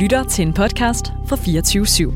lytter 0.00 0.24
til 0.24 0.46
en 0.46 0.52
podcast 0.52 1.12
fra 1.26 1.36
24 1.36 1.84
/7. 1.84 2.12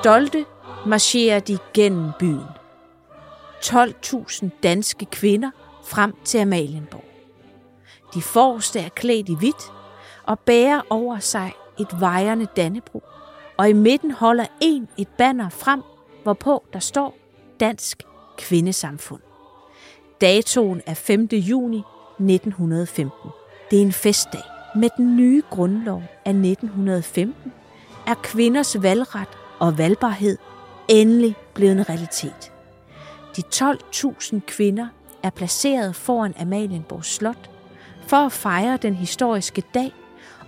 Stolte 0.00 0.44
marcherer 0.86 1.40
de 1.40 1.58
gennem 1.74 2.10
byen. 2.18 2.40
12.000 3.64 4.48
danske 4.62 5.04
kvinder 5.04 5.50
frem 5.84 6.14
til 6.24 6.38
Amalienborg. 6.38 7.04
De 8.14 8.22
forreste 8.22 8.80
er 8.80 8.88
klædt 8.88 9.28
i 9.28 9.34
hvidt 9.38 9.72
og 10.24 10.38
bærer 10.38 10.80
over 10.90 11.18
sig 11.18 11.52
et 11.80 12.00
vejrende 12.00 12.46
dannebro, 12.56 13.02
og 13.56 13.68
i 13.68 13.72
midten 13.72 14.10
holder 14.10 14.46
en 14.60 14.88
et 14.98 15.08
banner 15.08 15.48
frem, 15.48 15.82
hvorpå 16.28 16.64
der 16.72 16.78
står 16.78 17.16
Dansk 17.60 18.02
Kvindesamfund. 18.38 19.20
Datoen 20.20 20.82
er 20.86 20.94
5. 20.94 21.28
juni 21.32 21.82
1915. 22.18 23.30
Det 23.70 23.78
er 23.78 23.82
en 23.82 23.92
festdag. 23.92 24.42
Med 24.76 24.90
den 24.96 25.16
nye 25.16 25.42
grundlov 25.50 26.02
af 26.24 26.30
1915 26.30 27.52
er 28.06 28.14
kvinders 28.22 28.82
valgret 28.82 29.28
og 29.58 29.78
valgbarhed 29.78 30.38
endelig 30.88 31.36
blevet 31.54 31.72
en 31.72 31.88
realitet. 31.88 32.52
De 33.36 33.42
12.000 33.54 34.40
kvinder 34.46 34.88
er 35.22 35.30
placeret 35.30 35.96
foran 35.96 36.34
Amalienborg 36.40 37.04
Slot 37.04 37.50
for 38.06 38.16
at 38.16 38.32
fejre 38.32 38.76
den 38.76 38.94
historiske 38.94 39.62
dag 39.74 39.92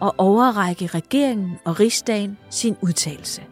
og 0.01 0.15
overrække 0.19 0.87
regeringen 0.87 1.59
og 1.65 1.80
rigsdagen 1.80 2.38
sin 2.51 2.77
udtalelse. 2.80 3.43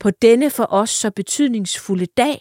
På 0.00 0.10
denne 0.10 0.50
for 0.50 0.66
os 0.70 0.90
så 0.90 1.10
betydningsfulde 1.10 2.06
dag, 2.06 2.40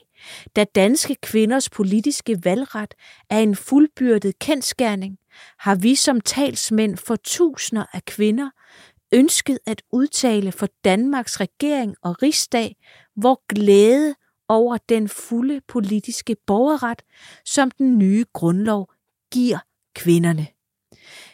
da 0.56 0.64
danske 0.64 1.16
kvinders 1.16 1.70
politiske 1.70 2.46
valgret 2.46 2.94
er 3.30 3.40
en 3.40 3.56
fuldbyrdet 3.56 4.40
kendskærning, 4.40 5.18
har 5.60 5.76
vi 5.76 5.96
som 5.96 6.22
talsmænd 6.22 6.98
for 6.98 7.16
tusinder 7.16 7.86
af 7.94 8.06
kvinder 8.06 8.50
ønsket 9.14 9.60
at 9.66 9.82
udtale 9.92 10.52
for 10.52 10.68
Danmarks 10.84 11.40
regering 11.40 11.96
og 12.02 12.24
rigsdag, 12.24 12.76
hvor 13.16 13.42
glæde 13.50 14.16
over 14.50 14.78
den 14.90 15.10
fulde 15.10 15.62
politiske 15.68 16.36
borgerret, 16.48 17.02
som 17.46 17.72
den 17.72 17.98
nye 17.98 18.26
grundlov 18.34 18.92
giver 19.32 19.60
kvinderne. 19.96 20.48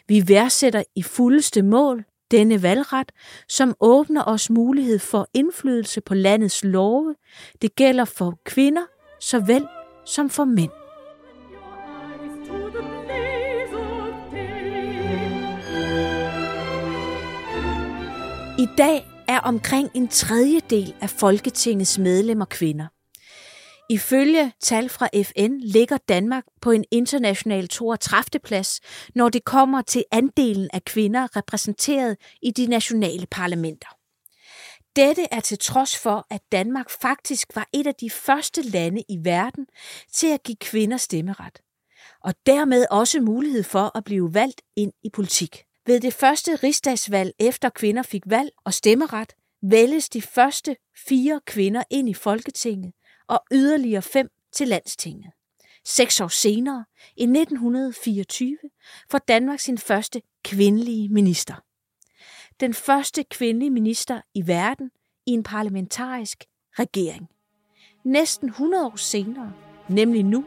Vi 0.08 0.28
værdsætter 0.28 0.82
i 0.96 1.02
fuldeste 1.02 1.62
mål 1.62 2.04
denne 2.34 2.62
valgret, 2.62 3.12
som 3.48 3.74
åbner 3.80 4.24
os 4.26 4.50
mulighed 4.50 4.98
for 4.98 5.28
indflydelse 5.34 6.00
på 6.00 6.14
landets 6.14 6.64
love. 6.64 7.14
Det 7.62 7.74
gælder 7.76 8.04
for 8.04 8.38
kvinder 8.44 8.82
såvel 9.20 9.66
som 10.06 10.30
for 10.30 10.44
mænd. 10.44 10.70
I 18.58 18.66
dag 18.78 19.06
er 19.28 19.40
omkring 19.40 19.90
en 19.94 20.08
tredjedel 20.08 20.94
af 21.00 21.10
Folketingets 21.10 21.98
medlemmer 21.98 22.44
kvinder. 22.44 22.93
Ifølge 23.90 24.52
tal 24.60 24.88
fra 24.88 25.08
FN 25.24 25.58
ligger 25.58 25.98
Danmark 26.08 26.44
på 26.60 26.70
en 26.70 26.84
international 26.90 27.68
32. 27.68 28.40
plads, 28.44 28.80
når 29.14 29.28
det 29.28 29.44
kommer 29.44 29.82
til 29.82 30.04
andelen 30.10 30.70
af 30.72 30.84
kvinder 30.84 31.36
repræsenteret 31.36 32.16
i 32.42 32.50
de 32.50 32.66
nationale 32.66 33.26
parlamenter. 33.26 33.88
Dette 34.96 35.26
er 35.30 35.40
til 35.40 35.58
trods 35.58 35.98
for, 35.98 36.26
at 36.30 36.40
Danmark 36.52 36.90
faktisk 36.90 37.48
var 37.54 37.68
et 37.72 37.86
af 37.86 37.94
de 37.94 38.10
første 38.10 38.62
lande 38.62 39.02
i 39.08 39.18
verden 39.22 39.66
til 40.12 40.26
at 40.26 40.42
give 40.42 40.56
kvinder 40.60 40.96
stemmeret, 40.96 41.60
og 42.20 42.34
dermed 42.46 42.86
også 42.90 43.20
mulighed 43.20 43.62
for 43.62 43.96
at 43.96 44.04
blive 44.04 44.34
valgt 44.34 44.62
ind 44.76 44.92
i 45.04 45.10
politik. 45.10 45.64
Ved 45.86 46.00
det 46.00 46.14
første 46.14 46.56
rigsdagsvalg 46.56 47.32
efter 47.38 47.68
kvinder 47.68 48.02
fik 48.02 48.22
valg 48.26 48.50
og 48.64 48.74
stemmeret, 48.74 49.32
vælges 49.62 50.08
de 50.08 50.22
første 50.22 50.76
fire 51.08 51.40
kvinder 51.46 51.82
ind 51.90 52.08
i 52.08 52.14
Folketinget 52.14 52.92
og 53.28 53.40
yderligere 53.52 54.02
fem 54.02 54.30
til 54.52 54.68
landstinget. 54.68 55.32
Seks 55.84 56.20
år 56.20 56.28
senere, 56.28 56.84
i 57.16 57.22
1924, 57.22 58.58
får 59.10 59.18
Danmark 59.18 59.60
sin 59.60 59.78
første 59.78 60.22
kvindelige 60.44 61.08
minister. 61.08 61.54
Den 62.60 62.74
første 62.74 63.24
kvindelige 63.24 63.70
minister 63.70 64.20
i 64.34 64.46
verden 64.46 64.90
i 65.26 65.30
en 65.30 65.42
parlamentarisk 65.42 66.44
regering. 66.78 67.28
Næsten 68.04 68.48
100 68.48 68.86
år 68.86 68.96
senere, 68.96 69.52
nemlig 69.88 70.24
nu 70.24 70.44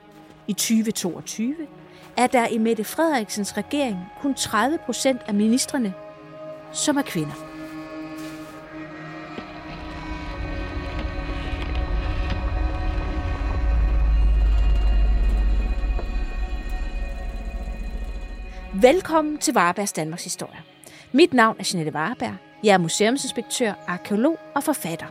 i 0.48 0.54
2022, 0.54 1.68
er 2.18 2.28
der 2.28 2.48
i 2.48 2.58
Mette 2.58 2.84
Frederiksens 2.84 3.58
regering 3.58 3.98
kun 4.22 4.34
30 4.34 4.78
procent 4.86 5.22
af 5.28 5.34
ministerne, 5.34 5.94
som 6.74 6.98
er 6.98 7.02
kvinder. 7.02 7.47
Velkommen 18.82 19.38
til 19.38 19.54
Varebergs 19.54 19.94
Danmarks 19.94 20.24
Historie. 20.24 20.60
Mit 21.12 21.34
navn 21.34 21.56
er 21.60 21.70
Jeanette 21.74 21.94
Vareberg. 21.94 22.36
Jeg 22.64 22.74
er 22.74 22.78
museumsinspektør, 22.78 23.74
arkeolog 23.88 24.40
og 24.56 24.64
forfatter. 24.64 25.06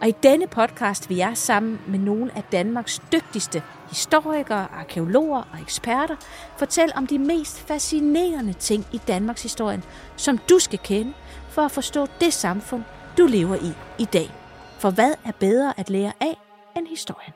Og 0.00 0.08
i 0.08 0.14
denne 0.22 0.46
podcast 0.46 1.08
vil 1.08 1.16
jeg 1.16 1.36
sammen 1.36 1.80
med 1.86 1.98
nogle 1.98 2.36
af 2.36 2.42
Danmarks 2.52 3.02
dygtigste 3.12 3.62
historikere, 3.88 4.68
arkeologer 4.72 5.48
og 5.52 5.60
eksperter 5.62 6.16
fortælle 6.56 6.96
om 6.96 7.06
de 7.06 7.18
mest 7.18 7.58
fascinerende 7.58 8.52
ting 8.52 8.86
i 8.92 9.00
Danmarks 9.08 9.42
historie, 9.42 9.82
som 10.16 10.38
du 10.38 10.58
skal 10.58 10.78
kende 10.78 11.12
for 11.48 11.62
at 11.62 11.70
forstå 11.70 12.06
det 12.20 12.32
samfund, 12.32 12.82
du 13.18 13.26
lever 13.26 13.56
i 13.56 13.72
i 13.98 14.04
dag. 14.04 14.30
For 14.78 14.90
hvad 14.90 15.14
er 15.24 15.32
bedre 15.40 15.74
at 15.76 15.90
lære 15.90 16.12
af 16.20 16.36
end 16.76 16.86
historien? 16.86 17.32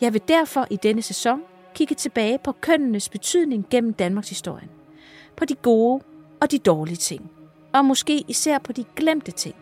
Jeg 0.00 0.12
vil 0.12 0.22
derfor 0.28 0.66
i 0.70 0.76
denne 0.76 1.02
sæson 1.02 1.42
kigge 1.76 1.94
tilbage 1.94 2.38
på 2.38 2.52
kønnenes 2.52 3.08
betydning 3.08 3.66
gennem 3.70 3.92
Danmarks 3.92 4.28
historie. 4.28 4.68
På 5.36 5.44
de 5.44 5.54
gode 5.54 6.04
og 6.40 6.50
de 6.50 6.58
dårlige 6.58 6.96
ting. 6.96 7.30
Og 7.72 7.84
måske 7.84 8.24
især 8.28 8.58
på 8.58 8.72
de 8.72 8.84
glemte 8.96 9.30
ting. 9.30 9.54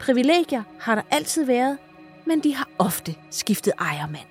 Privilegier 0.00 0.62
har 0.80 0.94
der 0.94 1.02
altid 1.10 1.44
været, 1.44 1.78
men 2.26 2.40
de 2.40 2.54
har 2.54 2.68
ofte 2.78 3.14
skiftet 3.30 3.72
ejermand. 3.78 4.26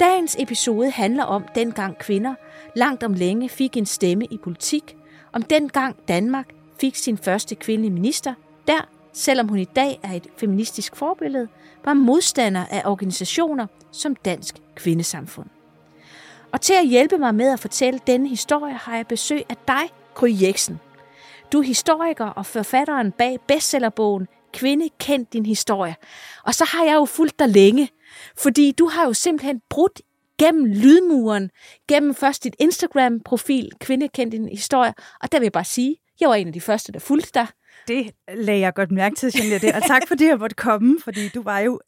Dagens 0.00 0.36
episode 0.38 0.90
handler 0.90 1.24
om 1.24 1.44
dengang 1.54 1.98
kvinder 1.98 2.34
langt 2.76 3.02
om 3.02 3.14
længe 3.14 3.48
fik 3.48 3.76
en 3.76 3.86
stemme 3.86 4.24
i 4.24 4.36
politik, 4.36 4.96
om 5.32 5.42
dengang 5.42 5.96
Danmark 6.08 6.48
fik 6.80 6.96
sin 6.96 7.18
første 7.18 7.54
kvindelige 7.54 7.92
minister, 7.92 8.34
der, 8.66 8.88
selvom 9.12 9.48
hun 9.48 9.58
i 9.58 9.64
dag 9.64 10.00
er 10.02 10.12
et 10.12 10.26
feministisk 10.36 10.96
forbillede, 10.96 11.48
var 11.84 11.94
modstander 11.94 12.64
af 12.70 12.82
organisationer 12.84 13.66
som 13.92 14.16
Dansk 14.16 14.58
Kvindesamfund. 14.78 15.48
Og 16.52 16.60
til 16.60 16.74
at 16.74 16.86
hjælpe 16.86 17.18
mig 17.18 17.34
med 17.34 17.52
at 17.52 17.60
fortælle 17.60 18.00
denne 18.06 18.28
historie, 18.28 18.74
har 18.74 18.96
jeg 18.96 19.06
besøg 19.06 19.42
af 19.48 19.56
dig, 19.68 19.90
Gry 20.14 20.28
Jeksen. 20.42 20.80
Du 21.52 21.58
er 21.58 21.62
historiker 21.62 22.24
og 22.24 22.46
forfatteren 22.46 23.12
bag 23.12 23.38
bestsellerbogen 23.48 24.26
Kvinde 24.52 24.88
kend 25.00 25.26
din 25.32 25.46
historie. 25.46 25.96
Og 26.44 26.54
så 26.54 26.64
har 26.64 26.84
jeg 26.84 26.94
jo 26.94 27.04
fulgt 27.04 27.38
dig 27.38 27.48
længe, 27.48 27.88
fordi 28.38 28.72
du 28.72 28.88
har 28.88 29.06
jo 29.06 29.12
simpelthen 29.12 29.60
brudt 29.70 30.00
gennem 30.38 30.64
lydmuren, 30.64 31.50
gennem 31.88 32.14
først 32.14 32.44
dit 32.44 32.56
Instagram-profil, 32.58 33.70
Kvinde 33.80 34.08
kend 34.08 34.30
din 34.30 34.48
historie, 34.48 34.94
og 35.22 35.32
der 35.32 35.38
vil 35.38 35.44
jeg 35.44 35.52
bare 35.52 35.64
sige, 35.64 35.96
jeg 36.20 36.28
var 36.28 36.34
en 36.34 36.46
af 36.46 36.52
de 36.52 36.60
første, 36.60 36.92
der 36.92 36.98
fulgte 36.98 37.30
dig. 37.34 37.46
Det 37.88 38.10
lagde 38.34 38.60
jeg 38.60 38.74
godt 38.74 38.90
mærke 38.90 39.16
til, 39.16 39.32
Jeanette, 39.38 39.74
og 39.74 39.82
tak 39.82 40.02
fordi 40.08 40.24
jeg 40.24 40.38
måtte 40.38 40.56
komme, 40.56 41.00
fordi 41.04 41.28
du 41.28 41.42
var 41.42 41.58
jo, 41.58 41.80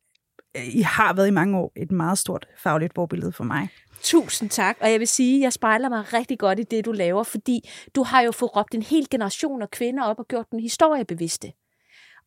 i 0.54 0.82
har 0.82 1.12
været 1.12 1.28
i 1.28 1.30
mange 1.30 1.58
år 1.58 1.72
et 1.76 1.92
meget 1.92 2.18
stort 2.18 2.46
fagligt 2.58 2.94
forbillede 2.94 3.32
for 3.32 3.44
mig. 3.44 3.68
Tusind 4.02 4.50
tak, 4.50 4.76
og 4.80 4.90
jeg 4.90 5.00
vil 5.00 5.08
sige, 5.08 5.36
at 5.36 5.42
jeg 5.42 5.52
spejler 5.52 5.88
mig 5.88 6.12
rigtig 6.12 6.38
godt 6.38 6.58
i 6.58 6.62
det, 6.62 6.84
du 6.84 6.92
laver, 6.92 7.22
fordi 7.22 7.68
du 7.94 8.02
har 8.02 8.20
jo 8.20 8.32
fået 8.32 8.56
råbt 8.56 8.74
en 8.74 8.82
hel 8.82 9.06
generation 9.10 9.62
af 9.62 9.70
kvinder 9.70 10.04
op 10.04 10.18
og 10.18 10.28
gjort 10.28 10.46
den 10.50 10.60
historiebevidste. 10.60 11.52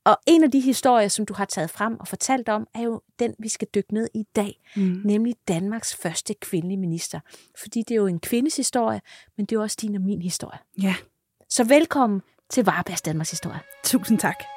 Og 0.05 0.17
en 0.27 0.43
af 0.43 0.51
de 0.51 0.59
historier, 0.59 1.07
som 1.07 1.25
du 1.25 1.33
har 1.33 1.45
taget 1.45 1.69
frem 1.69 1.99
og 1.99 2.07
fortalt 2.07 2.49
om, 2.49 2.67
er 2.75 2.81
jo 2.81 3.01
den, 3.19 3.35
vi 3.39 3.49
skal 3.49 3.67
dykke 3.75 3.93
ned 3.93 4.07
i 4.13 4.23
dag, 4.35 4.61
mm. 4.75 5.01
nemlig 5.05 5.35
Danmarks 5.47 5.95
første 5.95 6.33
kvindelige 6.33 6.77
minister. 6.77 7.19
Fordi 7.61 7.79
det 7.79 7.91
er 7.91 7.95
jo 7.95 8.07
en 8.07 8.19
kvindes 8.19 8.55
historie, 8.55 9.01
men 9.37 9.45
det 9.45 9.55
er 9.55 9.59
også 9.59 9.77
din 9.81 9.95
og 9.95 10.01
min 10.01 10.21
historie. 10.21 10.59
Ja. 10.81 10.95
Så 11.49 11.63
velkommen 11.63 12.21
til 12.49 12.65
Varebergs 12.65 13.01
Danmarks 13.01 13.29
historie. 13.29 13.59
Tusind 13.83 14.19
tak. 14.19 14.52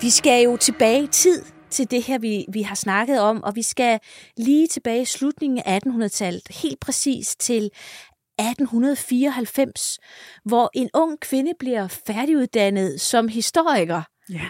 Vi 0.00 0.10
skal 0.10 0.44
jo 0.44 0.56
tilbage 0.56 1.02
i 1.02 1.06
tid 1.06 1.42
til 1.70 1.90
det 1.90 2.02
her, 2.02 2.18
vi, 2.18 2.44
vi 2.52 2.62
har 2.62 2.74
snakket 2.74 3.20
om, 3.20 3.42
og 3.42 3.56
vi 3.56 3.62
skal 3.62 3.98
lige 4.36 4.66
tilbage 4.66 5.02
i 5.02 5.04
slutningen 5.04 5.62
af 5.66 5.80
1800-tallet, 5.86 6.42
helt 6.62 6.80
præcis 6.80 7.36
til 7.36 7.64
1894, 7.64 9.98
hvor 10.44 10.70
en 10.74 10.90
ung 10.94 11.20
kvinde 11.20 11.52
bliver 11.58 11.88
færdiguddannet 12.06 13.00
som 13.00 13.28
historiker. 13.28 14.02
Ja. 14.30 14.40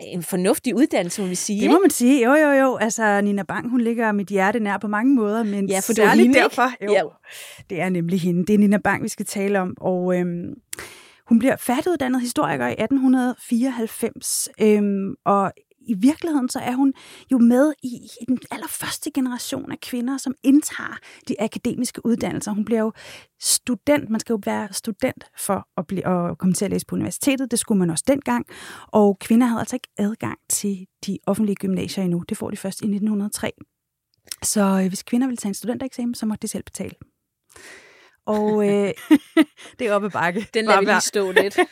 En 0.00 0.22
fornuftig 0.22 0.74
uddannelse, 0.76 1.22
må 1.22 1.28
vi 1.28 1.34
sige. 1.34 1.60
Det 1.62 1.70
må 1.70 1.78
man 1.78 1.90
sige. 1.90 2.24
Jo, 2.24 2.34
jo, 2.34 2.50
jo. 2.52 2.76
Altså, 2.76 3.20
Nina 3.20 3.42
Bang, 3.42 3.70
hun 3.70 3.80
ligger 3.80 4.12
mit 4.12 4.28
hjerte 4.28 4.60
nær 4.60 4.78
på 4.78 4.88
mange 4.88 5.14
måder, 5.14 5.42
men 5.42 5.68
Ja, 5.68 5.76
for 5.78 5.92
det 5.92 5.96
særligt 5.96 6.26
hende, 6.26 6.38
derfor. 6.40 6.84
Jo, 6.84 6.92
Ja. 6.92 7.02
det 7.70 7.80
er 7.80 7.88
nemlig 7.88 8.20
hende. 8.20 8.46
Det 8.46 8.54
er 8.54 8.58
Nina 8.58 8.78
Bang, 8.84 9.02
vi 9.02 9.08
skal 9.08 9.26
tale 9.26 9.60
om. 9.60 9.74
Og 9.80 10.14
øhm, 10.16 10.44
hun 11.28 11.38
bliver 11.38 11.56
færdiguddannet 11.56 12.20
historiker 12.20 12.66
i 12.66 12.72
1894, 12.72 14.48
øhm, 14.60 15.14
og 15.24 15.52
i 15.88 15.94
virkeligheden 15.94 16.48
så 16.48 16.58
er 16.58 16.72
hun 16.72 16.94
jo 17.32 17.38
med 17.38 17.72
i 17.82 17.88
i 18.20 18.24
den 18.28 18.38
allerførste 18.50 19.10
generation 19.10 19.72
af 19.72 19.80
kvinder, 19.80 20.16
som 20.16 20.34
indtager 20.42 20.98
de 21.28 21.40
akademiske 21.40 22.06
uddannelser. 22.06 22.52
Hun 22.52 22.64
bliver 22.64 22.80
jo 22.80 22.92
student. 23.40 24.10
Man 24.10 24.20
skal 24.20 24.32
jo 24.32 24.40
være 24.44 24.68
student 24.72 25.24
for 25.38 25.68
at, 25.76 25.86
blive, 25.86 26.06
at 26.06 26.38
komme 26.38 26.54
til 26.54 26.64
at 26.64 26.70
læse 26.70 26.86
på 26.86 26.94
universitetet. 26.94 27.50
Det 27.50 27.58
skulle 27.58 27.78
man 27.78 27.90
også 27.90 28.04
dengang. 28.08 28.46
Og 28.86 29.18
kvinder 29.18 29.46
havde 29.46 29.60
altså 29.60 29.76
ikke 29.76 29.88
adgang 29.98 30.38
til 30.48 30.86
de 31.06 31.18
offentlige 31.26 31.56
gymnasier 31.56 32.04
endnu. 32.04 32.22
Det 32.28 32.36
får 32.36 32.50
de 32.50 32.56
først 32.56 32.80
i 32.80 32.84
1903. 32.84 33.50
Så 34.42 34.80
øh, 34.82 34.88
hvis 34.88 35.02
kvinder 35.02 35.26
ville 35.26 35.36
tage 35.36 35.50
en 35.50 35.54
studentereksamen, 35.54 36.14
så 36.14 36.26
måtte 36.26 36.42
de 36.42 36.48
selv 36.48 36.62
betale. 36.64 36.94
Og 38.28 38.68
øh, 38.68 38.92
det 39.78 39.86
er 39.86 39.92
oppe 39.92 40.10
bakke. 40.10 40.46
Den 40.54 40.64
lader 40.64 40.80
vi 40.80 40.86
lige 40.86 41.00
stå 41.00 41.32
lidt. 41.32 41.58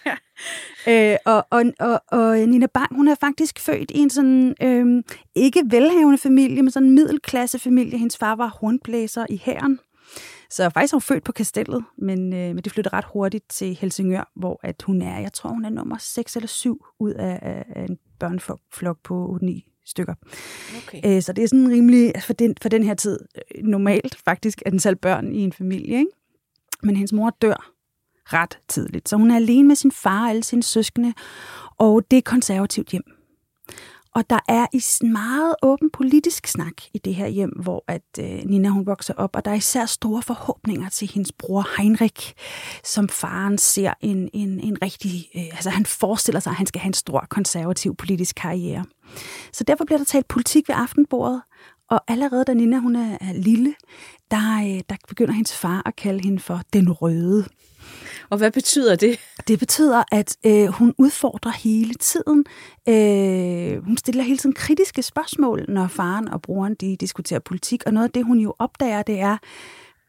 Øh, 0.89 1.17
og, 1.25 1.47
og, 1.51 1.65
og, 1.81 2.03
og 2.09 2.39
Nina 2.39 2.67
Bang, 2.67 2.97
hun 2.97 3.09
er 3.09 3.15
faktisk 3.15 3.59
født 3.59 3.91
i 3.91 3.99
en 3.99 4.11
sådan, 4.11 4.55
øh, 4.63 5.03
ikke 5.35 5.63
velhavende 5.67 6.19
familie, 6.19 6.63
men 6.63 6.71
sådan 6.71 6.89
en 6.89 6.95
middelklasse 6.95 7.59
familie. 7.59 7.99
Hendes 7.99 8.17
far 8.17 8.35
var 8.35 8.57
hornblæser 8.61 9.27
i 9.31 9.41
hæren. 9.45 9.81
Så 10.51 10.71
faktisk 10.71 10.93
er 10.93 10.97
hun 10.97 11.03
født 11.03 11.25
på 11.25 11.33
kastellet, 11.33 11.85
men, 11.99 12.33
øh, 12.33 12.55
men 12.55 12.57
det 12.57 12.73
flyttede 12.73 12.97
ret 12.97 13.05
hurtigt 13.05 13.45
til 13.51 13.75
Helsingør, 13.81 14.31
hvor 14.37 14.61
at 14.63 14.83
hun 14.83 15.03
er, 15.03 15.19
jeg 15.19 15.33
tror 15.33 15.51
hun 15.51 15.65
er 15.65 15.71
nummer 15.71 15.97
6 15.99 16.37
eller 16.37 16.49
7 16.49 16.85
ud 16.99 17.13
af, 17.13 17.39
af, 17.43 17.65
af 17.77 17.87
en 17.89 17.99
børneflok 18.19 18.99
på 19.05 19.39
8-9 19.43 19.83
stykker. 19.87 20.15
Okay. 20.87 21.01
Øh, 21.05 21.23
så 21.23 21.33
det 21.33 21.45
er 21.45 21.49
sådan 21.49 21.71
rimelig, 21.71 22.13
for 22.21 22.33
den, 22.33 22.55
for 22.63 22.69
den 22.69 22.83
her 22.83 22.95
tid, 22.95 23.19
øh, 23.37 23.65
normalt 23.65 24.19
faktisk, 24.25 24.63
at 24.67 24.73
den 24.73 24.81
selv 24.81 24.97
børn 24.97 25.33
i 25.33 25.41
en 25.41 25.53
familie. 25.53 25.99
Ikke? 25.99 26.11
Men 26.87 26.97
hendes 26.97 27.13
mor 27.13 27.31
dør 27.43 27.73
ret 28.25 28.59
tidligt, 28.69 29.09
så 29.09 29.17
hun 29.17 29.31
er 29.31 29.37
alene 29.37 29.69
med 29.69 29.77
sin 29.77 29.93
far 29.93 30.23
og 30.23 30.31
alle 30.31 30.45
sine 30.45 30.63
søskende, 30.63 31.15
og 31.79 32.03
det 32.11 32.17
er 32.17 32.19
et 32.19 32.25
konservativt 32.25 32.89
hjem. 32.89 33.03
Og 34.15 34.31
der 34.31 34.39
er 34.49 34.67
i 34.73 34.81
s- 34.81 35.03
meget 35.03 35.55
åben 35.63 35.91
politisk 35.91 36.47
snak 36.47 36.73
i 36.95 36.99
det 36.99 37.15
her 37.15 37.27
hjem, 37.29 37.51
hvor 37.51 37.85
at 37.89 38.03
øh, 38.21 38.43
Nina 38.45 38.69
hun 38.69 38.87
vokser 38.87 39.15
op, 39.15 39.37
og 39.37 39.45
der 39.45 39.51
er 39.51 39.55
især 39.55 39.87
store 39.87 40.23
forhåbninger 40.23 40.89
til 40.89 41.11
hendes 41.15 41.33
bror 41.33 41.69
Heinrich, 41.79 42.35
som 42.85 43.09
faren 43.09 43.59
ser 43.59 43.93
en, 44.01 44.29
en, 44.33 44.61
en 44.61 44.83
rigtig, 44.83 45.29
øh, 45.37 45.43
altså 45.53 45.71
han 45.71 45.87
forestiller 45.87 46.41
sig, 46.41 46.51
at 46.51 46.57
han 46.57 46.67
skal 46.67 46.81
have 46.81 46.89
en 46.89 46.95
stor 46.95 47.27
konservativ 47.31 47.97
politisk 47.97 48.37
karriere. 48.37 48.85
Så 49.53 49.65
derfor 49.65 49.85
bliver 49.85 49.99
der 49.99 50.05
talt 50.05 50.29
politik 50.29 50.69
ved 50.69 50.75
aftenbordet, 50.79 51.43
og 51.91 52.01
allerede 52.09 52.45
da 52.45 52.55
Nina 52.55 52.79
hun 52.79 52.97
er, 52.97 53.19
er 53.21 53.33
lille, 53.33 53.75
der, 54.31 54.77
øh, 54.77 54.83
der 54.89 54.97
begynder 55.09 55.33
hendes 55.33 55.57
far 55.57 55.83
at 55.87 55.97
kalde 55.97 56.21
hende 56.25 56.39
for 56.39 56.61
den 56.73 56.93
røde. 56.93 57.45
Og 58.31 58.39
hvad 58.39 58.51
betyder 58.51 58.97
det? 58.97 59.19
Det 59.49 59.59
betyder, 59.59 60.03
at 60.13 60.37
øh, 60.47 60.67
hun 60.67 60.95
udfordrer 60.99 61.53
hele 61.53 61.95
tiden. 61.95 62.45
Øh, 62.89 63.85
hun 63.85 63.97
stiller 63.97 64.23
hele 64.23 64.39
tiden 64.39 64.55
kritiske 64.55 65.03
spørgsmål, 65.03 65.65
når 65.69 65.87
faren 65.87 66.29
og 66.29 66.43
broren 66.43 66.75
de 66.75 66.97
diskuterer 66.97 67.41
politik. 67.41 67.83
Og 67.87 67.93
noget 67.93 68.09
af 68.09 68.13
det, 68.13 68.25
hun 68.25 68.39
jo 68.39 68.55
opdager, 68.59 69.03
det 69.03 69.21
er, 69.21 69.37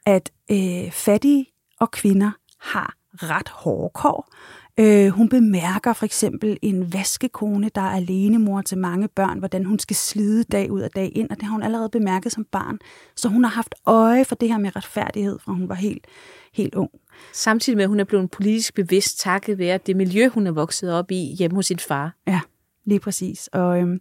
at 0.06 0.32
øh, 0.52 0.92
fattige 0.92 1.46
og 1.80 1.92
kvinder 1.92 2.32
har 2.60 2.94
ret 3.14 3.50
hårde 3.50 3.92
kår. 3.94 4.30
Øh, 4.80 5.08
hun 5.08 5.30
bemærker 5.30 5.94
for 5.94 6.06
eksempel 6.06 6.58
en 6.62 6.94
vaskekone, 6.94 7.70
der 7.76 7.82
er 7.82 7.96
alene 7.96 8.40
mor 8.40 8.62
til 8.62 8.78
mange 8.78 9.08
børn, 9.08 9.40
hvordan 9.40 9.66
hun 9.66 9.80
skal 9.80 9.96
slide 9.96 10.44
dag 10.44 10.72
ud 10.72 10.82
og 10.82 10.90
dag 10.96 11.12
ind, 11.16 11.30
og 11.30 11.36
det 11.36 11.44
har 11.44 11.52
hun 11.52 11.64
allerede 11.64 11.90
bemærket 11.90 12.32
som 12.32 12.46
barn. 12.52 12.80
Så 13.16 13.30
hun 13.30 13.44
har 13.44 13.52
haft 13.52 13.76
øje 13.86 14.26
for 14.26 14.36
det 14.36 14.50
her 14.50 14.58
med 14.58 14.76
retfærdighed, 14.76 15.40
fra 15.40 15.54
hun 15.54 15.70
var 15.70 15.76
helt, 15.76 16.08
helt 16.54 16.76
ung. 16.76 16.90
Samtidig 17.34 17.78
med, 17.78 17.84
at 17.84 17.90
hun 17.90 18.00
er 18.00 18.04
blevet 18.04 18.32
politisk 18.32 18.74
bevidst 18.74 19.20
takket 19.20 19.58
være 19.58 19.78
det 19.78 19.96
miljø, 19.96 20.28
hun 20.28 20.48
er 20.48 20.52
vokset 20.52 20.94
op 20.94 21.12
i 21.12 21.36
hjemme 21.38 21.56
hos 21.56 21.66
sin 21.66 21.80
far. 21.80 22.16
Ja, 22.28 22.42
lige 22.86 23.00
præcis. 23.00 23.48
Og 23.48 23.80
øhm, 23.80 24.00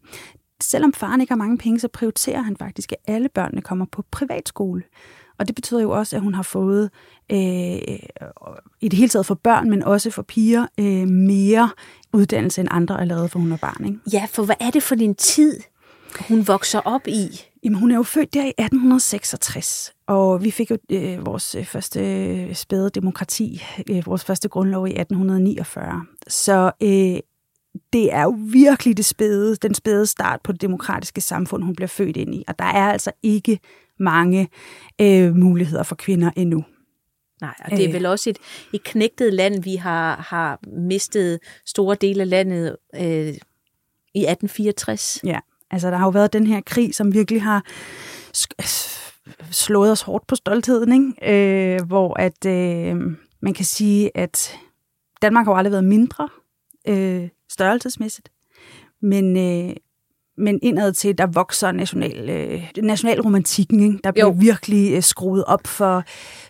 selvom 0.62 0.92
faren 0.92 1.20
ikke 1.20 1.30
har 1.30 1.36
mange 1.36 1.58
penge, 1.58 1.80
så 1.80 1.88
prioriterer 1.88 2.42
han 2.42 2.56
faktisk, 2.56 2.92
at 2.92 2.98
alle 3.06 3.28
børnene 3.28 3.62
kommer 3.62 3.86
på 3.92 4.04
privatskole. 4.10 4.82
Og 5.38 5.46
det 5.46 5.54
betyder 5.54 5.80
jo 5.80 5.90
også, 5.90 6.16
at 6.16 6.22
hun 6.22 6.34
har 6.34 6.42
fået, 6.42 6.90
øh, 7.32 7.98
i 8.80 8.88
det 8.88 8.92
hele 8.92 9.08
taget 9.08 9.26
for 9.26 9.34
børn, 9.34 9.70
men 9.70 9.82
også 9.82 10.10
for 10.10 10.22
piger, 10.22 10.66
øh, 10.80 11.08
mere 11.08 11.70
uddannelse 12.12 12.60
end 12.60 12.68
andre 12.70 13.00
allerede, 13.00 13.28
for 13.28 13.38
hun 13.38 13.52
er 13.52 13.56
barn. 13.56 13.84
Ikke? 13.84 13.98
Ja, 14.12 14.26
for 14.30 14.44
hvad 14.44 14.56
er 14.60 14.70
det 14.70 14.82
for 14.82 14.94
en 14.94 15.14
tid, 15.14 15.60
hun 16.28 16.48
vokser 16.48 16.80
op 16.80 17.08
i? 17.08 17.28
Jamen, 17.64 17.78
hun 17.78 17.90
er 17.90 17.96
jo 17.96 18.02
født 18.02 18.34
der 18.34 18.44
i 18.44 18.52
1866, 18.58 19.92
og 20.06 20.44
vi 20.44 20.50
fik 20.50 20.70
jo 20.70 20.78
øh, 20.90 21.26
vores 21.26 21.54
øh, 21.54 21.64
første 21.64 22.00
øh, 22.00 22.54
spæde 22.54 22.90
demokrati, 22.90 23.62
øh, 23.90 24.06
vores 24.06 24.24
første 24.24 24.48
grundlov 24.48 24.86
i 24.86 24.90
1849. 24.90 26.06
Så 26.28 26.72
øh, 26.82 27.20
det 27.92 28.12
er 28.12 28.22
jo 28.22 28.36
virkelig 28.38 28.96
det 28.96 29.04
spæde, 29.04 29.56
den 29.56 29.74
spæde 29.74 30.06
start 30.06 30.40
på 30.44 30.52
det 30.52 30.60
demokratiske 30.60 31.20
samfund, 31.20 31.64
hun 31.64 31.74
bliver 31.74 31.88
født 31.88 32.16
ind 32.16 32.34
i. 32.34 32.44
Og 32.48 32.58
der 32.58 32.64
er 32.64 32.92
altså 32.92 33.10
ikke 33.22 33.58
mange 33.98 34.48
øh, 35.00 35.36
muligheder 35.36 35.82
for 35.82 35.94
kvinder 35.94 36.30
endnu. 36.36 36.64
Nej, 37.40 37.54
og 37.64 37.70
det 37.70 37.82
er 37.84 37.88
Øh. 37.88 37.94
vel 37.94 38.06
også 38.06 38.30
et, 38.30 38.38
et 38.72 38.82
knægtet 38.84 39.32
land, 39.34 39.62
vi 39.62 39.74
har, 39.76 40.16
har 40.28 40.58
mistet 40.66 41.38
store 41.66 41.96
dele 42.00 42.20
af 42.22 42.28
landet 42.30 42.76
øh, 42.94 43.34
i 44.14 44.24
1864. 44.26 45.20
Ja, 45.24 45.38
altså 45.70 45.90
der 45.90 45.96
har 45.96 46.06
jo 46.06 46.10
været 46.10 46.32
den 46.32 46.46
her 46.46 46.60
krig, 46.66 46.94
som 46.94 47.12
virkelig 47.14 47.42
har 47.42 47.64
sk- 48.36 48.66
slået 49.50 49.90
os 49.92 50.00
hårdt 50.02 50.26
på 50.26 50.34
stoltheden, 50.34 50.92
ikke? 51.20 51.74
Øh, 51.74 51.82
hvor 51.86 52.20
at 52.20 52.46
øh, 52.46 52.96
man 53.40 53.54
kan 53.54 53.64
sige, 53.64 54.10
at 54.16 54.58
Danmark 55.22 55.46
har 55.46 55.52
jo 55.52 55.58
aldrig 55.58 55.72
været 55.72 55.84
mindre 55.84 56.28
øh, 56.88 57.28
størrelsesmæssigt, 57.50 58.28
men, 59.02 59.36
øh, 59.36 59.76
men 60.38 60.58
indad 60.62 60.92
til, 60.92 61.18
der 61.18 61.26
vokser 61.26 61.72
national, 61.72 62.30
øh, 62.30 62.70
nationalromantikken, 62.82 63.80
ikke? 63.80 63.98
der 64.04 64.12
bliver 64.12 64.26
Jo. 64.26 64.34
virkelig 64.38 64.92
øh, 64.92 65.02
skruet 65.02 65.44
op 65.44 65.66
for, 65.66 66.04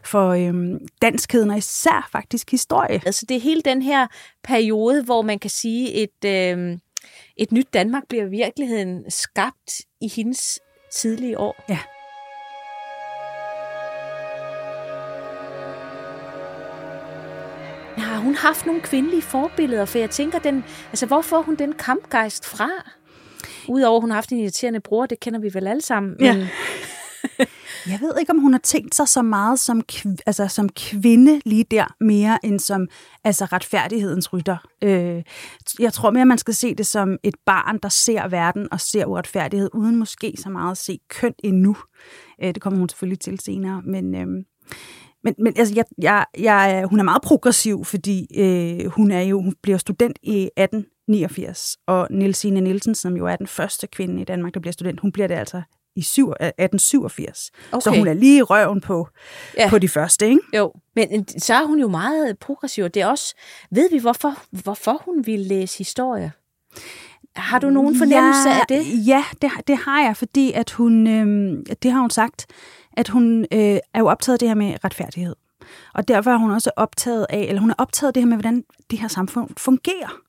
for 0.05 0.29
øh, 0.29 0.81
danskheden, 1.03 1.51
og 1.51 1.59
især 1.59 2.09
faktisk 2.13 2.51
historie. 2.51 3.01
Altså 3.07 3.27
det 3.29 3.37
er 3.37 3.41
hele 3.41 3.63
den 3.63 3.83
her 3.83 4.07
periode, 4.45 5.03
hvor 5.05 5.23
man 5.23 5.39
kan 5.39 5.51
sige, 5.51 5.93
et, 5.93 6.25
øh, 6.25 6.79
et 7.37 7.53
nyt 7.53 7.67
Danmark 7.75 8.03
bliver 8.09 8.25
i 8.25 8.31
virkeligheden 8.31 9.11
skabt 9.11 9.81
i 10.01 10.09
hendes 10.17 10.61
tidlige 10.93 11.39
år. 11.39 11.65
Ja. 11.69 11.79
Har 17.97 18.19
hun 18.19 18.35
haft 18.35 18.67
nogle 18.67 18.81
kvindelige 18.81 19.23
forbilleder? 19.23 19.85
For 19.85 19.99
jeg 19.99 20.11
tænker, 20.11 20.39
den, 20.39 20.65
altså, 20.91 21.07
hvor 21.07 21.23
får 21.23 21.43
hun 21.43 21.55
den 21.57 21.73
kampgejst 21.73 22.47
fra? 22.47 22.69
Udover 23.69 23.97
at 23.97 24.01
hun 24.01 24.11
har 24.11 24.15
haft 24.15 24.33
en 24.33 24.39
irriterende 24.39 24.81
bror, 24.81 25.07
det 25.07 25.21
kender 25.21 25.41
vi 25.41 25.55
vel 25.55 25.67
alle 25.67 25.83
sammen. 25.83 26.17
Ja. 26.21 26.37
Men, 26.37 26.47
Jeg 27.91 27.99
ved 28.01 28.13
ikke, 28.21 28.31
om 28.31 28.39
hun 28.39 28.53
har 28.53 28.61
tænkt 28.61 28.95
sig 28.95 29.09
så 29.09 29.23
meget 29.23 29.59
som, 29.59 29.83
kv- 29.93 30.17
altså, 30.27 30.49
som 30.49 30.69
kvinde 30.69 31.41
lige 31.45 31.65
der, 31.71 31.95
mere 32.01 32.39
end 32.45 32.61
som 32.61 32.89
altså, 33.25 33.45
retfærdighedens 33.45 34.33
rytter. 34.33 34.57
Øh, 34.83 35.23
jeg 35.79 35.93
tror 35.93 36.11
mere, 36.11 36.27
man 36.27 36.39
skal 36.39 36.55
se 36.55 36.75
det 36.75 36.87
som 36.87 37.19
et 37.23 37.35
barn, 37.47 37.79
der 37.83 37.89
ser 37.89 38.29
verden 38.29 38.69
og 38.73 38.81
ser 38.81 39.07
uretfærdighed, 39.07 39.71
uden 39.75 39.97
måske 39.97 40.35
så 40.39 40.49
meget 40.49 40.71
at 40.71 40.79
se 40.79 40.99
køn 41.09 41.35
endnu. 41.45 41.77
Øh, 42.43 42.55
det 42.55 42.63
kommer 42.63 42.79
hun 42.79 42.89
selvfølgelig 42.89 43.21
til 43.21 43.41
senere, 43.41 43.83
men... 43.85 44.15
Øh, 44.15 44.45
men, 45.27 45.35
men 45.39 45.53
altså, 45.57 45.75
jeg, 45.75 45.85
jeg, 46.03 46.25
jeg, 46.39 46.85
hun 46.91 46.99
er 46.99 47.03
meget 47.05 47.23
progressiv, 47.23 47.85
fordi 47.85 48.27
øh, 48.39 48.87
hun 48.91 49.11
er 49.11 49.21
jo 49.21 49.43
hun 49.43 49.55
bliver 49.63 49.79
student 49.79 50.19
i 50.23 50.51
1889, 50.57 51.77
og 51.87 52.09
Nielsine 52.11 52.61
Nielsen, 52.61 52.95
som 52.95 53.17
jo 53.17 53.27
er 53.27 53.37
den 53.37 53.47
første 53.47 53.87
kvinde 53.87 54.21
i 54.21 54.25
Danmark, 54.25 54.55
der 54.55 54.61
bliver 54.61 54.73
student, 54.73 55.01
hun 55.01 55.13
bliver 55.13 55.29
det 55.29 55.35
altså 55.35 55.63
i 55.97 56.03
syv- 56.03 56.31
1887. 56.41 57.51
Okay. 57.73 57.81
Så 57.81 57.91
hun 57.99 58.07
er 58.07 58.13
lige 58.13 58.39
i 58.39 58.43
røven 58.43 58.81
på, 58.81 59.09
Ja. 59.59 59.69
på 59.71 59.79
de 59.79 59.89
første, 59.89 60.27
ikke? 60.29 60.41
jo, 60.57 60.73
men 60.97 61.09
øh, 61.15 61.25
så 61.39 61.55
er 61.55 61.65
hun 61.67 61.81
jo 61.81 61.89
meget 61.89 62.39
progressiv. 62.39 62.85
Det 62.89 63.03
er 63.03 63.07
også, 63.07 63.35
ved 63.71 63.91
vi, 63.91 63.99
hvorfor, 63.99 64.35
hvorfor 64.63 65.03
hun 65.05 65.27
ville 65.27 65.47
læse 65.49 65.79
historie? 65.79 66.33
Har 67.37 67.59
du 67.59 67.71
nogen 67.71 67.99
fornemmelse 67.99 68.49
ja, 68.49 68.55
af 68.61 68.65
det? 68.69 69.07
Ja, 69.07 69.25
det, 69.43 69.51
det 69.67 69.77
har 69.77 70.03
jeg, 70.03 70.17
fordi 70.17 70.53
at 70.53 70.71
hun, 70.71 71.07
øh, 71.07 71.59
det 71.83 71.91
har 71.93 72.01
hun 72.01 72.11
sagt, 72.11 72.47
at 72.97 73.09
hun 73.09 73.41
øh, 73.41 73.79
er 73.95 73.99
jo 73.99 74.07
optaget 74.07 74.35
af 74.35 74.39
det 74.39 74.49
her 74.49 74.55
med 74.55 74.85
retfærdighed. 74.85 75.37
Og 75.95 76.09
derfor 76.09 76.31
er 76.31 76.37
hun 76.37 76.51
også 76.51 76.71
optaget 76.77 77.27
af, 77.31 77.39
eller 77.49 77.61
hun 77.61 77.71
er 77.71 77.75
optaget 77.79 78.09
af 78.09 78.15
det 78.15 78.23
her 78.23 78.29
med, 78.29 78.37
hvordan 78.37 78.65
det 78.91 78.99
her 78.99 79.09
samfund 79.09 79.51
fungerer. 79.57 80.21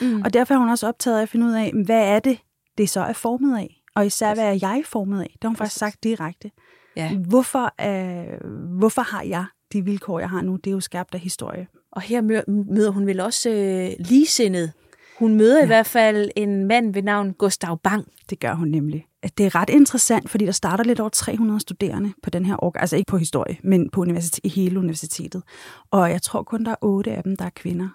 Mm. 0.00 0.22
Og 0.22 0.32
derfor 0.32 0.54
er 0.54 0.58
hun 0.58 0.68
også 0.68 0.88
optaget 0.88 1.18
af 1.18 1.22
at 1.22 1.28
finde 1.28 1.46
ud 1.46 1.52
af, 1.52 1.72
hvad 1.84 2.02
er 2.08 2.18
det, 2.18 2.38
det 2.78 2.88
så 2.88 3.00
er 3.00 3.12
formet 3.12 3.58
af? 3.58 3.82
Og 3.94 4.06
især, 4.06 4.34
hvad 4.34 4.44
er 4.44 4.58
jeg 4.62 4.82
formet 4.84 5.20
af? 5.20 5.28
Det 5.32 5.38
har 5.42 5.48
hun 5.48 5.56
faktisk 5.56 5.78
sagt 5.78 6.04
direkte. 6.04 6.50
Ja. 6.96 7.14
Hvorfor, 7.14 7.74
øh, 7.80 8.50
hvorfor 8.78 9.02
har 9.02 9.22
jeg 9.22 9.44
de 9.72 9.84
vilkår, 9.84 10.18
jeg 10.18 10.30
har 10.30 10.42
nu, 10.42 10.56
det 10.56 10.70
er 10.70 10.74
jo 10.74 10.80
skabt 10.80 11.14
af 11.14 11.20
historie. 11.20 11.66
Og 11.92 12.02
her 12.02 12.20
møder 12.48 12.90
hun 12.90 13.06
vel 13.06 13.20
også 13.20 13.50
øh, 13.50 14.06
ligesindet. 14.06 14.72
Hun 15.18 15.34
møder 15.34 15.58
ja. 15.58 15.64
i 15.64 15.66
hvert 15.66 15.86
fald 15.86 16.30
en 16.36 16.64
mand 16.64 16.94
ved 16.94 17.02
navn 17.02 17.32
Gustav 17.32 17.78
Bang. 17.82 18.06
Det 18.30 18.40
gør 18.40 18.54
hun 18.54 18.68
nemlig. 18.68 19.06
Det 19.38 19.46
er 19.46 19.54
ret 19.54 19.70
interessant, 19.70 20.30
fordi 20.30 20.46
der 20.46 20.52
starter 20.52 20.84
lidt 20.84 21.00
over 21.00 21.08
300 21.08 21.60
studerende 21.60 22.12
på 22.22 22.30
den 22.30 22.46
her 22.46 22.64
år, 22.64 22.72
altså 22.78 22.96
ikke 22.96 23.08
på 23.08 23.18
historie, 23.18 23.56
men 23.62 23.90
på 23.90 24.00
universitet, 24.00 24.44
i 24.44 24.48
hele 24.48 24.78
universitetet. 24.78 25.42
Og 25.90 26.10
jeg 26.10 26.22
tror 26.22 26.42
kun, 26.42 26.64
der 26.64 26.70
er 26.70 26.76
otte 26.80 27.12
af 27.12 27.22
dem, 27.22 27.36
der 27.36 27.44
er 27.44 27.50
kvinder. 27.50 27.88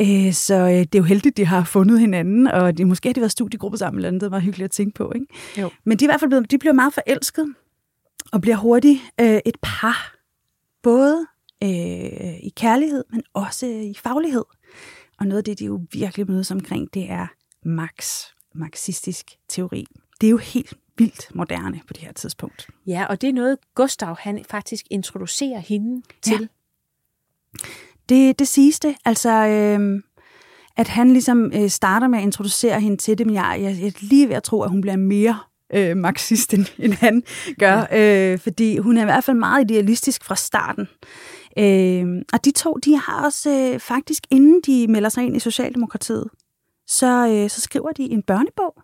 Øh, 0.00 0.32
så 0.32 0.54
øh, 0.54 0.70
det 0.70 0.94
er 0.94 0.98
jo 0.98 1.04
heldigt, 1.04 1.36
de 1.36 1.46
har 1.46 1.64
fundet 1.64 2.00
hinanden, 2.00 2.46
og 2.46 2.78
de, 2.78 2.84
måske 2.84 3.08
har 3.08 3.14
de 3.14 3.20
været 3.20 3.32
studiegruppe 3.32 3.78
sammen 3.78 3.98
eller 3.98 4.08
andet, 4.08 4.20
det 4.20 4.30
var 4.30 4.40
hyggeligt 4.40 4.64
at 4.64 4.70
tænke 4.70 4.94
på. 4.94 5.12
Ikke? 5.14 5.26
Jo. 5.58 5.70
Men 5.84 5.98
de 5.98 6.04
er 6.04 6.08
i 6.08 6.10
hvert 6.10 6.20
fald 6.20 6.30
blevet, 6.30 6.50
de 6.50 6.58
bliver 6.58 6.72
meget 6.72 6.94
forelsket, 6.94 7.54
og 8.32 8.40
bliver 8.40 8.56
hurtigt 8.56 9.00
øh, 9.20 9.40
et 9.46 9.56
par, 9.62 10.14
både 10.82 11.26
øh, 11.62 12.38
i 12.42 12.52
kærlighed, 12.56 13.04
men 13.10 13.22
også 13.34 13.66
i 13.66 13.94
faglighed. 14.02 14.44
Og 15.18 15.26
noget 15.26 15.38
af 15.38 15.44
det, 15.44 15.58
de 15.58 15.64
jo 15.64 15.80
virkelig 15.92 16.30
mødes 16.30 16.50
omkring, 16.50 16.94
det 16.94 17.10
er 17.10 17.26
Marx, 17.62 18.24
marxistisk 18.54 19.26
teori. 19.48 19.86
Det 20.20 20.26
er 20.26 20.30
jo 20.30 20.36
helt 20.36 20.74
vildt 20.98 21.34
moderne 21.34 21.80
på 21.86 21.92
det 21.92 22.02
her 22.02 22.12
tidspunkt. 22.12 22.68
Ja, 22.86 23.06
og 23.08 23.20
det 23.20 23.28
er 23.28 23.32
noget, 23.32 23.58
Gustav 23.74 24.16
han 24.20 24.44
faktisk 24.50 24.86
introducerer 24.90 25.58
hende 25.58 26.02
til. 26.22 26.40
Ja. 26.40 27.66
Det, 28.08 28.38
det 28.38 28.48
siges 28.48 28.80
det. 28.80 28.96
Altså, 29.04 29.30
øh, 29.30 30.02
at 30.76 30.88
han 30.88 31.12
ligesom 31.12 31.52
øh, 31.54 31.70
starter 31.70 32.08
med 32.08 32.18
at 32.18 32.22
introducere 32.22 32.80
hende 32.80 32.96
til 32.96 33.18
det, 33.18 33.26
men 33.26 33.34
jeg, 33.34 33.58
jeg, 33.60 33.76
jeg 33.80 33.86
er 33.86 33.92
lige 34.00 34.28
ved 34.28 34.36
at 34.36 34.42
tro, 34.42 34.62
at 34.62 34.70
hun 34.70 34.80
bliver 34.80 34.96
mere 34.96 35.38
øh, 35.72 35.96
marxist, 35.96 36.54
end, 36.54 36.66
end 36.78 36.92
han 36.92 37.22
gør. 37.58 37.86
Ja. 37.90 38.32
Øh, 38.32 38.38
fordi 38.38 38.78
hun 38.78 38.96
er 38.96 39.02
i 39.02 39.04
hvert 39.04 39.24
fald 39.24 39.36
meget 39.36 39.70
idealistisk 39.70 40.24
fra 40.24 40.36
starten. 40.36 40.88
Øh, 41.58 42.22
og 42.32 42.44
de 42.44 42.50
to, 42.50 42.74
de 42.74 42.96
har 42.96 43.24
også 43.24 43.50
øh, 43.50 43.80
faktisk, 43.80 44.26
inden 44.30 44.60
de 44.66 44.86
melder 44.88 45.08
sig 45.08 45.24
ind 45.24 45.36
i 45.36 45.40
Socialdemokratiet, 45.40 46.28
så, 46.86 47.28
øh, 47.28 47.50
så 47.50 47.60
skriver 47.60 47.92
de 47.92 48.02
en 48.02 48.22
børnebog 48.22 48.82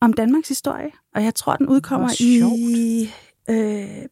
om 0.00 0.12
Danmarks 0.12 0.48
historie. 0.48 0.90
Og 1.14 1.24
jeg 1.24 1.34
tror, 1.34 1.56
den 1.56 1.68
udkommer 1.68 2.08
i... 2.20 2.40
Øh, 3.50 4.06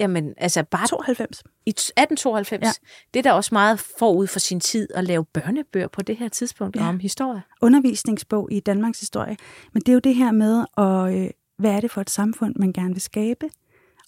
Jamen, 0.00 0.34
altså 0.36 0.62
bare... 0.62 0.86
92. 0.86 1.42
I 1.66 1.70
1892. 1.70 2.64
Ja. 2.64 2.70
Det 3.14 3.18
er 3.18 3.22
da 3.22 3.32
også 3.32 3.50
meget 3.52 3.80
forud 3.80 4.26
for 4.26 4.38
sin 4.38 4.60
tid 4.60 4.88
at 4.94 5.04
lave 5.04 5.24
børnebøger 5.24 5.88
på 5.88 6.02
det 6.02 6.16
her 6.16 6.28
tidspunkt 6.28 6.76
ja. 6.76 6.88
om 6.88 7.00
historie. 7.00 7.42
Undervisningsbog 7.62 8.52
i 8.52 8.60
Danmarks 8.60 9.00
historie. 9.00 9.36
Men 9.72 9.80
det 9.80 9.88
er 9.88 9.92
jo 9.92 9.98
det 9.98 10.14
her 10.14 10.32
med, 10.32 10.64
at, 10.78 11.18
øh, 11.18 11.30
hvad 11.58 11.70
er 11.70 11.80
det 11.80 11.90
for 11.90 12.00
et 12.00 12.10
samfund, 12.10 12.54
man 12.56 12.72
gerne 12.72 12.92
vil 12.92 13.02
skabe? 13.02 13.50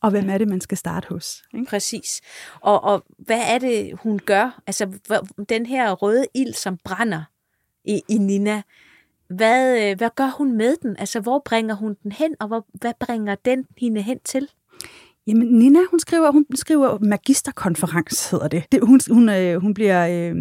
Og 0.02 0.10
hvem 0.10 0.30
er 0.30 0.38
det, 0.38 0.48
man 0.48 0.60
skal 0.60 0.78
starte 0.78 1.08
hos. 1.08 1.42
Ikke? 1.54 1.66
Præcis. 1.66 2.20
Og, 2.60 2.84
og 2.84 3.04
hvad 3.18 3.40
er 3.46 3.58
det, 3.58 3.98
hun 4.02 4.18
gør? 4.18 4.60
Altså, 4.66 4.98
den 5.48 5.66
her 5.66 5.92
røde 5.92 6.26
ild, 6.34 6.54
som 6.54 6.78
brænder 6.84 7.22
i, 7.84 8.02
i 8.08 8.18
Nina, 8.18 8.62
hvad, 9.28 9.90
øh, 9.90 9.96
hvad 9.96 10.10
gør 10.16 10.30
hun 10.38 10.52
med 10.52 10.76
den? 10.82 10.96
Altså, 10.98 11.20
hvor 11.20 11.42
bringer 11.44 11.74
hun 11.74 11.96
den 12.02 12.12
hen, 12.12 12.36
og 12.40 12.46
hvor, 12.46 12.66
hvad 12.72 12.92
bringer 13.00 13.34
den 13.34 13.66
hende 13.78 14.02
hen 14.02 14.18
til? 14.24 14.50
Jamen, 15.26 15.48
Nina, 15.48 15.78
hun 15.90 16.00
skriver, 16.00 16.32
hun 16.32 16.46
skriver 16.54 16.98
magisterkonference, 17.00 18.30
hedder 18.30 18.48
det. 18.48 18.64
det 18.72 18.80
hun, 18.82 19.00
hun, 19.10 19.28
øh, 19.28 19.60
hun 19.60 19.74
bliver, 19.74 20.08
øh, 20.08 20.36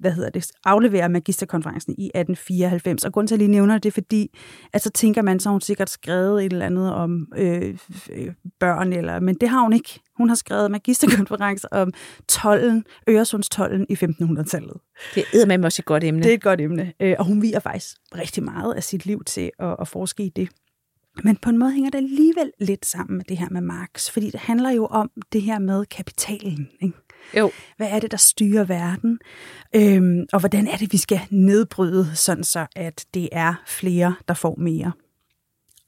hvad 0.00 0.12
hedder 0.12 0.30
det, 0.30 0.50
afleverer 0.64 1.08
magisterkonferencen 1.08 1.94
i 1.98 2.10
1894. 2.14 3.04
Og 3.04 3.12
grund 3.12 3.28
til, 3.28 3.34
at 3.34 3.40
jeg 3.40 3.48
lige 3.48 3.56
nævner 3.56 3.78
det, 3.78 3.88
er 3.88 3.92
fordi, 3.92 4.38
at 4.72 4.82
så 4.82 4.90
tænker 4.90 5.22
man, 5.22 5.40
så 5.40 5.48
har 5.48 5.52
hun 5.52 5.60
sikkert 5.60 5.90
skrevet 5.90 6.44
et 6.44 6.52
eller 6.52 6.66
andet 6.66 6.92
om 6.92 7.26
øh, 7.36 7.78
øh, 8.12 8.32
børn, 8.60 8.92
eller, 8.92 9.20
men 9.20 9.34
det 9.34 9.48
har 9.48 9.60
hun 9.60 9.72
ikke. 9.72 10.00
Hun 10.16 10.28
har 10.28 10.36
skrevet 10.36 10.70
magisterkonference 10.70 11.72
om 11.72 11.92
tollen, 12.28 12.84
Øresundstollen 13.08 13.86
i 13.88 13.94
1500-tallet. 13.94 14.76
Det 15.14 15.24
er 15.34 15.46
med 15.46 15.64
også 15.64 15.80
et 15.80 15.86
godt 15.86 16.04
emne. 16.04 16.22
Det 16.22 16.30
er 16.30 16.34
et 16.34 16.42
godt 16.42 16.60
emne, 16.60 16.92
øh, 17.00 17.14
og 17.18 17.24
hun 17.24 17.42
viger 17.42 17.60
faktisk 17.60 17.96
rigtig 18.14 18.42
meget 18.42 18.74
af 18.74 18.82
sit 18.82 19.06
liv 19.06 19.24
til 19.24 19.50
at, 19.58 19.76
at 19.80 19.88
forske 19.88 20.22
i 20.22 20.28
det. 20.28 20.48
Men 21.24 21.36
på 21.36 21.50
en 21.50 21.58
måde 21.58 21.72
hænger 21.72 21.90
det 21.90 21.98
alligevel 21.98 22.52
lidt 22.60 22.86
sammen 22.86 23.16
med 23.16 23.24
det 23.24 23.38
her 23.38 23.48
med 23.50 23.60
Marx, 23.60 24.10
fordi 24.10 24.30
det 24.30 24.40
handler 24.40 24.70
jo 24.70 24.86
om 24.86 25.10
det 25.32 25.42
her 25.42 25.58
med 25.58 25.86
kapitalen. 25.86 26.68
Ikke? 26.80 26.96
Jo. 27.36 27.50
Hvad 27.76 27.88
er 27.90 28.00
det, 28.00 28.10
der 28.10 28.16
styrer 28.16 28.64
verden? 28.64 29.18
Øhm, 29.76 30.26
og 30.32 30.40
hvordan 30.40 30.68
er 30.68 30.76
det, 30.76 30.92
vi 30.92 30.98
skal 30.98 31.20
nedbryde, 31.30 32.16
sådan 32.16 32.44
så 32.44 32.66
at 32.76 33.06
det 33.14 33.28
er 33.32 33.54
flere, 33.66 34.14
der 34.28 34.34
får 34.34 34.56
mere? 34.58 34.92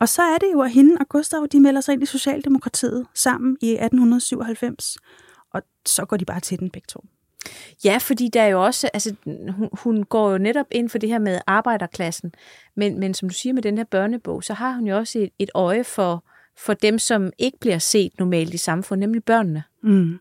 Og 0.01 0.09
så 0.09 0.23
er 0.23 0.39
det 0.39 0.49
jo, 0.53 0.61
at 0.61 0.71
hende 0.71 0.97
og 1.01 1.09
Gustav, 1.09 1.47
de 1.53 1.61
melder 1.61 1.81
sig 1.81 1.93
ind 1.93 2.03
i 2.03 2.07
Socialdemokratiet 2.07 3.07
sammen 3.15 3.57
i 3.63 3.71
1897, 3.71 4.97
og 5.55 5.63
så 5.87 6.05
går 6.05 6.17
de 6.17 6.25
bare 6.25 6.41
til 6.41 6.59
den 6.59 6.71
begge 6.71 6.87
to. 6.89 7.05
Ja, 7.85 7.99
fordi 8.01 8.29
der 8.33 8.43
er 8.43 8.47
jo 8.47 8.65
også, 8.65 8.91
altså 8.95 9.15
hun, 9.27 9.69
hun 9.73 10.05
går 10.05 10.31
jo 10.31 10.39
netop 10.39 10.67
ind 10.71 10.89
for 10.89 10.99
det 10.99 11.09
her 11.09 11.19
med 11.19 11.41
arbejderklassen, 11.47 12.33
men, 12.77 13.01
men 13.01 13.15
som 13.15 13.29
du 13.29 13.35
siger 13.35 13.53
med 13.53 13.63
den 13.63 13.77
her 13.77 13.85
børnebog, 13.85 14.45
så 14.45 14.55
har 14.55 14.73
hun 14.73 14.87
jo 14.87 14.97
også 14.97 15.19
et, 15.19 15.31
et 15.39 15.51
øje 15.55 15.85
for, 15.85 16.25
for 16.59 16.75
dem, 16.75 16.99
som 16.99 17.31
ikke 17.39 17.59
bliver 17.61 17.79
set 17.79 18.13
normalt 18.19 18.55
i 18.55 18.57
samfundet, 18.57 19.01
nemlig 19.01 19.25
børnene. 19.25 19.63
Mm. 19.83 20.19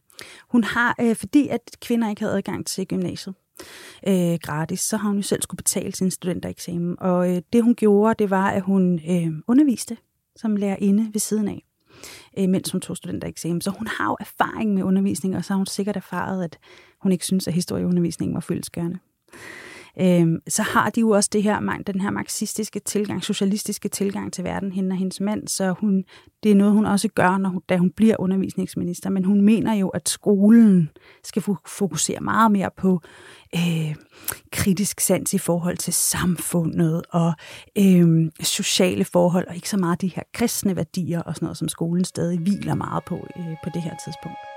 Hun 0.50 0.64
har, 0.64 0.96
øh, 1.02 1.16
fordi 1.16 1.48
at 1.48 1.62
kvinder 1.82 2.10
ikke 2.10 2.22
havde 2.22 2.38
adgang 2.38 2.66
til 2.66 2.88
gymnasiet 2.88 3.36
øh, 4.08 4.38
gratis, 4.44 4.80
så 4.80 4.98
har 4.98 5.08
hun 5.10 5.18
jo 5.18 5.24
selv 5.24 5.42
skulle 5.42 5.58
betale 5.58 5.96
sin 5.96 6.12
studentereksamen. 6.12 6.96
Og 7.00 7.36
øh, 7.36 7.42
det 7.54 7.64
hun 7.64 7.76
gjorde, 7.76 8.24
det 8.24 8.30
var, 8.30 8.50
at 8.50 8.62
hun 8.62 9.00
øh, 9.10 9.32
underviste 9.48 9.98
som 10.36 10.56
lærerinde 10.56 11.10
ved 11.14 11.20
siden 11.20 11.48
af 11.48 11.64
øh, 12.40 12.50
mens 12.50 12.72
hun 12.72 12.82
tog 12.82 12.98
studentereksamen. 12.98 13.62
Så 13.62 13.72
hun 13.72 13.88
har 13.88 14.06
jo 14.06 14.18
erfaring 14.20 14.74
med 14.74 14.84
undervisning, 14.84 15.36
og 15.36 15.46
så 15.46 15.54
har 15.54 15.58
hun 15.58 15.66
sikkert 15.66 15.96
erfaret, 15.96 16.44
at 16.44 16.60
hun 17.02 17.12
ikke 17.12 17.26
synes, 17.26 17.48
at 17.48 17.54
historieundervisningen 17.54 18.36
var 18.36 18.42
fyldesgørende. 18.42 19.00
Øhm, 20.02 20.38
så 20.48 20.64
har 20.64 20.90
de 20.90 21.00
jo 21.00 21.10
også 21.10 21.30
det 21.34 21.44
her, 21.44 21.82
den 21.88 22.02
her 22.02 22.10
marxistiske 22.10 22.80
tilgang, 22.80 23.24
socialistiske 23.24 23.90
tilgang 23.90 24.34
til 24.34 24.44
verden, 24.44 24.72
hende 24.72 24.94
og 24.94 24.98
hendes 24.98 25.22
mand, 25.22 25.48
så 25.48 25.74
hun, 25.80 26.04
det 26.44 26.52
er 26.52 26.56
noget, 26.56 26.74
hun 26.74 26.86
også 26.86 27.08
gør, 27.08 27.38
når 27.38 27.50
hun, 27.50 27.62
da 27.70 27.78
hun 27.78 27.92
bliver 27.92 28.16
undervisningsminister, 28.20 29.10
men 29.10 29.26
hun 29.26 29.42
mener 29.42 29.74
jo, 29.74 29.88
at 29.88 30.10
skolen 30.10 30.90
skal 31.24 31.44
fokusere 31.68 32.20
meget 32.20 32.52
mere 32.52 32.70
på 32.78 33.02
øh, 33.56 33.96
kritisk 34.52 35.00
sans 35.00 35.34
i 35.34 35.38
forhold 35.38 35.78
til 35.78 35.94
samfundet 35.94 37.02
og 37.12 37.34
øh, 37.78 38.32
sociale 38.42 39.06
forhold, 39.06 39.48
og 39.48 39.56
ikke 39.56 39.70
så 39.70 39.78
meget 39.78 40.02
de 40.02 40.08
her 40.08 40.24
kristne 40.34 40.76
værdier 40.76 41.22
og 41.22 41.36
sådan 41.36 41.46
noget, 41.46 41.58
som 41.58 41.68
skolen 41.68 42.04
stadig 42.04 42.40
hviler 42.40 42.76
meget 42.76 43.04
på 43.06 43.16
øh, 43.16 43.56
på 43.64 43.70
det 43.74 43.82
her 43.82 43.96
tidspunkt. 44.06 44.57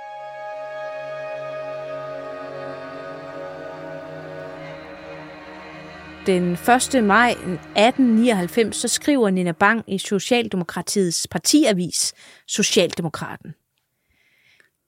Den 6.26 6.52
1. 6.52 7.04
maj 7.04 7.30
1899, 7.30 8.76
så 8.76 8.88
skriver 8.88 9.30
Nina 9.30 9.52
Bang 9.52 9.84
i 9.86 9.98
Socialdemokratiets 9.98 11.28
partiavis 11.28 12.14
Socialdemokraten. 12.46 13.54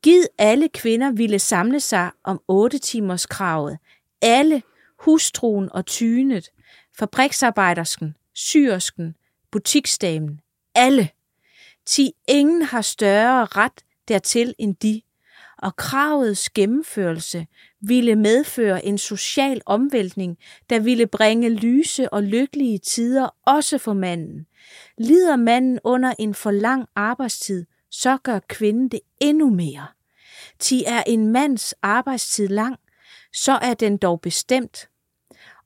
Gid 0.03 0.25
alle 0.39 0.69
kvinder 0.69 1.12
ville 1.12 1.39
samle 1.39 1.81
sig 1.81 2.11
om 2.25 2.41
8 2.49 2.79
timers 2.79 3.27
kravet. 3.27 3.79
Alle, 4.23 4.62
hustruen 4.99 5.73
og 5.73 5.87
tynet, 5.87 6.51
fabriksarbejdersken, 6.99 8.17
syrsken, 8.35 9.15
butiksdamen, 9.51 10.41
alle. 10.75 11.09
Ti 11.87 12.12
ingen 12.29 12.62
har 12.62 12.83
større 12.83 13.45
ret 13.45 13.85
dertil 14.09 14.55
end 14.59 14.77
de, 14.77 15.03
og 15.62 15.76
kravets 15.76 16.50
gennemførelse 16.50 17.47
ville 17.81 18.16
medføre 18.16 18.85
en 18.85 18.99
social 18.99 19.61
omvæltning, 19.66 20.38
der 20.71 20.81
ville 20.81 21.07
bringe 21.07 21.49
lyse 21.49 22.12
og 22.12 22.23
lykkelige 22.23 22.78
tider 22.78 23.28
også 23.47 23.78
for 23.78 23.92
manden. 23.92 24.47
Lider 24.99 25.37
manden 25.37 25.78
under 25.85 26.14
en 26.19 26.35
for 26.35 26.50
lang 26.50 26.87
arbejdstid, 26.97 27.66
så 27.90 28.19
gør 28.23 28.38
kvinden 28.49 28.88
det 28.88 29.00
endnu 29.21 29.50
mere. 29.50 29.87
Ti 30.59 30.85
er 30.87 31.02
en 31.07 31.26
mands 31.26 31.73
arbejdstid 31.83 32.49
lang, 32.49 32.76
så 33.33 33.52
er 33.52 33.75
den 33.75 33.97
dog 33.97 34.21
bestemt. 34.21 34.88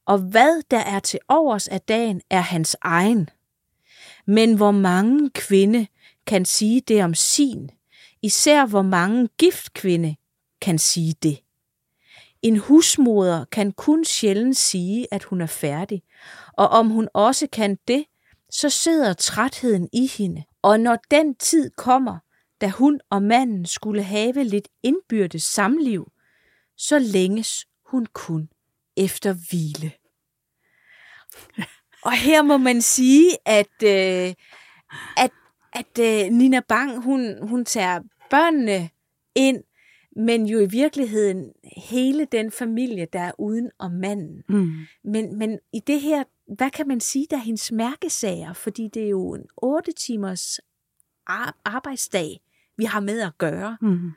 Og 0.06 0.18
hvad 0.18 0.62
der 0.70 0.78
er 0.78 1.00
til 1.00 1.20
overs 1.28 1.68
af 1.68 1.80
dagen, 1.80 2.20
er 2.30 2.40
hans 2.40 2.76
egen. 2.80 3.28
Men 4.26 4.56
hvor 4.56 4.70
mange 4.70 5.30
kvinde 5.30 5.86
kan 6.26 6.44
sige 6.44 6.80
det 6.80 7.04
om 7.04 7.14
sin, 7.14 7.70
især 8.22 8.66
hvor 8.66 8.82
mange 8.82 9.28
giftkvinde 9.38 10.16
kan 10.60 10.78
sige 10.78 11.14
det. 11.22 11.42
En 12.42 12.56
husmoder 12.56 13.44
kan 13.44 13.72
kun 13.72 14.04
sjældent 14.04 14.56
sige, 14.56 15.06
at 15.10 15.24
hun 15.24 15.40
er 15.40 15.46
færdig, 15.46 16.02
og 16.52 16.68
om 16.68 16.88
hun 16.88 17.08
også 17.14 17.46
kan 17.52 17.78
det, 17.88 18.04
så 18.50 18.70
sidder 18.70 19.12
trætheden 19.12 19.88
i 19.92 20.06
hende. 20.06 20.44
Og 20.62 20.80
når 20.80 20.98
den 21.10 21.34
tid 21.34 21.70
kommer, 21.70 22.18
da 22.60 22.68
hun 22.68 23.00
og 23.10 23.22
manden 23.22 23.66
skulle 23.66 24.02
have 24.02 24.44
lidt 24.44 24.68
indbyrdes 24.82 25.42
samliv, 25.42 26.12
så 26.76 26.98
længes 26.98 27.66
hun 27.86 28.06
kun 28.06 28.48
efter 28.96 29.32
hvile. 29.32 29.92
Og 32.02 32.12
her 32.12 32.42
må 32.42 32.56
man 32.56 32.82
sige, 32.82 33.38
at, 33.44 33.82
øh, 33.84 34.34
at, 35.16 35.30
at 35.78 35.98
øh, 36.00 36.32
Nina 36.32 36.60
Bang, 36.60 37.02
hun, 37.02 37.48
hun 37.48 37.64
tager 37.64 38.00
børnene 38.30 38.88
ind 39.34 39.62
men 40.16 40.46
jo 40.46 40.58
i 40.58 40.66
virkeligheden 40.66 41.52
hele 41.76 42.26
den 42.32 42.50
familie, 42.50 43.06
der 43.12 43.20
er 43.20 43.32
uden 43.38 43.70
om 43.78 43.90
manden. 43.90 44.42
Mm. 44.48 44.72
Men, 45.04 45.38
men 45.38 45.58
i 45.72 45.80
det 45.86 46.00
her, 46.00 46.24
hvad 46.56 46.70
kan 46.70 46.88
man 46.88 47.00
sige, 47.00 47.26
der 47.30 47.36
er 47.36 47.40
hendes 47.40 47.72
mærkesager? 47.72 48.52
Fordi 48.52 48.88
det 48.94 49.04
er 49.04 49.08
jo 49.08 49.34
en 49.34 49.44
otte 49.56 49.92
timers 49.92 50.60
ar- 51.26 51.56
arbejdsdag, 51.64 52.40
vi 52.76 52.84
har 52.84 53.00
med 53.00 53.20
at 53.20 53.38
gøre. 53.38 53.76
Mm. 53.82 54.10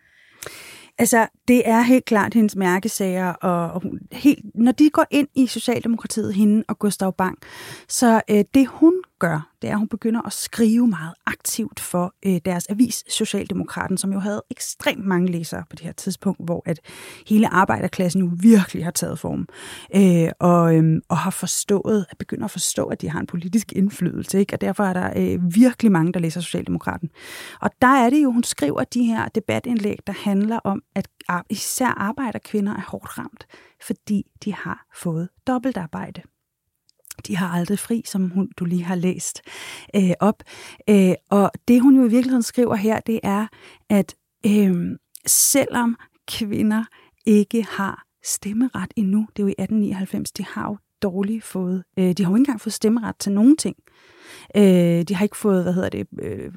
Altså, 0.98 1.28
det 1.48 1.70
er 1.70 1.82
helt 1.82 2.06
klart 2.06 2.34
hendes 2.34 2.56
mærkesager, 2.56 3.34
og, 3.34 3.72
og 3.72 3.82
hun, 3.82 4.00
helt, 4.12 4.56
når 4.56 4.72
de 4.72 4.90
går 4.90 5.06
ind 5.12 5.28
i 5.36 5.48
Socialdemokratiet, 5.48 6.34
hende 6.34 6.64
og 6.68 6.80
Gustav 6.80 7.14
Bang, 7.14 7.38
så 7.88 8.22
øh, 8.30 8.46
det 8.54 8.68
hun 8.68 8.94
gør, 9.20 9.52
det 9.62 9.68
er, 9.68 9.72
at 9.74 9.80
hun 9.80 9.88
begynder 9.88 10.22
at 10.22 10.34
skrive 10.34 10.88
meget 10.88 11.14
aktivt 11.26 11.80
for 11.80 12.14
øh, 12.26 12.40
deres 12.46 12.68
avis 12.70 13.04
Socialdemokraten, 13.10 13.98
som 13.98 14.14
jo 14.14 14.20
havde 14.20 14.44
ekstremt 14.50 15.06
mange 15.06 15.32
læsere 15.32 15.64
på 15.70 15.76
det 15.76 15.86
her 15.86 15.92
tidspunkt, 15.92 16.46
hvor 16.46 16.64
at 16.66 16.80
hele 17.28 17.48
arbejderklassen 17.48 18.22
jo 18.22 18.30
virkelig 18.40 18.84
har 18.84 18.92
taget 18.92 19.20
form, 19.20 19.48
øh, 19.96 20.32
og, 20.40 20.76
øh, 20.76 21.02
og 21.10 21.18
har 21.18 21.32
forstået, 21.32 22.06
at 22.12 22.18
begynder 22.30 22.46
at 22.46 22.52
forstå, 22.52 22.86
at 22.86 23.02
de 23.02 23.10
har 23.10 23.20
en 23.20 23.28
politisk 23.28 23.74
indflydelse, 23.74 24.40
ikke? 24.40 24.56
og 24.56 24.62
derfor 24.62 24.84
er 24.84 24.94
der 24.94 25.14
øh, 25.16 25.56
virkelig 25.56 25.92
mange, 25.92 26.14
der 26.14 26.20
læser 26.20 26.42
Socialdemokraten. 26.42 27.10
Og 27.62 27.72
der 27.82 27.88
er 27.88 28.10
det 28.10 28.24
jo, 28.24 28.32
hun 28.32 28.44
skriver 28.44 28.84
de 28.84 29.04
her 29.04 29.28
debatindlæg, 29.28 30.00
der 30.08 30.14
handler 30.14 30.60
om, 30.64 30.82
at 30.96 31.08
især 31.50 31.88
arbejderkvinder 31.88 32.76
er 32.76 32.82
hårdt 32.88 33.18
ramt, 33.18 33.48
fordi 33.82 34.26
de 34.46 34.54
har 34.54 34.86
fået 34.96 35.30
dobbeltarbejde. 35.48 36.22
De 37.28 37.38
har 37.38 37.48
aldrig 37.48 37.80
fri, 37.80 38.02
som 38.06 38.30
hun, 38.30 38.50
du 38.58 38.66
lige 38.66 38.84
har 38.84 38.96
læst 38.96 39.42
øh, 39.96 40.12
op. 40.20 40.44
Øh, 40.90 41.14
og 41.30 41.52
det 41.68 41.82
hun 41.82 41.96
jo 41.96 42.06
i 42.06 42.10
virkeligheden 42.10 42.44
skriver 42.44 42.76
her, 42.76 43.00
det 43.00 43.20
er, 43.24 43.48
at 43.90 44.16
øh, 44.46 44.98
selvom 45.26 45.98
kvinder 46.28 46.84
ikke 47.26 47.66
har 47.70 48.06
stemmeret 48.24 48.94
endnu, 48.96 49.28
det 49.36 49.42
er 49.42 49.44
jo 49.44 49.48
i 49.48 49.62
1899, 49.62 50.32
de 50.32 50.46
har 50.46 50.70
jo 50.70 50.78
dårligt 51.02 51.44
fået, 51.44 51.84
øh, 52.00 52.12
de 52.12 52.24
har 52.24 52.32
jo 52.32 52.36
ikke 52.36 52.42
engang 52.42 52.62
fået 52.62 52.74
stemmeret 52.74 53.16
til 53.20 53.32
nogen 53.32 53.58
ting. 53.58 53.76
Øh, 54.56 55.02
de 55.02 55.16
har 55.16 55.24
ikke 55.24 55.38
fået, 55.38 55.64
hvad 55.64 55.74
hedder 55.74 55.90
det, 55.90 56.08
øh, 56.22 56.52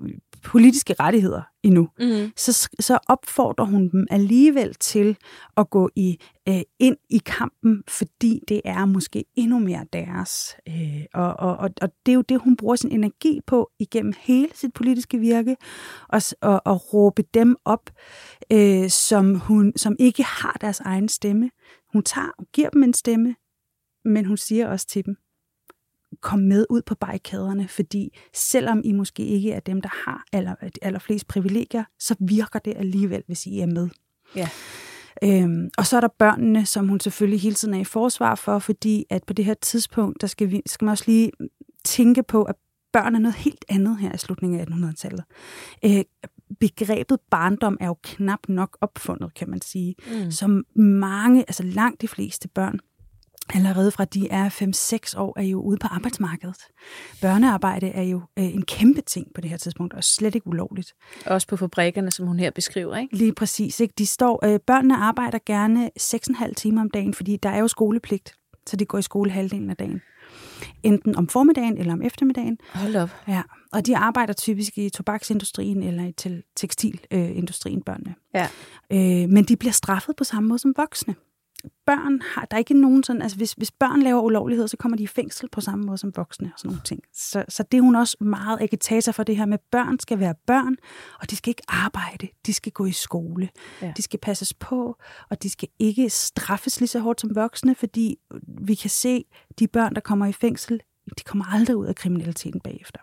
politiske 0.45 0.95
rettigheder 1.01 1.43
endnu, 1.63 1.89
Mm. 2.01 2.33
så, 2.37 2.69
så 2.81 2.99
opfordrer 3.09 3.65
hun 3.65 3.89
dem 3.91 4.07
alligevel 4.11 4.75
til 4.75 5.17
at 5.57 5.71
gå 5.71 5.91
i 5.97 6.19
øh, 6.49 6.61
ind 6.79 6.97
i 7.11 7.19
kampen, 7.19 7.83
fordi 7.89 8.41
det 8.49 8.61
er 8.65 8.85
måske 8.85 9.25
endnu 9.37 9.59
mere 9.59 9.87
deres. 9.93 10.57
Øh, 10.69 11.05
og, 11.15 11.35
og, 11.37 11.57
og, 11.57 11.71
og 11.83 11.89
det 12.07 12.13
er 12.13 12.17
jo 12.17 12.23
det, 12.23 12.41
hun 12.41 12.57
bruger 12.57 12.77
sin 12.77 12.93
energi 12.93 13.41
på 13.47 13.71
igennem 13.79 14.13
hele 14.19 14.49
sit 14.55 14.73
politiske 14.73 15.19
virke, 15.19 15.57
og, 16.09 16.23
og, 16.41 16.63
og 16.65 16.95
råbe 16.95 17.23
dem 17.35 17.57
op, 17.65 17.91
øh, 18.53 18.91
som, 18.91 19.35
hun, 19.35 19.73
som 19.77 19.97
ikke 19.99 20.23
har 20.23 20.57
deres 20.61 20.81
egen 20.81 21.09
stemme. 21.09 21.51
Hun 21.93 22.03
tager 22.03 22.29
og 22.39 22.47
giver 22.53 22.71
dem 22.71 22.83
en 22.83 22.95
stemme, 22.95 23.35
men 24.05 24.25
hun 24.25 24.37
siger 24.37 24.69
også 24.69 24.87
til 24.87 25.05
dem, 25.07 25.17
kom 26.23 26.38
med 26.38 26.67
ud 26.71 26.83
på 26.83 26.95
barrikaderne, 26.95 27.69
fordi 27.69 28.19
selvom 28.35 28.81
I 28.85 28.93
måske 28.93 29.26
ikke 29.26 29.52
er 29.52 29.61
dem, 29.61 29.81
der 29.81 29.88
har 30.05 30.25
aller, 30.33 30.55
allerflest 30.83 31.29
privilegier, 31.29 31.85
så 31.99 32.14
virker 32.21 32.59
det 32.59 32.75
alligevel, 32.76 33.23
hvis 33.26 33.47
I 33.47 33.61
er 33.61 33.67
med. 33.67 33.88
Ja. 34.37 34.49
Øhm, 35.25 35.71
og 35.79 35.87
så 35.87 35.97
er 35.97 36.00
der 36.00 36.09
børnene, 36.19 36.67
som 36.67 36.88
hun 36.88 37.00
selvfølgelig 37.00 37.41
hele 37.41 37.55
tiden 37.55 37.75
er 37.75 37.81
i 37.81 37.85
forsvar 37.85 38.35
for, 38.35 38.59
fordi 38.59 39.05
at 39.11 39.25
på 39.25 39.33
det 39.33 39.45
her 39.45 39.55
tidspunkt, 39.55 40.21
der 40.21 40.26
skal, 40.26 40.50
vi, 40.50 40.62
skal 40.67 40.85
man 40.85 40.93
også 40.93 41.05
lige 41.07 41.31
tænke 41.85 42.23
på, 42.23 42.43
at 42.43 42.55
børn 42.93 43.14
er 43.14 43.19
noget 43.19 43.35
helt 43.35 43.64
andet 43.69 43.99
her 43.99 44.14
i 44.14 44.19
slutningen 44.19 44.61
af 44.61 44.64
1800-tallet. 44.64 45.25
Øh, 45.85 46.05
begrebet 46.61 47.19
barndom 47.31 47.76
er 47.81 47.87
jo 47.87 47.97
knap 48.02 48.49
nok 48.49 48.79
opfundet, 48.81 49.35
kan 49.35 49.50
man 49.50 49.61
sige. 49.61 49.95
Mm. 50.07 50.31
Så 50.31 50.62
mange, 50.81 51.41
altså 51.41 51.62
langt 51.62 52.00
de 52.00 52.09
fleste 52.09 52.49
børn, 52.49 52.78
allerede 53.55 53.91
fra 53.91 54.05
de 54.05 54.28
er 54.31 54.49
5-6 55.15 55.21
år, 55.21 55.39
er 55.39 55.43
jo 55.43 55.61
ude 55.61 55.76
på 55.78 55.87
arbejdsmarkedet. 55.87 56.57
Børnearbejde 57.21 57.89
er 57.89 58.02
jo 58.02 58.21
øh, 58.39 58.45
en 58.45 58.63
kæmpe 58.63 59.00
ting 59.00 59.26
på 59.35 59.41
det 59.41 59.50
her 59.50 59.57
tidspunkt, 59.57 59.95
og 59.95 60.05
slet 60.05 60.35
ikke 60.35 60.47
ulovligt. 60.47 60.93
Også 61.26 61.47
på 61.47 61.57
fabrikkerne, 61.57 62.11
som 62.11 62.26
hun 62.26 62.39
her 62.39 62.50
beskriver, 62.50 62.97
ikke? 62.97 63.17
Lige 63.17 63.35
præcis. 63.35 63.81
Ikke? 63.81 63.95
De 63.99 64.07
står, 64.07 64.47
øh, 64.47 64.61
børnene 64.67 64.97
arbejder 64.97 65.39
gerne 65.47 65.91
6,5 66.00 66.52
timer 66.55 66.81
om 66.81 66.91
dagen, 66.91 67.15
fordi 67.15 67.37
der 67.37 67.49
er 67.49 67.59
jo 67.59 67.69
skolepligt, 67.69 68.35
så 68.67 68.76
de 68.76 68.85
går 68.85 68.99
i 68.99 69.02
skole 69.02 69.31
halvdelen 69.31 69.71
af 69.71 69.76
dagen. 69.76 70.02
Enten 70.83 71.17
om 71.17 71.28
formiddagen 71.28 71.78
eller 71.78 71.93
om 71.93 72.02
eftermiddagen. 72.02 72.59
Hold 72.75 72.97
op. 72.97 73.11
Ja, 73.28 73.43
og 73.73 73.87
de 73.87 73.97
arbejder 73.97 74.33
typisk 74.33 74.78
i 74.78 74.91
tobaksindustrien 74.91 75.83
eller 75.83 76.05
i 76.05 76.13
til 76.13 76.43
tekstilindustrien, 76.57 77.78
øh, 77.78 77.85
børnene. 77.85 78.15
Ja. 78.35 78.49
Øh, 78.91 79.28
men 79.28 79.45
de 79.45 79.57
bliver 79.57 79.73
straffet 79.73 80.17
på 80.17 80.25
samme 80.25 80.49
måde 80.49 80.59
som 80.59 80.75
voksne. 80.76 81.15
Børn 81.87 82.21
har, 82.21 82.45
der 82.45 82.57
er 82.57 82.59
ikke 82.59 82.81
nogen 82.81 83.05
sådan, 83.05 83.23
altså 83.23 83.37
hvis, 83.37 83.53
hvis 83.53 83.71
børn 83.71 84.03
laver 84.03 84.21
ulovlighed, 84.21 84.69
så 84.69 84.77
kommer 84.77 84.97
de 84.97 85.03
i 85.03 85.07
fængsel 85.07 85.49
på 85.49 85.61
samme 85.61 85.85
måde 85.85 85.99
som 85.99 86.13
voksne 86.17 86.51
og 86.55 86.59
sådan 86.59 86.69
nogle 86.69 86.83
ting. 86.85 87.01
Så, 87.13 87.45
så 87.49 87.63
det 87.63 87.79
er 87.79 87.83
hun 87.83 87.97
også 87.97 88.17
meget 88.21 88.61
agitator 88.61 89.13
for 89.13 89.23
det 89.23 89.37
her 89.37 89.47
med, 89.47 89.59
børn 89.71 89.99
skal 89.99 90.19
være 90.19 90.35
børn, 90.47 90.77
og 91.21 91.31
de 91.31 91.37
skal 91.37 91.51
ikke 91.51 91.63
arbejde, 91.69 92.29
de 92.47 92.55
skal 92.55 92.73
gå 92.73 92.87
i 92.87 92.93
skole. 92.93 93.49
Ja. 93.83 93.93
De 93.97 94.03
skal 94.03 94.19
passes 94.19 94.55
på, 94.55 94.97
og 95.31 95.43
de 95.43 95.51
skal 95.51 95.69
ikke 95.79 96.11
straffes 96.11 96.81
lige 96.81 96.89
så 96.89 96.99
hårdt 96.99 97.21
som 97.21 97.35
voksne, 97.35 97.75
fordi 97.75 98.17
vi 98.67 98.75
kan 98.75 98.91
se, 98.91 99.25
de 99.59 99.69
børn, 99.69 99.95
der 99.95 100.01
kommer 100.01 100.27
i 100.27 100.33
fængsel, 100.33 100.81
de 101.19 101.25
kommer 101.25 101.45
aldrig 101.45 101.77
ud 101.77 101.87
af 101.87 101.95
kriminaliteten 101.95 102.61
bagefter. 102.61 103.01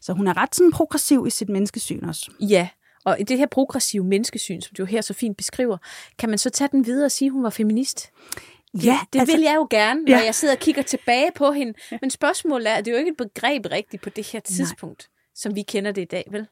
Så 0.00 0.12
hun 0.12 0.26
er 0.26 0.36
ret 0.36 0.54
sådan 0.54 0.72
progressiv 0.72 1.24
i 1.26 1.30
sit 1.30 1.48
menneskesyn 1.48 2.04
også. 2.04 2.30
Ja, 2.40 2.68
og 3.04 3.20
i 3.20 3.22
det 3.22 3.38
her 3.38 3.46
progressive 3.46 4.04
menneskesyn, 4.04 4.60
som 4.60 4.74
du 4.74 4.84
her 4.84 5.00
så 5.00 5.14
fint 5.14 5.36
beskriver, 5.36 5.76
kan 6.18 6.28
man 6.28 6.38
så 6.38 6.50
tage 6.50 6.68
den 6.72 6.86
videre 6.86 7.04
og 7.06 7.10
sige, 7.10 7.26
at 7.26 7.32
hun 7.32 7.42
var 7.42 7.50
feminist? 7.50 8.10
Ja, 8.74 8.98
Det 9.12 9.20
altså, 9.20 9.36
vil 9.36 9.42
jeg 9.42 9.54
jo 9.56 9.66
gerne, 9.70 10.02
når 10.02 10.18
Ja. 10.18 10.24
jeg 10.24 10.34
sidder 10.34 10.54
og 10.54 10.60
kigger 10.60 10.82
tilbage 10.82 11.30
på 11.34 11.52
hende. 11.52 11.74
Men 12.00 12.10
spørgsmålet 12.10 12.70
er, 12.70 12.74
at 12.74 12.84
det 12.84 12.90
er 12.90 12.94
jo 12.94 12.98
ikke 12.98 13.10
et 13.10 13.16
begreb 13.16 13.66
rigtigt 13.70 14.02
på 14.02 14.10
det 14.10 14.26
her 14.26 14.40
tidspunkt, 14.40 15.08
Nej. 15.10 15.32
som 15.34 15.54
vi 15.56 15.62
kender 15.62 15.92
det 15.92 16.02
i 16.02 16.04
dag, 16.04 16.24
vel? 16.30 16.46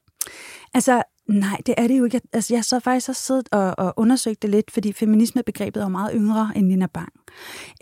Altså, 0.75 1.03
nej, 1.29 1.61
det 1.67 1.75
er 1.79 1.87
det 1.87 1.99
jo 1.99 2.05
ikke. 2.05 2.21
Altså, 2.33 2.55
jeg 2.55 2.65
så 2.65 2.81
faktisk 2.81 3.09
også 3.09 3.23
siddet 3.23 3.49
og, 3.53 3.75
og 3.79 3.95
undersøgt 3.97 4.43
det 4.43 4.51
lidt, 4.51 4.71
fordi 4.71 4.93
feminismebegrebet 4.93 5.83
er 5.83 5.89
meget 5.89 6.11
yngre 6.15 6.53
end 6.57 6.67
Nina 6.67 6.87
Bang. 6.87 7.13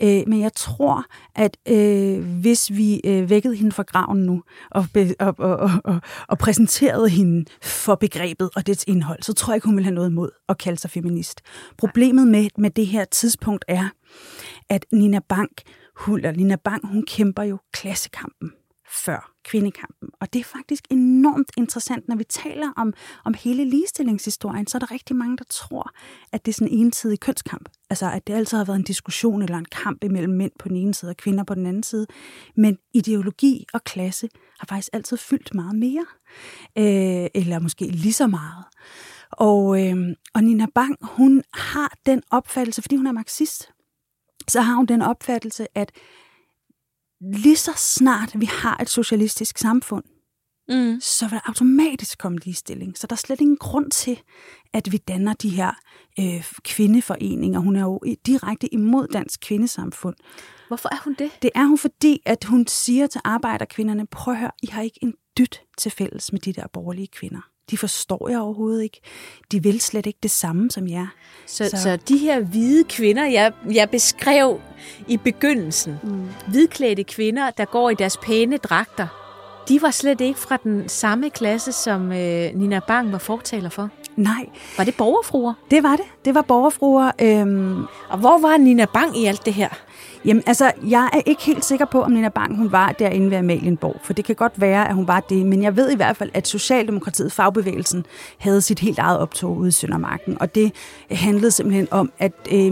Øh, 0.01 0.23
men 0.27 0.41
jeg 0.41 0.53
tror, 0.53 1.05
at 1.35 1.57
øh, 1.67 2.39
hvis 2.39 2.71
vi 2.71 3.01
øh, 3.05 3.29
vækkede 3.29 3.55
hende 3.55 3.71
fra 3.71 3.83
graven 3.83 4.19
nu, 4.19 4.43
og, 4.71 4.85
be, 4.93 5.15
og, 5.19 5.35
og, 5.37 5.57
og, 5.57 5.71
og, 5.83 6.01
og 6.27 6.37
præsenterede 6.37 7.09
hende 7.09 7.45
for 7.61 7.95
begrebet 7.95 8.49
og 8.55 8.67
dets 8.67 8.83
indhold, 8.87 9.23
så 9.23 9.33
tror 9.33 9.53
jeg 9.53 9.57
ikke, 9.57 9.65
hun 9.67 9.75
ville 9.75 9.85
have 9.85 9.95
noget 9.95 10.09
imod 10.09 10.29
at 10.49 10.57
kalde 10.57 10.79
sig 10.79 10.89
feminist. 10.89 11.41
Problemet 11.77 12.27
med, 12.27 12.49
med 12.57 12.69
det 12.69 12.87
her 12.87 13.05
tidspunkt 13.05 13.65
er, 13.67 13.89
at 14.69 14.85
Nina 14.93 15.19
Bang, 15.29 15.49
hun, 15.95 16.17
eller 16.17 16.31
Nina 16.31 16.55
Bang, 16.55 16.87
hun 16.87 17.03
kæmper 17.05 17.43
jo 17.43 17.57
klassekampen 17.73 18.51
før 18.91 19.31
kvindekampen. 19.43 20.09
Og 20.21 20.33
det 20.33 20.39
er 20.39 20.43
faktisk 20.43 20.83
enormt 20.89 21.51
interessant, 21.57 22.07
når 22.07 22.15
vi 22.15 22.23
taler 22.23 22.71
om, 22.77 22.93
om 23.25 23.33
hele 23.33 23.65
ligestillingshistorien, 23.65 24.67
så 24.67 24.77
er 24.77 24.79
der 24.79 24.91
rigtig 24.91 25.15
mange, 25.15 25.37
der 25.37 25.43
tror, 25.49 25.91
at 26.31 26.45
det 26.45 26.51
er 26.51 26.53
sådan 26.53 26.73
en 26.73 26.85
ensidig 26.85 27.19
kønskamp. 27.19 27.69
Altså, 27.89 28.11
at 28.11 28.27
det 28.27 28.33
altid 28.33 28.57
har 28.57 28.65
været 28.65 28.77
en 28.77 28.83
diskussion 28.83 29.41
eller 29.41 29.57
en 29.57 29.65
kamp 29.65 30.03
imellem 30.03 30.33
mænd 30.33 30.51
på 30.59 30.69
den 30.69 30.77
ene 30.77 30.93
side 30.93 31.09
og 31.09 31.17
kvinder 31.17 31.43
på 31.43 31.55
den 31.55 31.65
anden 31.65 31.83
side. 31.83 32.07
Men 32.55 32.77
ideologi 32.93 33.65
og 33.73 33.83
klasse 33.83 34.29
har 34.59 34.65
faktisk 34.65 34.89
altid 34.93 35.17
fyldt 35.17 35.53
meget 35.53 35.75
mere. 35.75 36.05
Øh, 36.77 37.29
eller 37.33 37.59
måske 37.59 37.87
lige 37.87 38.13
så 38.13 38.27
meget. 38.27 38.65
Og, 39.31 39.85
øh, 39.85 40.15
og 40.33 40.43
Nina 40.43 40.65
Bang, 40.75 40.97
hun 41.01 41.43
har 41.53 41.93
den 42.05 42.23
opfattelse, 42.31 42.81
fordi 42.81 42.95
hun 42.95 43.07
er 43.07 43.11
marxist, 43.11 43.71
så 44.47 44.61
har 44.61 44.75
hun 44.75 44.85
den 44.85 45.01
opfattelse, 45.01 45.67
at 45.75 45.91
lige 47.21 47.57
så 47.57 47.71
snart 47.75 48.31
vi 48.39 48.45
har 48.45 48.77
et 48.81 48.89
socialistisk 48.89 49.57
samfund, 49.57 50.03
Mm. 50.69 50.99
så 51.01 51.25
vil 51.27 51.31
der 51.31 51.47
automatisk 51.49 52.17
komme 52.17 52.37
ligestilling. 52.37 52.97
Så 52.97 53.07
der 53.07 53.13
er 53.15 53.17
slet 53.17 53.41
ingen 53.41 53.57
grund 53.57 53.91
til, 53.91 54.21
at 54.73 54.91
vi 54.91 54.97
danner 54.97 55.33
de 55.33 55.49
her 55.49 55.71
øh, 56.19 56.43
kvindeforeninger. 56.63 57.59
Hun 57.59 57.75
er 57.75 57.81
jo 57.81 57.99
direkte 58.25 58.73
imod 58.73 59.07
dansk 59.07 59.39
kvindesamfund. 59.41 60.15
Hvorfor 60.67 60.89
er 60.91 61.03
hun 61.03 61.15
det? 61.19 61.31
Det 61.41 61.49
er 61.55 61.65
hun, 61.65 61.77
fordi 61.77 62.21
at 62.25 62.43
hun 62.43 62.67
siger 62.67 63.07
til 63.07 63.21
arbejderkvinderne, 63.23 64.07
prøv 64.07 64.33
at 64.33 64.39
høre, 64.39 64.51
I 64.63 64.67
har 64.67 64.81
ikke 64.81 64.99
en 65.01 65.13
dyt 65.37 65.61
til 65.77 65.91
fælles 65.91 66.31
med 66.31 66.39
de 66.39 66.53
der 66.53 66.67
borgerlige 66.73 67.07
kvinder. 67.07 67.41
De 67.71 67.77
forstår 67.77 68.29
jeg 68.29 68.39
overhovedet 68.39 68.83
ikke. 68.83 69.01
De 69.51 69.63
vil 69.63 69.81
slet 69.81 70.05
ikke 70.05 70.19
det 70.23 70.31
samme 70.31 70.71
som. 70.71 70.87
Så, 70.87 71.07
Så- 71.45 71.69
så. 71.69 71.83
så 71.83 71.97
de 72.07 72.17
her 72.17 72.39
hvide 72.39 72.83
kvinder, 72.83 73.25
jeg, 73.25 73.51
jeg 73.73 73.89
beskrev 73.89 74.59
i 75.07 75.17
begyndelsen, 75.17 75.99
Mm. 76.03 76.27
hvidklædte 76.47 77.03
kvinder, 77.03 77.49
der 77.49 77.65
går 77.65 77.89
i 77.89 77.93
deres 77.95 78.17
pæne 78.17 78.57
dragter, 78.57 79.07
de 79.69 79.81
var 79.81 79.91
slet 79.91 80.21
ikke 80.21 80.39
fra 80.39 80.57
den 80.63 80.89
samme 80.89 81.29
klasse, 81.29 81.71
som 81.71 82.11
øh, 82.11 82.49
Nina 82.55 82.79
Bang 82.87 83.11
var 83.11 83.17
fortaler 83.17 83.69
for. 83.69 83.89
Nej. 84.15 84.49
Var 84.77 84.83
det 84.83 84.95
borgerfruer? 84.95 85.53
Det 85.71 85.83
var 85.83 85.95
det. 85.95 86.05
Det 86.25 86.35
var 86.35 86.41
borgerfruer. 86.41 87.11
Øhm, 87.21 87.83
og 88.09 88.17
hvor 88.17 88.37
var 88.37 88.57
Nina 88.57 88.85
Bang 88.85 89.17
i 89.17 89.25
alt 89.25 89.45
det 89.45 89.53
her? 89.53 89.69
Jamen, 90.25 90.43
altså, 90.45 90.71
jeg 90.89 91.09
er 91.13 91.21
ikke 91.25 91.43
helt 91.43 91.65
sikker 91.65 91.85
på, 91.85 92.03
om 92.03 92.11
Nina 92.11 92.29
Bang 92.29 92.57
hun 92.57 92.71
var 92.71 92.91
derinde 92.91 93.31
ved 93.31 93.37
Amalienborg, 93.37 93.99
for 94.03 94.13
det 94.13 94.25
kan 94.25 94.35
godt 94.35 94.61
være, 94.61 94.87
at 94.87 94.95
hun 94.95 95.07
var 95.07 95.19
det, 95.19 95.45
men 95.45 95.63
jeg 95.63 95.75
ved 95.75 95.91
i 95.91 95.95
hvert 95.95 96.17
fald, 96.17 96.29
at 96.33 96.47
Socialdemokratiet, 96.47 97.31
fagbevægelsen, 97.31 98.05
havde 98.37 98.61
sit 98.61 98.79
helt 98.79 98.99
eget 98.99 99.19
optog 99.19 99.57
ude 99.57 99.67
i 99.67 99.71
Søndermarken, 99.71 100.37
og 100.41 100.55
det 100.55 100.73
handlede 101.11 101.51
simpelthen 101.51 101.87
om, 101.91 102.11
at 102.19 102.33
øh, 102.51 102.71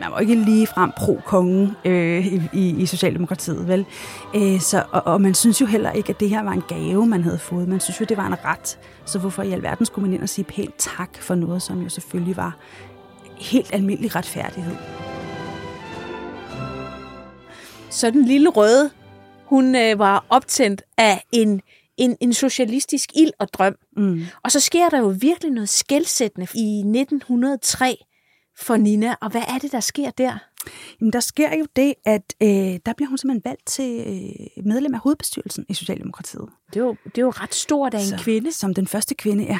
man 0.00 0.10
var 0.10 0.18
ikke 0.18 0.34
lige 0.34 0.66
frem 0.66 0.92
pro-kongen 0.96 1.76
øh, 1.84 2.26
i, 2.52 2.74
i 2.78 2.86
Socialdemokratiet, 2.86 3.68
vel? 3.68 3.86
Øh, 4.34 4.60
så, 4.60 4.84
og, 4.90 5.06
og 5.06 5.20
man 5.20 5.34
synes 5.34 5.60
jo 5.60 5.66
heller 5.66 5.92
ikke, 5.92 6.10
at 6.10 6.20
det 6.20 6.30
her 6.30 6.42
var 6.42 6.52
en 6.52 6.62
gave, 6.68 7.06
man 7.06 7.22
havde 7.22 7.38
fået. 7.38 7.68
Man 7.68 7.80
synes 7.80 8.00
jo, 8.00 8.06
det 8.08 8.16
var 8.16 8.26
en 8.26 8.44
ret. 8.44 8.78
Så 9.04 9.18
hvorfor 9.18 9.42
i 9.42 9.52
alverden 9.52 9.86
skulle 9.86 10.06
man 10.08 10.14
ind 10.14 10.22
og 10.22 10.28
sige 10.28 10.44
pænt 10.44 10.74
tak 10.78 11.10
for 11.20 11.34
noget, 11.34 11.62
som 11.62 11.82
jo 11.82 11.88
selvfølgelig 11.88 12.36
var 12.36 12.56
helt 13.36 13.74
almindelig 13.74 14.16
retfærdighed. 14.16 14.74
Så 17.90 18.10
den 18.10 18.24
lille 18.24 18.48
røde, 18.48 18.90
hun 19.44 19.74
øh, 19.74 19.98
var 19.98 20.26
optændt 20.28 20.82
af 20.96 21.24
en, 21.32 21.60
en, 21.96 22.16
en 22.20 22.34
socialistisk 22.34 23.10
ild 23.16 23.30
og 23.38 23.48
drøm. 23.52 23.74
Mm. 23.96 24.22
Og 24.44 24.52
så 24.52 24.60
sker 24.60 24.88
der 24.88 24.98
jo 24.98 25.14
virkelig 25.20 25.52
noget 25.52 25.68
skældsættende 25.68 26.46
i 26.54 26.78
1903 26.78 27.96
for 28.58 28.76
Nina. 28.76 29.14
Og 29.20 29.30
hvad 29.30 29.42
er 29.48 29.58
det, 29.58 29.72
der 29.72 29.80
sker 29.80 30.10
der? 30.10 30.38
Jamen, 31.00 31.12
der 31.12 31.20
sker 31.20 31.56
jo 31.56 31.66
det, 31.76 31.94
at 32.04 32.34
øh, 32.42 32.48
der 32.86 32.92
bliver 32.96 33.08
hun 33.08 33.18
simpelthen 33.18 33.42
valgt 33.44 33.66
til 33.66 34.00
øh, 34.06 34.64
medlem 34.64 34.94
af 34.94 35.00
hovedbestyrelsen 35.00 35.64
i 35.68 35.74
Socialdemokratiet. 35.74 36.48
Det 36.74 36.80
er 36.80 36.84
jo, 36.84 36.96
det 37.04 37.18
er 37.18 37.22
jo 37.22 37.30
ret 37.30 37.54
stort 37.54 37.94
af 37.94 37.98
en 37.98 38.06
Så, 38.06 38.16
kvinde. 38.18 38.52
Som 38.52 38.74
den 38.74 38.86
første 38.86 39.14
kvinde, 39.14 39.44
ja. 39.44 39.58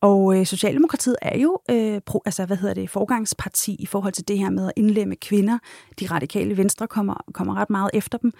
Og 0.00 0.38
øh, 0.38 0.46
Socialdemokratiet 0.46 1.16
er 1.22 1.38
jo 1.38 1.60
øh, 1.70 2.00
pro, 2.06 2.22
altså, 2.24 2.46
hvad 2.46 2.56
hedder 2.56 2.74
det, 2.74 2.90
forgangsparti 2.90 3.76
i 3.78 3.86
forhold 3.86 4.12
til 4.12 4.28
det 4.28 4.38
her 4.38 4.50
med 4.50 4.66
at 4.66 4.72
indlemme 4.76 5.16
kvinder. 5.16 5.58
De 6.00 6.06
radikale 6.06 6.56
venstre 6.56 6.86
kommer, 6.86 7.24
kommer 7.34 7.54
ret 7.54 7.70
meget 7.70 7.90
efter 7.94 8.18
dem, 8.18 8.32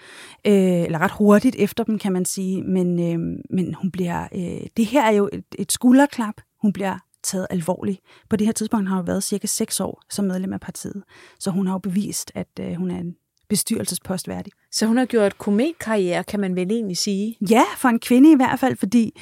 øh, 0.47 0.53
eller 0.53 0.99
ret 0.99 1.11
hurtigt 1.11 1.55
efter 1.55 1.83
dem, 1.83 1.99
kan 1.99 2.13
man 2.13 2.25
sige. 2.25 2.63
Men, 2.63 2.99
øh, 2.99 3.39
men 3.49 3.73
hun 3.73 3.91
bliver, 3.91 4.27
øh, 4.35 4.67
det 4.77 4.85
her 4.85 5.03
er 5.03 5.11
jo 5.11 5.29
et, 5.33 5.45
et 5.59 5.71
skulderklap. 5.71 6.35
Hun 6.61 6.73
bliver 6.73 6.97
taget 7.23 7.47
alvorligt. 7.49 7.99
På 8.29 8.35
det 8.35 8.47
her 8.47 8.53
tidspunkt 8.53 8.89
har 8.89 8.95
hun 8.95 9.07
været 9.07 9.23
cirka 9.23 9.47
seks 9.47 9.79
år 9.79 10.01
som 10.09 10.25
medlem 10.25 10.53
af 10.53 10.59
partiet. 10.59 11.03
Så 11.39 11.51
hun 11.51 11.67
har 11.67 11.73
jo 11.73 11.79
bevist, 11.79 12.31
at 12.35 12.47
øh, 12.59 12.73
hun 12.73 12.91
er 12.91 12.97
en 12.97 13.15
bestyrelsespost 13.49 14.27
værdig. 14.27 14.53
Så 14.71 14.85
hun 14.85 14.97
har 14.97 15.05
gjort 15.05 15.37
kometkarriere, 15.37 16.23
kan 16.23 16.39
man 16.39 16.55
vel 16.55 16.71
egentlig 16.71 16.97
sige? 16.97 17.37
Ja, 17.49 17.63
for 17.77 17.89
en 17.89 17.99
kvinde 17.99 18.31
i 18.31 18.35
hvert 18.35 18.59
fald, 18.59 18.75
fordi 18.75 19.19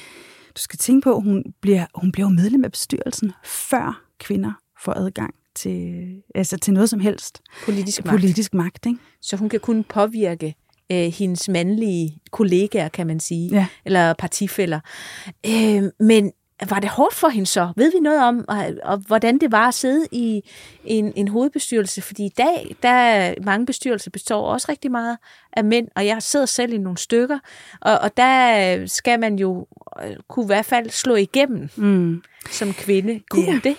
du 0.56 0.60
skal 0.60 0.78
tænke 0.78 1.04
på, 1.04 1.16
at 1.16 1.22
hun 1.22 1.44
bliver, 1.60 1.86
hun 1.94 2.12
bliver 2.12 2.28
medlem 2.28 2.64
af 2.64 2.70
bestyrelsen, 2.70 3.32
før 3.44 4.02
kvinder 4.18 4.52
får 4.84 4.92
adgang 4.92 5.34
til, 5.54 6.06
altså 6.34 6.56
til 6.56 6.74
noget 6.74 6.90
som 6.90 7.00
helst. 7.00 7.40
Politisk 7.64 8.04
magt. 8.04 8.20
Politisk 8.20 8.54
magt 8.54 8.86
ikke? 8.86 8.98
Så 9.20 9.36
hun 9.36 9.48
kan 9.48 9.60
kun 9.60 9.84
påvirke 9.84 10.54
øh, 10.92 11.12
hendes 11.12 11.48
mandlige 11.48 12.20
kollegaer, 12.30 12.88
kan 12.88 13.06
man 13.06 13.20
sige, 13.20 13.50
ja. 13.50 13.66
eller 13.84 14.12
partifælder. 14.12 14.80
Øh, 15.46 15.82
men 16.00 16.32
var 16.68 16.80
det 16.80 16.90
hårdt 16.90 17.14
for 17.14 17.28
hende 17.28 17.46
så? 17.46 17.72
Ved 17.76 17.92
vi 17.92 18.00
noget 18.00 18.22
om, 18.22 18.44
og, 18.48 18.66
og 18.82 18.98
hvordan 18.98 19.38
det 19.38 19.52
var 19.52 19.68
at 19.68 19.74
sidde 19.74 20.06
i 20.12 20.42
en, 20.84 21.12
en 21.16 21.28
hovedbestyrelse? 21.28 22.02
Fordi 22.02 22.24
i 22.24 22.34
dag, 22.38 22.76
der 22.82 23.34
mange 23.44 23.66
bestyrelser 23.66 24.10
består 24.10 24.52
også 24.52 24.66
rigtig 24.68 24.90
meget 24.90 25.18
af 25.52 25.64
mænd, 25.64 25.88
og 25.96 26.06
jeg 26.06 26.22
sidder 26.22 26.46
selv 26.46 26.72
i 26.72 26.78
nogle 26.78 26.98
stykker, 26.98 27.38
og, 27.80 27.98
og 27.98 28.16
der 28.16 28.86
skal 28.86 29.20
man 29.20 29.38
jo 29.38 29.66
øh, 30.02 30.16
kunne 30.28 30.44
i 30.44 30.46
hvert 30.46 30.64
fald 30.64 30.90
slå 30.90 31.14
igennem 31.14 31.68
mm. 31.76 32.22
som 32.50 32.72
kvinde. 32.72 33.20
Kunne 33.30 33.44
ja. 33.44 33.50
hun 33.50 33.60
det? 33.64 33.76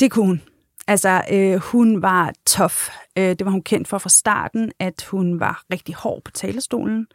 Det 0.00 0.10
kunne 0.10 0.26
hun. 0.26 0.42
Altså, 0.86 1.22
øh, 1.32 1.54
hun 1.54 2.02
var 2.02 2.32
tough. 2.46 2.74
Øh, 3.18 3.24
det 3.24 3.44
var 3.44 3.50
hun 3.50 3.62
kendt 3.62 3.88
for 3.88 3.98
fra 3.98 4.08
starten, 4.08 4.72
at 4.78 5.04
hun 5.10 5.40
var 5.40 5.62
rigtig 5.72 5.94
hård 5.94 6.22
på 6.24 6.30
talerstolen. 6.30 7.06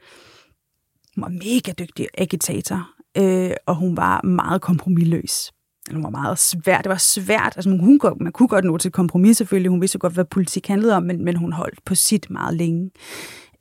Hun 1.16 1.22
var 1.24 1.30
mega 1.30 1.72
dygtig 1.72 2.08
agitator 2.18 2.97
øh, 3.18 3.52
og 3.66 3.76
hun 3.76 3.98
var 3.98 4.22
meget 4.22 4.62
kompromilløs. 4.62 5.52
Hun 5.92 6.04
var 6.04 6.10
meget 6.10 6.40
svært. 6.40 6.84
Det 6.84 6.90
var 6.90 6.98
svært. 6.98 7.54
Altså, 7.56 7.70
hun 7.70 8.00
kunne 8.00 8.16
man 8.20 8.32
kunne 8.32 8.48
godt 8.48 8.66
nå 8.66 8.78
til 8.78 8.92
kompromis 8.92 9.38
selvfølgelig. 9.38 9.70
Hun 9.70 9.82
vidste 9.82 9.98
godt, 9.98 10.14
hvad 10.14 10.26
politik 10.26 10.68
handlede 10.68 10.96
om, 10.96 11.04
men, 11.04 11.26
men 11.26 11.36
hun 11.36 11.54
holdt 11.54 11.86
på 11.86 11.96
sit 11.96 12.30
meget 12.30 12.58
længe. 12.58 12.92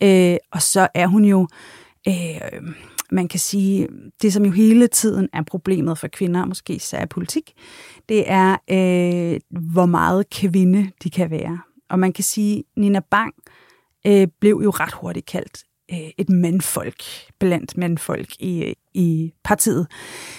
Øh, 0.03 0.37
og 0.53 0.62
så 0.62 0.88
er 0.95 1.07
hun 1.07 1.25
jo, 1.25 1.49
øh, 2.09 2.73
man 3.11 3.29
kan 3.29 3.40
sige, 3.40 3.88
det 4.23 4.33
som 4.33 4.45
jo 4.45 4.51
hele 4.51 4.87
tiden 4.87 5.29
er 5.33 5.42
problemet 5.42 5.99
for 5.99 6.09
kvinder, 6.09 6.45
måske 6.45 6.75
især 6.75 7.03
i 7.03 7.07
politik, 7.07 7.53
det 8.09 8.25
er, 8.27 8.57
øh, 8.71 9.40
hvor 9.73 9.87
meget 9.87 10.31
kvinde 10.31 10.90
de 11.03 11.11
kan 11.11 11.31
være. 11.31 11.59
Og 11.90 11.99
man 11.99 12.12
kan 12.12 12.25
sige, 12.25 12.64
Nina 12.77 13.01
Bang 13.11 13.35
øh, 14.07 14.29
blev 14.40 14.61
jo 14.64 14.71
ret 14.71 14.92
hurtigt 14.92 15.27
kaldt 15.27 15.64
øh, 15.92 16.11
et 16.19 16.29
mandfolk 16.29 17.03
blandt 17.38 17.77
mandfolk 17.77 18.29
i, 18.38 18.75
i 18.96 19.32
partiet. 19.44 19.87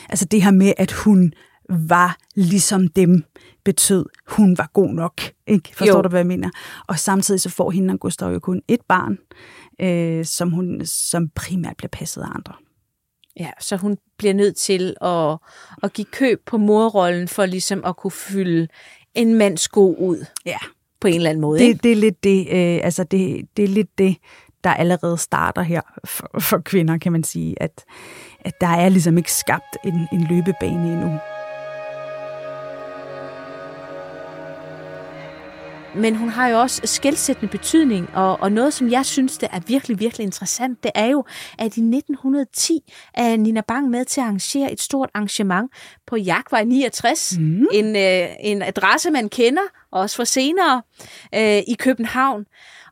Altså 0.09 0.25
det 0.25 0.43
her 0.43 0.51
med, 0.51 0.73
at 0.77 0.91
hun 0.91 1.33
var 1.69 2.17
ligesom 2.35 2.87
dem, 2.87 3.23
betød, 3.65 4.05
hun 4.27 4.57
var 4.57 4.69
god 4.73 4.89
nok. 4.89 5.21
Ikke? 5.47 5.69
Forstår 5.75 5.95
jo. 5.95 6.01
du, 6.01 6.09
hvad 6.09 6.19
jeg 6.19 6.27
mener? 6.27 6.49
Og 6.87 6.99
samtidig 6.99 7.41
så 7.41 7.49
får 7.49 7.71
hende 7.71 7.91
og 7.91 7.99
Gustav 7.99 8.33
jo 8.33 8.39
kun 8.39 8.61
et 8.67 8.81
barn, 8.87 9.17
øh, 9.81 10.25
som, 10.25 10.51
hun, 10.51 10.81
som 10.85 11.29
primært 11.29 11.77
bliver 11.77 11.89
passet 11.89 12.21
af 12.21 12.27
andre. 12.35 12.53
Ja, 13.39 13.49
så 13.59 13.75
hun 13.75 13.97
bliver 14.17 14.33
nødt 14.33 14.55
til 14.55 14.95
at, 15.01 15.37
at 15.83 15.93
give 15.93 16.05
køb 16.05 16.41
på 16.45 16.57
morrollen 16.57 17.27
for 17.27 17.45
ligesom 17.45 17.85
at 17.85 17.97
kunne 17.97 18.11
fylde 18.11 18.67
en 19.15 19.35
mands 19.35 19.61
sko 19.61 19.95
ud. 19.95 20.25
Ja. 20.45 20.57
På 21.01 21.07
en 21.07 21.13
eller 21.13 21.29
anden 21.29 21.41
måde. 21.41 21.59
Det, 21.59 21.65
ikke? 21.65 21.79
det 21.83 21.91
er 21.91 21.95
lidt 21.95 22.23
det, 22.23 22.39
øh, 22.39 22.79
altså 22.83 23.03
det, 23.03 23.47
det 23.57 23.63
er 23.63 23.69
lidt 23.69 23.97
det, 23.97 24.17
der 24.67 24.73
allerede 24.73 25.17
starter 25.17 25.61
her 25.61 25.81
for, 26.05 26.29
for 26.39 26.57
kvinder, 26.57 26.97
kan 26.97 27.11
man 27.11 27.23
sige, 27.23 27.63
at, 27.63 27.85
at 28.39 28.61
der 28.61 28.67
er 28.67 28.89
ligesom 28.89 29.17
ikke 29.17 29.31
skabt 29.31 29.77
en, 29.83 30.07
en 30.11 30.27
løbebane 30.29 30.93
endnu. 30.93 31.19
men 35.97 36.15
hun 36.15 36.29
har 36.29 36.47
jo 36.47 36.59
også 36.59 36.81
skældsættende 36.85 37.51
betydning, 37.51 38.09
og, 38.13 38.41
og 38.41 38.51
noget, 38.51 38.73
som 38.73 38.91
jeg 38.91 39.05
synes, 39.05 39.37
det 39.37 39.49
er 39.51 39.59
virkelig, 39.67 39.99
virkelig 39.99 40.23
interessant, 40.23 40.83
det 40.83 40.91
er 40.95 41.05
jo, 41.05 41.25
at 41.59 41.77
i 41.77 41.81
1910 41.81 42.93
er 43.13 43.37
Nina 43.37 43.61
Bang 43.67 43.89
med 43.89 44.05
til 44.05 44.21
at 44.21 44.25
arrangere 44.25 44.71
et 44.71 44.81
stort 44.81 45.09
arrangement 45.13 45.71
på 46.07 46.15
Jagtvej 46.15 46.63
69, 46.63 47.37
mm. 47.39 47.67
en, 47.73 47.95
øh, 47.95 48.27
en 48.39 48.61
adresse, 48.61 49.11
man 49.11 49.29
kender, 49.29 49.61
også 49.91 50.15
for 50.15 50.23
senere, 50.23 50.81
øh, 51.35 51.63
i 51.67 51.75
København. 51.79 52.45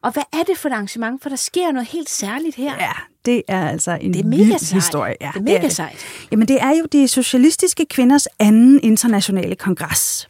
Og 0.06 0.12
hvad 0.12 0.24
er 0.34 0.44
det 0.44 0.58
for 0.58 0.70
et 0.70 0.74
arrangement? 0.74 1.22
For 1.22 1.30
der 1.30 1.36
sker 1.36 1.72
noget 1.72 1.88
helt 1.88 2.10
særligt 2.10 2.56
her. 2.56 2.74
Ja, 2.80 2.92
det 3.26 3.42
er 3.48 3.70
altså 3.70 3.98
en 4.02 4.14
det 4.14 4.20
er 4.20 4.26
mega 4.26 4.44
vild 4.44 4.60
sejt. 4.60 4.74
historie. 4.84 5.16
Ja, 5.22 5.32
det 5.34 5.40
er 5.40 5.44
mega 5.44 5.58
det 5.58 5.66
er 5.66 5.70
sejt. 5.70 5.92
Det. 5.92 6.28
Jamen, 6.32 6.48
det 6.48 6.62
er 6.62 6.70
jo 6.70 6.86
de 6.92 7.08
socialistiske 7.08 7.86
kvinders 7.90 8.28
anden 8.40 8.80
internationale 8.84 9.56
kongres. 9.56 10.28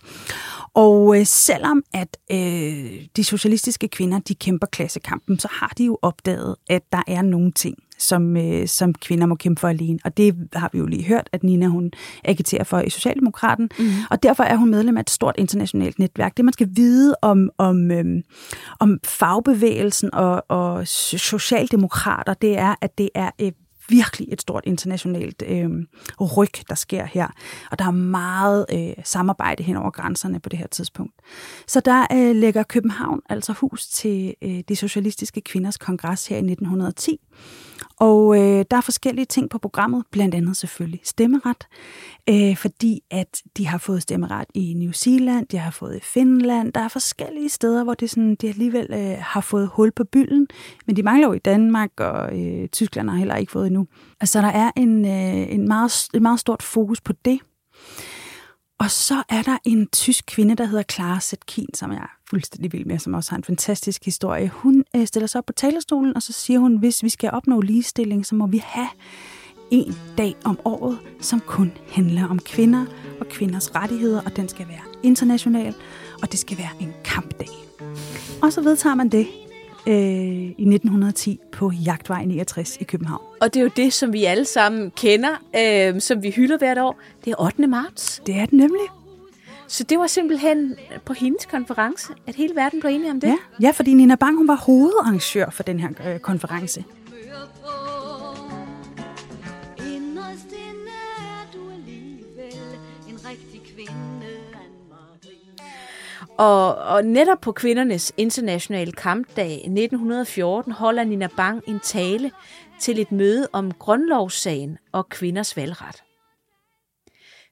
Og 0.74 1.20
øh, 1.20 1.26
selvom 1.26 1.84
at 1.94 2.18
øh, 2.32 2.38
de 3.16 3.24
socialistiske 3.24 3.88
kvinder, 3.88 4.20
de 4.20 4.36
kæmper 4.36 4.68
klassekampen, 4.68 5.40
så 5.40 5.48
har 5.52 5.74
de 5.78 5.86
jo 5.86 5.98
opdaget, 6.02 6.56
at 6.70 6.82
der 6.92 7.02
er 7.08 7.22
nogle 7.22 7.52
ting, 7.52 7.76
som, 8.08 8.38
øh, 8.38 8.68
som 8.68 8.94
kvinder 8.94 9.26
må 9.26 9.36
kæmpe 9.36 9.60
for 9.60 9.68
alene. 9.68 10.00
Og 10.06 10.18
det 10.18 10.36
har 10.54 10.70
vi 10.74 10.80
jo 10.80 10.86
lige 10.86 11.04
hørt, 11.04 11.30
at 11.32 11.44
Nina 11.44 11.66
hun 11.66 11.92
agiterer 12.24 12.64
for 12.64 12.80
i 12.80 12.90
Socialdemokraten. 12.90 13.70
Mm. 13.80 13.86
Og 14.10 14.24
derfor 14.24 14.44
er 14.44 14.56
hun 14.56 14.70
medlem 14.70 14.98
af 14.98 15.02
et 15.02 15.10
stort 15.10 15.36
internationalt 15.38 16.00
netværk. 16.00 16.38
Det 16.38 16.46
man 16.46 16.54
skal 16.54 16.70
vide 16.72 17.16
om, 17.22 17.50
om, 17.58 17.92
øh, 17.92 18.06
om 18.80 19.00
fagbevægelsen 19.04 20.14
og, 20.14 20.46
og 20.48 20.88
socialdemokrater, 20.88 22.34
det 22.34 22.58
er, 22.58 22.76
at 22.82 22.98
det 22.98 23.10
er 23.16 23.30
øh, 23.42 23.52
virkelig 23.90 24.28
et 24.32 24.42
stort 24.42 24.64
internationalt 24.66 25.44
øh, 25.48 25.70
ryg, 26.20 26.70
der 26.70 26.76
sker 26.76 27.06
her. 27.06 27.28
Og 27.72 27.80
der 27.80 27.86
er 27.86 27.92
meget 27.92 28.66
øh, 28.74 29.04
samarbejde 29.04 29.64
hen 29.64 29.78
over 29.78 29.92
grænserne 29.92 30.40
på 30.40 30.50
det 30.50 30.60
her 30.60 30.68
tidspunkt. 30.68 31.14
Så 31.68 31.80
der 31.80 32.06
øh, 32.12 32.36
lægger 32.36 32.64
København 32.64 33.22
altså 33.30 33.54
hus 33.54 33.88
til 33.88 34.36
øh, 34.42 34.64
de 34.70 34.76
socialistiske 34.76 35.42
kvinders 35.42 35.78
kongres 35.78 36.28
her 36.28 36.36
i 36.36 36.40
1910. 36.40 37.20
Og 38.00 38.38
øh, 38.38 38.66
der 38.72 38.78
er 38.78 38.82
forskellige 38.82 39.26
ting 39.26 39.50
på 39.50 39.58
programmet, 39.58 40.04
blandt 40.12 40.36
andet 40.36 40.58
selvfølgelig 40.58 41.02
stemmeret, 41.04 41.68
øh, 42.30 42.58
fordi 42.58 43.02
at 43.12 43.42
de 43.58 43.68
har 43.68 43.78
fået 43.78 44.02
stemmeret 44.02 44.48
i 44.54 44.74
New 44.74 44.92
Zealand, 44.92 45.48
de 45.48 45.58
har 45.58 45.72
fået 45.72 45.96
i 45.96 46.00
Finland, 46.04 46.74
der 46.74 46.82
er 46.82 46.88
forskellige 46.88 47.50
steder, 47.50 47.84
hvor 47.84 47.94
det 47.94 48.10
sådan, 48.10 48.36
de 48.36 48.50
alligevel 48.50 48.88
øh, 48.90 49.18
har 49.20 49.42
fået 49.42 49.70
hul 49.74 49.92
på 49.92 50.04
bylden, 50.04 50.48
men 50.88 50.96
de 50.96 51.04
mangler 51.04 51.28
jo 51.28 51.34
i 51.34 51.40
Danmark, 51.40 52.00
og 52.00 52.40
øh, 52.40 52.68
Tyskland 52.68 53.10
har 53.10 53.18
heller 53.18 53.36
ikke 53.36 53.52
fået 53.52 53.72
endnu. 53.76 53.88
Altså 54.22 54.42
der 54.42 54.48
er 54.48 54.72
en, 54.76 55.06
øh, 55.06 55.54
en 55.54 55.68
meget, 55.68 56.08
et 56.14 56.22
meget 56.22 56.40
stort 56.40 56.64
fokus 56.64 57.02
på 57.02 57.14
det. 57.26 57.40
Og 58.80 58.92
så 58.92 59.24
er 59.30 59.42
der 59.42 59.58
en 59.64 59.88
tysk 59.88 60.26
kvinde, 60.28 60.56
der 60.56 60.66
hedder 60.66 60.84
Clara 60.92 61.20
Zetkin, 61.20 61.74
som 61.74 61.92
jeg 61.92 61.98
er 61.98 62.18
fuldstændig 62.30 62.74
vild 62.74 62.86
med, 62.86 63.00
som 63.00 63.14
også 63.14 63.32
har 63.32 63.38
en 63.38 63.44
fantastisk 63.44 64.06
historie. 64.06 64.50
Hun 64.50 64.84
øh, 64.96 65.08
stiller 65.08 65.28
sig 65.28 65.40
op 65.40 65.46
på 65.46 65.54
talerstolen, 65.54 66.16
og 66.16 66.22
så 66.22 66.34
siger 66.34 66.60
hun, 66.60 66.78
hvis 66.78 67.04
vi 67.04 67.10
skal 67.10 67.32
opnå 67.32 67.62
ligestilling, 67.62 68.26
så 68.26 68.36
må 68.36 68.48
vi 68.48 68.64
have 68.66 68.88
en 69.72 69.96
dag 70.18 70.36
om 70.44 70.60
året, 70.66 71.00
som 71.22 71.40
kun 71.40 71.72
handler 71.92 72.28
om 72.28 72.40
kvinder 72.40 72.86
og 73.20 73.28
kvinders 73.28 73.76
rettigheder, 73.76 74.22
og 74.22 74.36
den 74.36 74.50
skal 74.50 74.68
være 74.68 74.82
international, 75.04 75.76
og 76.22 76.32
det 76.32 76.40
skal 76.40 76.58
være 76.58 76.70
en 76.80 76.94
kampdag. 77.04 77.50
Og 78.42 78.54
så 78.54 78.62
vedtager 78.62 78.96
man 78.96 79.10
det 79.10 79.28
øh, 79.88 79.96
i 79.96 80.50
1910 80.50 81.40
på 81.52 81.72
Jagtvej 81.72 82.26
69 82.26 82.78
i 82.80 82.84
København. 82.84 83.22
Og 83.42 83.54
det 83.54 83.60
er 83.60 83.64
jo 83.64 83.72
det, 83.76 83.94
som 83.94 84.14
vi 84.14 84.24
alle 84.24 84.46
sammen 84.46 84.92
kender, 84.92 85.42
øh, 85.58 86.02
som 86.02 86.24
vi 86.24 86.30
hylder 86.30 86.58
hvert 86.58 86.78
år. 86.78 87.00
Det 87.26 87.32
er 87.32 87.42
8. 87.42 87.68
marts. 87.68 88.22
Det 88.26 88.36
er 88.36 88.46
det 88.46 88.54
nemlig. 88.54 88.86
Så 89.68 89.84
det 89.84 90.00
var 90.00 90.08
simpelthen 90.08 90.76
på 91.06 91.14
hendes 91.14 91.46
konference, 91.46 92.14
at 92.28 92.36
hele 92.36 92.56
verden 92.56 92.80
blev 92.80 92.92
enige 92.92 93.12
om 93.12 93.20
det. 93.20 93.28
Ja, 93.28 93.38
ja 93.62 93.72
fordi 93.72 93.94
Nina 93.94 94.16
Bang 94.16 94.38
hun 94.38 94.48
var 94.48 94.56
hovedarrangør 94.56 95.50
for 95.50 95.64
den 95.64 95.80
her 95.80 95.90
øh, 96.08 96.20
konference. 96.20 96.84
Og, 106.38 106.76
og 106.76 107.06
netop 107.06 107.42
på 107.42 107.52
kvindernes 107.52 108.14
internationale 108.18 108.92
kampdag 108.92 109.54
1914 109.54 110.72
holder 110.72 111.04
Nina 111.04 111.28
Bang 111.38 111.64
en 111.68 111.80
tale 111.80 112.32
til 112.80 113.00
et 113.00 113.12
møde 113.12 113.48
om 113.54 113.72
grundlovssagen 113.72 114.78
og 114.92 115.10
kvinders 115.10 115.58
valgret. 115.58 116.04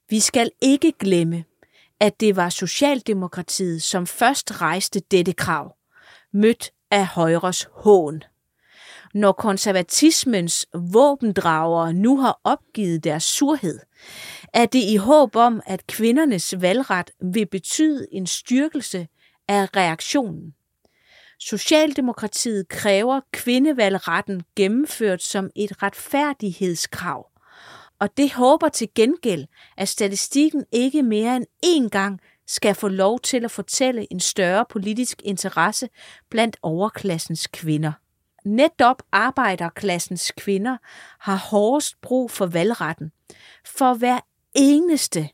Vi 0.09 0.19
skal 0.19 0.51
ikke 0.61 0.91
glemme, 0.99 1.43
at 1.99 2.19
det 2.19 2.35
var 2.35 2.49
Socialdemokratiet, 2.49 3.83
som 3.83 4.07
først 4.07 4.61
rejste 4.61 4.99
dette 5.11 5.33
krav, 5.33 5.75
mødt 6.33 6.71
af 6.91 7.05
Højres 7.05 7.67
hån. 7.71 8.23
Når 9.13 9.31
konservatismens 9.31 10.65
våbendragere 10.93 11.93
nu 11.93 12.17
har 12.17 12.39
opgivet 12.43 13.03
deres 13.03 13.23
surhed, 13.23 13.79
er 14.53 14.65
det 14.65 14.83
i 14.83 14.95
håb 14.95 15.35
om, 15.35 15.61
at 15.65 15.87
kvindernes 15.87 16.53
valgret 16.61 17.11
vil 17.33 17.45
betyde 17.45 18.07
en 18.11 18.27
styrkelse 18.27 19.07
af 19.47 19.75
reaktionen. 19.75 20.53
Socialdemokratiet 21.39 22.67
kræver 22.67 23.21
kvindevalgretten 23.31 24.41
gennemført 24.55 25.23
som 25.23 25.49
et 25.55 25.83
retfærdighedskrav, 25.83 27.31
og 27.99 28.17
det 28.17 28.33
håber 28.33 28.69
til 28.69 28.89
gengæld, 28.95 29.45
at 29.77 29.89
statistikken 29.89 30.65
ikke 30.71 31.03
mere 31.03 31.35
end 31.35 31.45
én 31.65 31.89
gang 31.89 32.19
skal 32.47 32.75
få 32.75 32.87
lov 32.87 33.19
til 33.19 33.45
at 33.45 33.51
fortælle 33.51 34.07
en 34.11 34.19
større 34.19 34.65
politisk 34.69 35.21
interesse 35.25 35.89
blandt 36.29 36.57
overklassens 36.61 37.47
kvinder. 37.47 37.91
Netop 38.45 39.03
arbejderklassens 39.11 40.31
kvinder 40.37 40.77
har 41.19 41.35
hårdest 41.35 42.01
brug 42.01 42.31
for 42.31 42.45
valgretten, 42.45 43.11
for 43.65 43.93
hver 43.93 44.19
eneste 44.55 45.29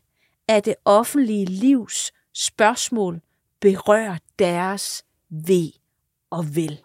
af 0.48 0.62
det 0.62 0.74
offentlige 0.84 1.44
livs 1.44 2.12
spørgsmål 2.34 3.20
berører 3.60 4.18
deres 4.38 5.04
ved 5.30 5.70
og 6.30 6.56
vel. 6.56 6.80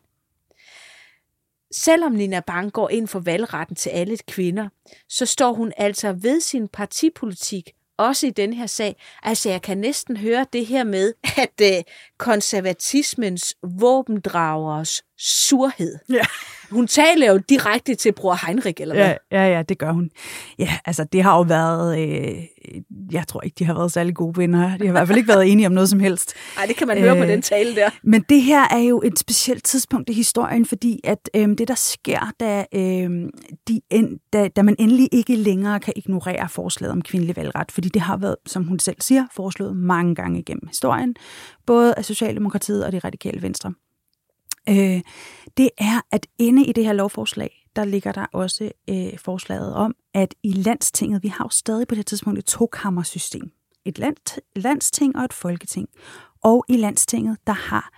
Selvom 1.71 2.11
Nina 2.11 2.39
Bang 2.39 2.73
går 2.73 2.89
ind 2.89 3.07
for 3.07 3.19
valgretten 3.19 3.75
til 3.75 3.89
alle 3.89 4.17
kvinder, 4.17 4.69
så 5.09 5.25
står 5.25 5.53
hun 5.53 5.73
altså 5.77 6.13
ved 6.13 6.39
sin 6.39 6.67
partipolitik, 6.67 7.75
også 7.97 8.27
i 8.27 8.29
den 8.29 8.53
her 8.53 8.65
sag. 8.65 8.95
Altså, 9.23 9.49
jeg 9.49 9.61
kan 9.61 9.77
næsten 9.77 10.17
høre 10.17 10.45
det 10.53 10.65
her 10.65 10.83
med, 10.83 11.13
at 11.37 11.61
øh, 11.77 11.83
konservatismens 12.17 13.55
våbendragers 13.79 15.01
surhed. 15.17 15.97
Ja. 16.09 16.23
Hun 16.71 16.87
taler 16.87 17.31
jo 17.31 17.37
direkte 17.37 17.95
til 17.95 18.11
bror 18.11 18.45
Heinrich, 18.45 18.81
eller 18.81 18.95
hvad? 18.95 19.15
Ja, 19.31 19.43
ja, 19.43 19.55
ja, 19.55 19.61
det 19.61 19.77
gør 19.77 19.91
hun. 19.91 20.11
Ja, 20.59 20.77
altså 20.85 21.03
det 21.03 21.23
har 21.23 21.37
jo 21.37 21.41
været, 21.41 21.99
øh, 21.99 22.43
jeg 23.11 23.27
tror 23.27 23.41
ikke, 23.41 23.55
de 23.59 23.65
har 23.65 23.73
været 23.73 23.91
særlig 23.91 24.15
gode 24.15 24.37
venner. 24.37 24.77
De 24.77 24.83
har 24.83 24.87
i 24.87 24.91
hvert 24.91 25.07
fald 25.07 25.17
ikke 25.17 25.27
været 25.27 25.51
enige 25.51 25.67
om 25.67 25.73
noget 25.73 25.89
som 25.89 25.99
helst. 25.99 26.33
Nej, 26.55 26.65
det 26.65 26.75
kan 26.75 26.87
man 26.87 26.97
høre 26.97 27.15
på 27.15 27.23
Øh, 27.23 27.29
den 27.29 27.41
tale 27.41 27.75
der. 27.75 27.89
Men 28.03 28.25
det 28.29 28.41
her 28.41 28.67
er 28.71 28.79
jo 28.79 29.01
et 29.05 29.19
specielt 29.19 29.63
tidspunkt 29.63 30.09
i 30.09 30.13
historien, 30.13 30.65
fordi 30.65 30.99
at 31.03 31.29
øhm, 31.35 31.55
det, 31.55 31.67
der 31.67 31.75
sker, 31.75 32.31
da, 32.39 32.65
øhm, 32.73 33.29
de 33.67 33.81
en, 33.89 34.19
da, 34.33 34.47
da 34.47 34.61
man 34.61 34.75
endelig 34.79 35.09
ikke 35.11 35.35
længere 35.35 35.79
kan 35.79 35.93
ignorere 35.95 36.49
forslaget 36.49 36.91
om 36.91 37.01
kvindelig 37.01 37.35
valgret, 37.35 37.71
fordi 37.71 37.89
det 37.89 38.01
har 38.01 38.17
været, 38.17 38.35
som 38.45 38.63
hun 38.63 38.79
selv 38.79 38.97
siger, 38.99 39.25
foreslået 39.35 39.75
mange 39.75 40.15
gange 40.15 40.39
igennem 40.39 40.67
historien, 40.67 41.15
både 41.65 41.93
af 41.95 42.05
Socialdemokratiet 42.05 42.85
og 42.85 42.91
det 42.91 43.03
radikale 43.03 43.41
venstre. 43.41 43.73
Øh, 44.69 45.01
det 45.57 45.69
er, 45.77 46.01
at 46.11 46.27
inde 46.39 46.65
i 46.65 46.71
det 46.71 46.85
her 46.85 46.93
lovforslag, 46.93 47.64
der 47.75 47.85
ligger 47.85 48.11
der 48.11 48.25
også 48.33 48.71
øh, 48.89 49.17
forslaget 49.17 49.73
om, 49.73 49.95
at 50.13 50.35
i 50.43 50.51
landstinget, 50.51 51.23
vi 51.23 51.27
har 51.27 51.45
jo 51.45 51.49
stadig 51.49 51.87
på 51.87 51.95
det 51.95 52.05
tidspunkt 52.05 52.39
et 52.39 52.45
tokammersystem. 52.45 53.51
Et 53.85 53.99
land, 53.99 54.41
landsting 54.55 55.15
og 55.15 55.23
et 55.23 55.33
folketing. 55.33 55.89
Og 56.43 56.65
i 56.69 56.77
landstinget, 56.77 57.37
der 57.47 57.53
har 57.53 57.91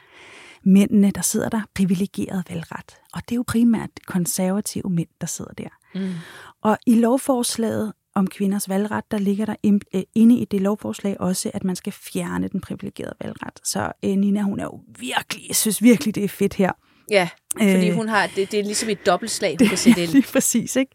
mændene, 0.63 1.11
der 1.11 1.21
sidder 1.21 1.49
der, 1.49 1.61
privilegeret 1.75 2.43
valgret. 2.49 2.97
Og 3.13 3.21
det 3.21 3.31
er 3.31 3.35
jo 3.35 3.43
primært 3.47 3.89
konservative 4.05 4.89
mænd, 4.89 5.09
der 5.21 5.27
sidder 5.27 5.53
der. 5.53 5.69
Mm. 5.95 6.13
Og 6.61 6.77
i 6.85 6.99
lovforslaget 6.99 7.93
om 8.15 8.27
kvinders 8.27 8.69
valgret, 8.69 9.11
der 9.11 9.17
ligger 9.17 9.45
der 9.45 9.55
øh, 9.93 10.03
inde 10.15 10.39
i 10.39 10.45
det 10.45 10.61
lovforslag 10.61 11.21
også, 11.21 11.51
at 11.53 11.63
man 11.63 11.75
skal 11.75 11.93
fjerne 11.93 12.47
den 12.47 12.61
privilegerede 12.61 13.15
valgret. 13.21 13.59
Så 13.63 13.91
øh, 14.05 14.15
Nina, 14.15 14.41
hun 14.41 14.59
er 14.59 14.63
jo 14.63 14.81
virkelig, 14.99 15.55
synes 15.55 15.81
virkelig, 15.81 16.15
det 16.15 16.23
er 16.23 16.29
fedt 16.29 16.53
her. 16.53 16.71
Ja, 17.11 17.29
fordi 17.53 17.89
Øh. 17.89 17.95
hun 17.95 18.09
har, 18.09 18.29
det, 18.35 18.51
det 18.51 18.59
er 18.59 18.63
ligesom 18.63 18.89
et 18.89 19.05
dobbeltslag, 19.05 19.55
hun 19.59 19.67
kan 19.67 19.77
sætte 19.77 20.03
ind. 20.03 20.11
lige 20.11 20.25
præcis, 20.33 20.75
ikke? 20.75 20.91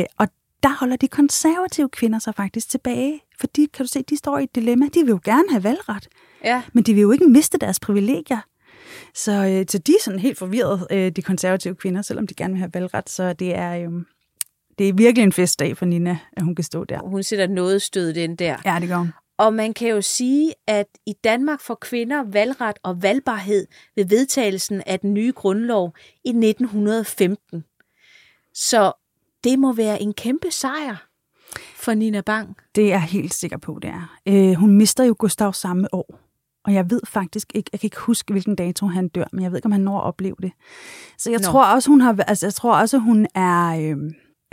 Øh, 0.00 0.04
og 0.18 0.28
der 0.62 0.76
holder 0.80 0.96
de 0.96 1.08
konservative 1.08 1.88
kvinder 1.88 2.18
sig 2.18 2.34
faktisk 2.34 2.68
tilbage, 2.68 3.20
fordi, 3.40 3.66
kan 3.74 3.84
du 3.86 3.88
se, 3.92 4.02
de 4.02 4.16
står 4.16 4.38
i 4.38 4.42
et 4.44 4.54
dilemma. 4.54 4.84
De 4.94 5.00
vil 5.00 5.08
jo 5.10 5.20
gerne 5.24 5.44
have 5.50 5.64
valgret, 5.64 6.08
Ja. 6.44 6.62
men 6.72 6.84
de 6.84 6.94
vil 6.94 7.00
jo 7.02 7.10
ikke 7.12 7.24
miste 7.26 7.58
deres 7.58 7.80
privilegier. 7.80 8.40
Så, 9.14 9.32
øh, 9.32 9.64
så 9.68 9.78
de 9.78 9.92
er 9.92 10.02
sådan 10.04 10.18
helt 10.20 10.38
forvirret, 10.38 10.86
øh, 10.90 11.12
de 11.12 11.22
konservative 11.22 11.74
kvinder, 11.74 12.02
selvom 12.02 12.26
de 12.26 12.34
gerne 12.34 12.52
vil 12.52 12.58
have 12.58 12.70
valgret. 12.74 13.10
Så 13.10 13.32
det 13.32 13.54
er, 13.54 13.72
øh, 13.76 13.88
det 14.78 14.88
er 14.88 14.92
virkelig 14.92 15.22
en 15.24 15.32
festdag 15.32 15.76
for 15.76 15.84
Nina, 15.86 16.18
at 16.36 16.42
hun 16.44 16.54
kan 16.54 16.64
stå 16.64 16.84
der. 16.84 16.98
Hun 17.08 17.22
sætter 17.22 17.46
noget 17.46 17.82
stød 17.82 18.16
ind 18.16 18.38
der. 18.38 18.56
Ja, 18.64 18.76
det 18.80 18.88
gør 18.88 18.96
hun. 18.96 19.12
Og 19.38 19.54
man 19.54 19.74
kan 19.74 19.88
jo 19.88 20.02
sige, 20.02 20.54
at 20.66 20.86
i 21.06 21.12
Danmark 21.24 21.60
får 21.60 21.74
kvinder 21.74 22.22
valgret 22.22 22.76
og 22.82 23.02
valgbarhed 23.02 23.66
ved 23.96 24.04
vedtagelsen 24.06 24.82
af 24.86 25.00
den 25.00 25.14
nye 25.14 25.32
grundlov 25.32 25.94
i 26.24 26.28
1915. 26.28 27.64
Så 28.54 28.92
det 29.44 29.58
må 29.58 29.72
være 29.72 30.02
en 30.02 30.12
kæmpe 30.12 30.50
sejr 30.50 31.08
for 31.76 31.94
Nina 31.94 32.20
Bang. 32.20 32.56
Det 32.74 32.84
er 32.84 32.88
jeg 32.88 33.02
helt 33.02 33.34
sikker 33.34 33.56
på, 33.56 33.78
det 33.82 33.90
er. 33.90 34.18
Øh, 34.28 34.54
hun 34.54 34.76
mister 34.76 35.04
jo 35.04 35.14
Gustav 35.18 35.52
samme 35.52 35.94
år. 35.94 36.20
Og 36.64 36.74
jeg 36.74 36.90
ved 36.90 37.00
faktisk 37.06 37.52
ikke, 37.54 37.70
jeg 37.72 37.80
kan 37.80 37.86
ikke 37.86 38.00
huske, 38.00 38.32
hvilken 38.32 38.56
dato 38.56 38.86
han 38.86 39.08
dør, 39.08 39.24
men 39.32 39.42
jeg 39.42 39.50
ved 39.50 39.58
ikke, 39.58 39.66
om 39.66 39.72
han 39.72 39.80
når 39.80 39.98
at 39.98 40.04
opleve 40.04 40.36
det. 40.42 40.52
Så 41.18 41.30
jeg 41.30 41.40
Nå. 41.40 41.44
tror 41.44 41.64
også, 41.64 41.90
hun 41.90 42.00
har, 42.00 42.24
altså 42.26 42.46
jeg 42.46 42.54
tror 42.54 42.76
også, 42.76 42.98
hun 42.98 43.26
er, 43.34 43.66
øh, 43.80 43.96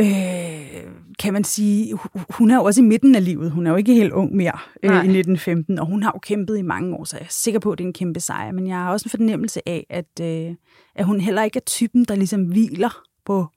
øh, 0.02 0.92
kan 1.20 1.34
man 1.34 1.44
sige, 1.44 1.94
hu- 1.94 2.20
hun 2.30 2.52
er 2.52 2.56
jo 2.56 2.64
også 2.64 2.82
i 2.82 2.84
midten 2.84 3.16
af 3.16 3.26
livet. 3.26 3.52
Hun 3.52 3.68
er 3.68 3.72
jo 3.72 3.78
ikke 3.78 3.94
helt 3.94 4.14
ung 4.14 4.36
mere 4.36 4.58
øh, 4.84 4.90
Nej. 4.90 4.96
i 4.98 5.08
1915, 5.20 5.80
og 5.80 5.86
hun 5.86 6.04
har 6.04 6.12
jo 6.16 6.20
kæmpet 6.20 6.58
i 6.58 6.62
mange 6.62 6.96
år, 6.96 7.04
så 7.04 7.18
jeg 7.18 7.24
er 7.24 7.30
sikker 7.30 7.60
på, 7.60 7.72
at 7.72 7.78
det 7.78 7.84
er 7.84 7.88
en 7.88 7.94
kæmpe 7.94 8.20
sejr. 8.20 8.52
Men 8.52 8.68
jeg 8.68 8.76
har 8.78 8.92
også 8.92 9.06
en 9.06 9.10
fornemmelse 9.10 9.70
af, 9.70 9.86
at, 9.90 10.20
øh, 10.22 10.56
at 10.96 11.06
hun 11.06 11.20
heller 11.20 11.44
ikke 11.44 11.58
er 11.58 11.66
typen, 11.66 12.06
der 12.06 12.16
ligesom 12.16 12.44
hviler 12.44 13.02
på, 13.26 13.48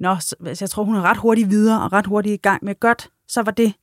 nå, 0.00 0.16
så, 0.20 0.36
altså, 0.46 0.64
jeg 0.64 0.70
tror, 0.70 0.84
hun 0.84 0.94
er 0.96 1.02
ret 1.02 1.16
hurtigt 1.16 1.50
videre 1.50 1.82
og 1.82 1.92
ret 1.92 2.06
hurtigt 2.06 2.34
i 2.34 2.42
gang 2.42 2.64
med, 2.64 2.80
godt, 2.80 3.10
så 3.28 3.42
var 3.42 3.52
det, 3.52 3.74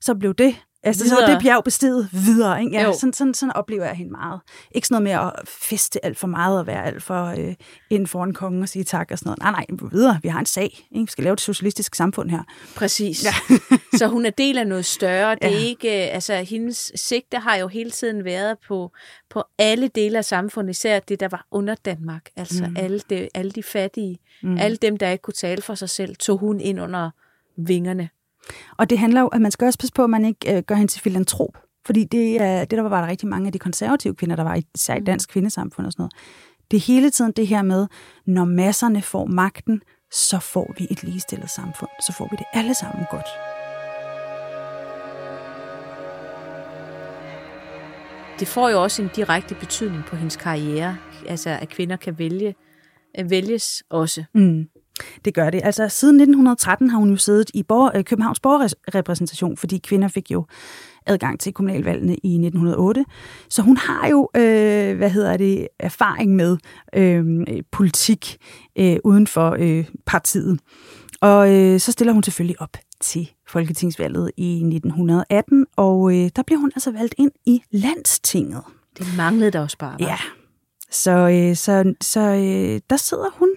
så 0.00 0.14
blev 0.14 0.34
det. 0.34 0.54
Altså, 0.86 1.08
så 1.08 1.14
Videre. 1.14 1.32
det 1.34 1.42
bjerg 1.42 1.64
bestedet 1.64 2.08
videre. 2.12 2.60
Ikke? 2.62 2.72
Ja, 2.76 2.82
Jo. 2.84 2.92
sådan, 2.92 3.12
sådan, 3.12 3.34
sådan 3.34 3.52
oplever 3.56 3.84
jeg 3.84 3.94
hende 3.94 4.12
meget. 4.12 4.40
Ikke 4.74 4.86
sådan 4.88 5.02
noget 5.02 5.18
med 5.22 5.26
at 5.40 5.48
feste 5.48 6.04
alt 6.04 6.18
for 6.18 6.26
meget 6.26 6.58
og 6.58 6.66
være 6.66 6.84
alt 6.84 7.02
for 7.02 7.24
øh, 7.26 7.54
ind 7.90 8.06
foran 8.06 8.32
kongen 8.32 8.62
og 8.62 8.68
sige 8.68 8.84
tak 8.84 9.08
og 9.10 9.18
sådan 9.18 9.28
noget. 9.28 9.38
Nej, 9.38 9.50
nej, 9.50 9.66
vi 9.68 9.96
videre. 9.96 10.18
Vi 10.22 10.28
har 10.28 10.38
en 10.40 10.46
sag. 10.46 10.86
Ikke? 10.92 11.04
Vi 11.06 11.10
skal 11.10 11.24
lave 11.24 11.32
et 11.34 11.40
socialistisk 11.40 11.94
samfund 11.94 12.30
her. 12.30 12.42
Præcis. 12.76 13.24
Ja. 13.24 13.56
så 13.98 14.06
hun 14.06 14.26
er 14.26 14.30
del 14.30 14.58
af 14.58 14.66
noget 14.66 14.84
større. 14.84 15.34
Det 15.34 15.44
er 15.44 15.48
Ja. 15.48 15.58
ikke, 15.58 16.06
øh, 16.08 16.14
altså 16.14 16.34
hendes 16.34 16.92
sigte 16.94 17.36
har 17.38 17.56
jo 17.56 17.68
hele 17.68 17.90
tiden 17.90 18.24
været 18.24 18.56
på, 18.68 18.92
på 19.30 19.44
alle 19.58 19.88
dele 19.88 20.18
af 20.18 20.24
samfundet, 20.24 20.70
især 20.70 20.98
det, 20.98 21.20
der 21.20 21.28
var 21.28 21.46
under 21.50 21.74
Danmark. 21.74 22.22
Altså 22.36 22.66
mm. 22.68 22.76
alle, 22.78 23.00
de, 23.10 23.28
alle 23.34 23.50
de 23.50 23.62
fattige, 23.62 24.18
mm. 24.42 24.58
alle 24.58 24.76
dem, 24.76 24.96
der 24.96 25.10
ikke 25.10 25.22
kunne 25.22 25.34
tale 25.34 25.62
for 25.62 25.74
sig 25.74 25.90
selv, 25.90 26.16
tog 26.16 26.38
hun 26.38 26.60
ind 26.60 26.80
under 26.80 27.10
vingerne. 27.56 28.08
Og 28.76 28.90
det 28.90 28.98
handler 28.98 29.20
jo, 29.20 29.26
at 29.26 29.40
man 29.40 29.50
skal 29.50 29.66
også 29.66 29.78
passe 29.78 29.92
på, 29.94 30.04
at 30.04 30.10
man 30.10 30.24
ikke 30.24 30.56
øh, 30.56 30.62
gør 30.62 30.74
hende 30.74 30.92
til 30.92 31.00
filantrop. 31.00 31.58
Fordi 31.86 32.04
det, 32.04 32.42
er, 32.42 32.64
det 32.64 32.70
der 32.78 32.82
var 32.82 33.00
der 33.00 33.08
rigtig 33.08 33.28
mange 33.28 33.46
af 33.46 33.52
de 33.52 33.58
konservative 33.58 34.14
kvinder, 34.14 34.36
der 34.36 34.42
var 34.42 34.60
især 34.74 34.94
i 34.94 35.00
dansk 35.00 35.30
kvindesamfund 35.30 35.86
og 35.86 35.92
sådan 35.92 36.02
noget. 36.02 36.12
Det 36.70 36.76
er 36.76 36.80
hele 36.80 37.10
tiden 37.10 37.32
det 37.32 37.46
her 37.46 37.62
med, 37.62 37.86
når 38.26 38.44
masserne 38.44 39.02
får 39.02 39.26
magten, 39.26 39.82
så 40.12 40.38
får 40.38 40.74
vi 40.78 40.86
et 40.90 41.02
ligestillet 41.02 41.50
samfund. 41.50 41.90
Så 42.06 42.12
får 42.12 42.28
vi 42.30 42.36
det 42.36 42.46
alle 42.52 42.74
sammen 42.74 43.06
godt. 43.10 43.28
Det 48.40 48.48
får 48.48 48.68
jo 48.68 48.82
også 48.82 49.02
en 49.02 49.10
direkte 49.16 49.54
betydning 49.54 50.04
på 50.04 50.16
hendes 50.16 50.36
karriere, 50.36 50.96
altså 51.28 51.50
at 51.50 51.68
kvinder 51.68 51.96
kan 51.96 52.18
vælge, 52.18 52.54
øh, 53.18 53.30
vælges 53.30 53.82
også. 53.90 54.24
Mm. 54.34 54.68
Det 55.24 55.34
gør 55.34 55.50
det. 55.50 55.60
Altså 55.64 55.88
siden 55.88 56.16
1913 56.16 56.90
har 56.90 56.98
hun 56.98 57.10
jo 57.10 57.16
siddet 57.16 57.50
i 57.54 57.62
borger, 57.62 57.90
øh, 57.94 58.04
Københavns 58.04 58.40
borgerrepræsentation, 58.40 59.56
fordi 59.56 59.78
kvinder 59.78 60.08
fik 60.08 60.30
jo 60.30 60.46
adgang 61.06 61.40
til 61.40 61.52
kommunalvalgene 61.52 62.16
i 62.22 62.34
1908. 62.34 63.04
Så 63.50 63.62
hun 63.62 63.76
har 63.76 64.08
jo, 64.08 64.28
øh, 64.36 64.96
hvad 64.96 65.10
hedder 65.10 65.36
det, 65.36 65.68
erfaring 65.78 66.36
med 66.36 66.56
øh, 66.94 67.46
politik 67.72 68.36
øh, 68.78 68.96
uden 69.04 69.26
for 69.26 69.56
øh, 69.58 69.84
partiet. 70.06 70.60
Og 71.20 71.54
øh, 71.54 71.80
så 71.80 71.92
stiller 71.92 72.12
hun 72.12 72.22
selvfølgelig 72.22 72.60
op 72.60 72.76
til 73.00 73.30
Folketingsvalget 73.48 74.30
i 74.36 74.54
1918, 74.54 75.66
og 75.76 76.12
øh, 76.12 76.30
der 76.36 76.42
bliver 76.46 76.58
hun 76.58 76.72
altså 76.74 76.90
valgt 76.90 77.14
ind 77.18 77.30
i 77.46 77.62
landstinget. 77.70 78.62
Det 78.98 79.06
manglede 79.16 79.50
der 79.50 79.60
også 79.60 79.78
bare. 79.78 79.96
Ja, 80.00 80.18
så, 80.90 81.10
øh, 81.10 81.56
så, 81.56 81.94
så 82.00 82.20
øh, 82.20 82.80
der 82.90 82.96
sidder 82.96 83.30
hun 83.38 83.48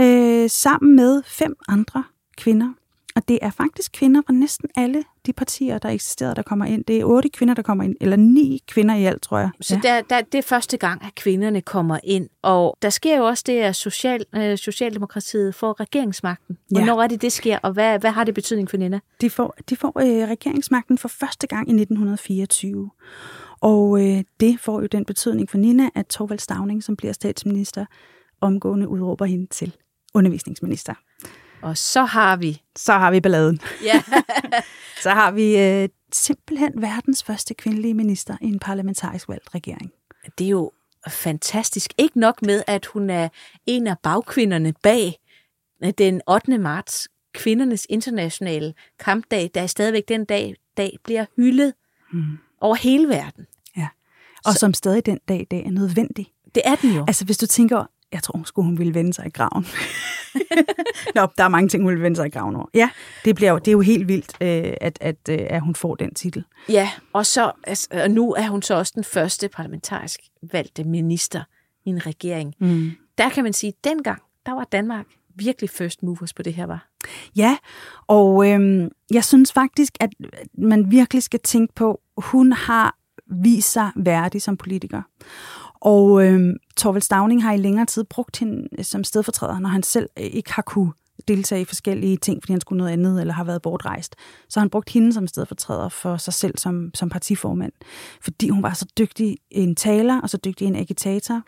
øh, 0.00 0.50
sammen 0.50 0.96
med 0.96 1.22
fem 1.26 1.56
andre 1.68 2.04
kvinder. 2.36 2.72
Og 3.16 3.28
det 3.28 3.38
er 3.42 3.50
faktisk 3.50 3.92
kvinder 3.92 4.22
fra 4.26 4.32
næsten 4.32 4.68
alle 4.76 5.04
de 5.26 5.32
partier, 5.32 5.78
der 5.78 5.88
eksisterer, 5.88 6.34
der 6.34 6.42
kommer 6.42 6.64
ind. 6.64 6.84
Det 6.84 7.00
er 7.00 7.04
otte 7.04 7.28
kvinder, 7.28 7.54
der 7.54 7.62
kommer 7.62 7.84
ind, 7.84 7.96
eller 8.00 8.16
ni 8.16 8.62
kvinder 8.68 8.94
i 8.94 9.04
alt, 9.04 9.22
tror 9.22 9.38
jeg. 9.38 9.50
Så 9.60 9.80
ja. 9.84 9.88
der, 9.88 10.02
der, 10.10 10.20
det 10.20 10.38
er 10.38 10.42
første 10.42 10.76
gang, 10.76 11.04
at 11.04 11.14
kvinderne 11.14 11.60
kommer 11.60 11.98
ind. 12.04 12.28
Og 12.42 12.76
der 12.82 12.90
sker 12.90 13.16
jo 13.16 13.24
også 13.24 13.44
det, 13.46 13.60
at 13.60 13.76
social, 13.76 14.24
øh, 14.34 14.58
Socialdemokratiet 14.58 15.54
får 15.54 15.80
regeringsmagten. 15.80 16.58
Ja. 16.70 16.78
Hvornår 16.78 17.02
er 17.02 17.06
det, 17.06 17.22
det 17.22 17.32
sker, 17.32 17.58
og 17.62 17.72
hvad, 17.72 17.98
hvad 17.98 18.10
har 18.10 18.24
det 18.24 18.34
betydning 18.34 18.70
for 18.70 18.76
Nina? 18.76 19.00
De 19.20 19.30
får, 19.30 19.56
de 19.70 19.76
får 19.76 20.00
øh, 20.00 20.28
regeringsmagten 20.28 20.98
for 20.98 21.08
første 21.08 21.46
gang 21.46 21.68
i 21.68 21.72
1924. 21.72 22.90
Og 23.60 24.00
øh, 24.00 24.24
det 24.40 24.60
får 24.60 24.80
jo 24.80 24.86
den 24.86 25.04
betydning 25.04 25.50
for 25.50 25.58
Nina, 25.58 25.88
at 25.94 26.06
Torvald 26.06 26.38
Stavning, 26.38 26.84
som 26.84 26.96
bliver 26.96 27.12
statsminister, 27.12 27.84
omgående 28.40 28.88
udråber 28.88 29.24
hende 29.24 29.46
til 29.46 29.76
undervisningsminister. 30.16 30.94
Og 31.62 31.78
så 31.78 32.04
har 32.04 32.36
vi... 32.36 32.62
Så 32.76 32.92
har 32.92 33.10
vi 33.10 33.20
balladen. 33.20 33.60
Ja. 33.84 34.02
Så 35.02 35.10
har 35.10 35.30
vi 35.30 35.58
øh, 35.58 35.88
simpelthen 36.12 36.72
verdens 36.82 37.22
første 37.22 37.54
kvindelige 37.54 37.94
minister 37.94 38.36
i 38.40 38.46
en 38.46 38.58
parlamentarisk 38.58 39.28
valgt 39.28 39.54
regering. 39.54 39.90
det 40.38 40.44
er 40.44 40.48
jo 40.50 40.72
fantastisk. 41.08 41.92
Ikke 41.98 42.20
nok 42.20 42.42
med, 42.42 42.62
at 42.66 42.86
hun 42.86 43.10
er 43.10 43.28
en 43.66 43.86
af 43.86 43.98
bagkvinderne 44.02 44.74
bag 44.82 45.18
øh, 45.84 45.92
den 45.98 46.20
8. 46.26 46.58
marts, 46.58 47.08
kvindernes 47.34 47.86
internationale 47.90 48.74
kampdag, 48.98 49.50
der 49.54 49.66
stadigvæk 49.66 50.08
den 50.08 50.24
dag, 50.24 50.54
dag 50.76 50.98
bliver 51.04 51.24
hyldet 51.36 51.74
Mm. 52.12 52.38
over 52.60 52.74
hele 52.74 53.08
verden. 53.08 53.46
Og 54.46 54.54
som 54.54 54.74
stadig 54.74 55.06
den 55.06 55.18
dag 55.28 55.40
i 55.40 55.44
dag 55.44 55.66
er 55.66 55.70
nødvendig. 55.70 56.26
Det 56.54 56.62
er 56.64 56.74
den 56.74 56.94
jo. 56.94 57.04
Altså 57.08 57.24
hvis 57.24 57.38
du 57.38 57.46
tænker, 57.46 57.90
jeg 58.12 58.22
tror, 58.22 58.42
skulle 58.44 58.66
hun 58.66 58.78
ville 58.78 58.94
vende 58.94 59.14
sig 59.14 59.26
i 59.26 59.30
graven. 59.30 59.66
Nå, 61.14 61.26
der 61.38 61.44
er 61.44 61.48
mange 61.48 61.68
ting, 61.68 61.82
hun 61.82 61.92
vil 61.92 62.02
vende 62.02 62.16
sig 62.16 62.26
i 62.26 62.30
graven 62.30 62.56
over. 62.56 62.66
Ja, 62.74 62.90
det, 63.24 63.36
bliver 63.36 63.50
jo, 63.50 63.58
det 63.58 63.68
er 63.68 63.72
jo 63.72 63.80
helt 63.80 64.08
vildt, 64.08 64.32
øh, 64.40 64.74
at, 64.80 64.98
at, 65.00 65.16
øh, 65.30 65.38
at 65.40 65.60
hun 65.60 65.74
får 65.74 65.94
den 65.94 66.14
titel. 66.14 66.44
Ja, 66.68 66.90
og, 67.12 67.26
så, 67.26 67.52
altså, 67.64 67.88
og 67.92 68.10
nu 68.10 68.32
er 68.32 68.48
hun 68.48 68.62
så 68.62 68.74
også 68.74 68.92
den 68.94 69.04
første 69.04 69.48
parlamentarisk 69.48 70.20
valgte 70.52 70.84
minister 70.84 71.42
i 71.84 71.90
en 71.90 72.06
regering. 72.06 72.54
Mm. 72.58 72.90
Der 73.18 73.28
kan 73.28 73.44
man 73.44 73.52
sige, 73.52 73.68
at 73.68 73.84
dengang, 73.84 74.22
der 74.46 74.52
var 74.52 74.64
Danmark 74.72 75.06
virkelig 75.34 75.70
first 75.70 76.02
movers 76.02 76.32
på 76.32 76.42
det 76.42 76.54
her, 76.54 76.66
var. 76.66 76.88
Ja, 77.36 77.56
og 78.06 78.50
øhm, 78.50 78.88
jeg 79.10 79.24
synes 79.24 79.52
faktisk, 79.52 79.92
at 80.00 80.10
man 80.58 80.90
virkelig 80.90 81.22
skal 81.22 81.40
tænke 81.40 81.74
på, 81.74 82.00
hun 82.16 82.52
har 82.52 82.96
vist 83.26 83.72
sig 83.72 83.90
værdig 83.96 84.42
som 84.42 84.56
politiker. 84.56 85.02
Og 85.80 86.24
øhm, 86.24 86.56
Torvald 86.76 87.02
Stavning 87.02 87.42
har 87.42 87.52
i 87.52 87.56
længere 87.56 87.86
tid 87.86 88.04
brugt 88.04 88.38
hende 88.38 88.68
øh, 88.78 88.84
som 88.84 89.04
stedfortræder, 89.04 89.58
når 89.58 89.68
han 89.68 89.82
selv 89.82 90.08
øh, 90.18 90.24
ikke 90.24 90.52
har 90.52 90.62
kunne 90.62 90.92
deltage 91.28 91.60
i 91.60 91.64
forskellige 91.64 92.16
ting, 92.16 92.42
fordi 92.42 92.52
han 92.52 92.60
skulle 92.60 92.78
noget 92.78 92.92
andet, 92.92 93.20
eller 93.20 93.34
har 93.34 93.44
været 93.44 93.62
bortrejst. 93.62 94.16
Så 94.48 94.60
han 94.60 94.70
brugt 94.70 94.90
hende 94.90 95.12
som 95.12 95.26
stedfortræder 95.26 95.88
for 95.88 96.16
sig 96.16 96.34
selv 96.34 96.58
som, 96.58 96.90
som 96.94 97.08
partiformand, 97.08 97.72
fordi 98.20 98.48
hun 98.48 98.62
var 98.62 98.72
så 98.72 98.86
dygtig 98.98 99.36
en 99.50 99.74
taler, 99.74 100.20
og 100.20 100.30
så 100.30 100.36
dygtig 100.36 100.66
en 100.66 100.76
agitator. 100.76 101.42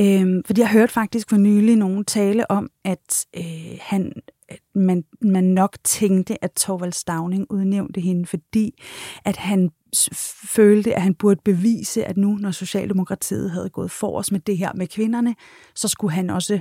Øhm, 0.00 0.42
fordi 0.46 0.60
jeg 0.60 0.70
hørte 0.70 0.92
faktisk 0.92 1.28
for 1.28 1.36
nylig 1.36 1.76
nogen 1.76 2.04
tale 2.04 2.50
om, 2.50 2.70
at 2.84 3.26
øh, 3.36 3.78
han, 3.80 4.12
at 4.48 4.60
man, 4.74 5.04
man 5.20 5.44
nok 5.44 5.76
tænkte, 5.84 6.44
at 6.44 6.52
Torvald 6.52 6.92
Stavning 6.92 7.46
udnævnte 7.50 8.00
hende, 8.00 8.26
fordi 8.26 8.82
at 9.24 9.36
han 9.36 9.70
følte, 10.48 10.94
at 10.94 11.02
han 11.02 11.14
burde 11.14 11.40
bevise, 11.44 12.04
at 12.04 12.16
nu, 12.16 12.36
når 12.36 12.50
Socialdemokratiet 12.50 13.50
havde 13.50 13.68
gået 13.68 13.90
forrest 13.90 14.32
med 14.32 14.40
det 14.40 14.58
her 14.58 14.72
med 14.74 14.86
kvinderne, 14.86 15.34
så 15.74 15.88
skulle 15.88 16.14
han 16.14 16.30
også 16.30 16.60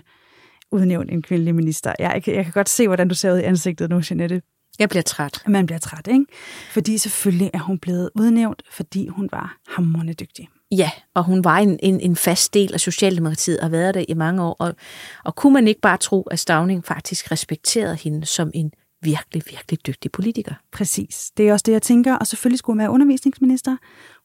udnævne 0.72 1.12
en 1.12 1.22
kvindelig 1.22 1.56
minister. 1.56 1.94
Jeg, 2.00 2.24
kan, 2.24 2.36
jeg 2.36 2.44
kan 2.44 2.54
godt 2.54 2.70
se, 2.70 2.88
hvordan 2.88 3.08
du 3.08 3.16
ser 3.16 3.34
ud 3.34 3.38
i 3.38 3.44
ansigtet 3.44 3.90
nu, 3.90 4.02
Jeanette. 4.10 4.42
Jeg 4.80 4.90
bliver 4.90 5.04
træt. 5.04 5.44
Man 5.48 5.66
bliver 5.66 5.80
træt, 5.80 6.08
ikke? 6.08 6.26
Fordi 6.72 6.98
selvfølgelig 6.98 7.52
er 7.54 7.60
hun 7.60 7.80
blevet 7.80 8.10
udnævnt, 8.16 8.64
fordi 8.72 9.08
hun 9.08 9.30
var 9.32 9.58
hamrende 9.68 10.14
dygtig. 10.14 10.50
Ja, 10.72 10.92
og 11.14 11.24
hun 11.24 11.44
var 11.44 11.58
en, 11.58 11.80
en, 11.84 12.00
en 12.00 12.16
fast 12.16 12.54
del 12.54 12.74
af 12.74 12.80
Socialdemokratiet 12.80 13.60
og 13.60 13.64
har 13.64 13.70
været 13.70 13.94
der 13.94 14.06
i 14.08 14.14
mange 14.14 14.44
år. 14.44 14.56
Og, 14.60 14.76
og 15.24 15.36
kunne 15.36 15.54
man 15.54 15.68
ikke 15.68 15.82
bare 15.82 15.98
tro, 15.98 16.22
at 16.22 16.40
Stavning 16.40 16.86
faktisk 16.86 17.32
respekterede 17.32 17.96
hende 17.96 18.26
som 18.26 18.52
en 18.54 18.72
virkelig, 19.06 19.44
virkelig 19.50 19.86
dygtig 19.88 20.12
politiker? 20.12 20.54
Præcis. 20.72 21.32
Det 21.38 21.50
er 21.50 21.54
også 21.54 21.64
det, 21.66 21.72
jeg 21.72 21.82
tænker. 21.82 22.16
Og 22.16 22.28
selvfølgelig 22.28 22.60
skulle 22.60 22.74
hun 22.74 22.80
være 22.80 22.90
undervisningsminister. 22.90 23.78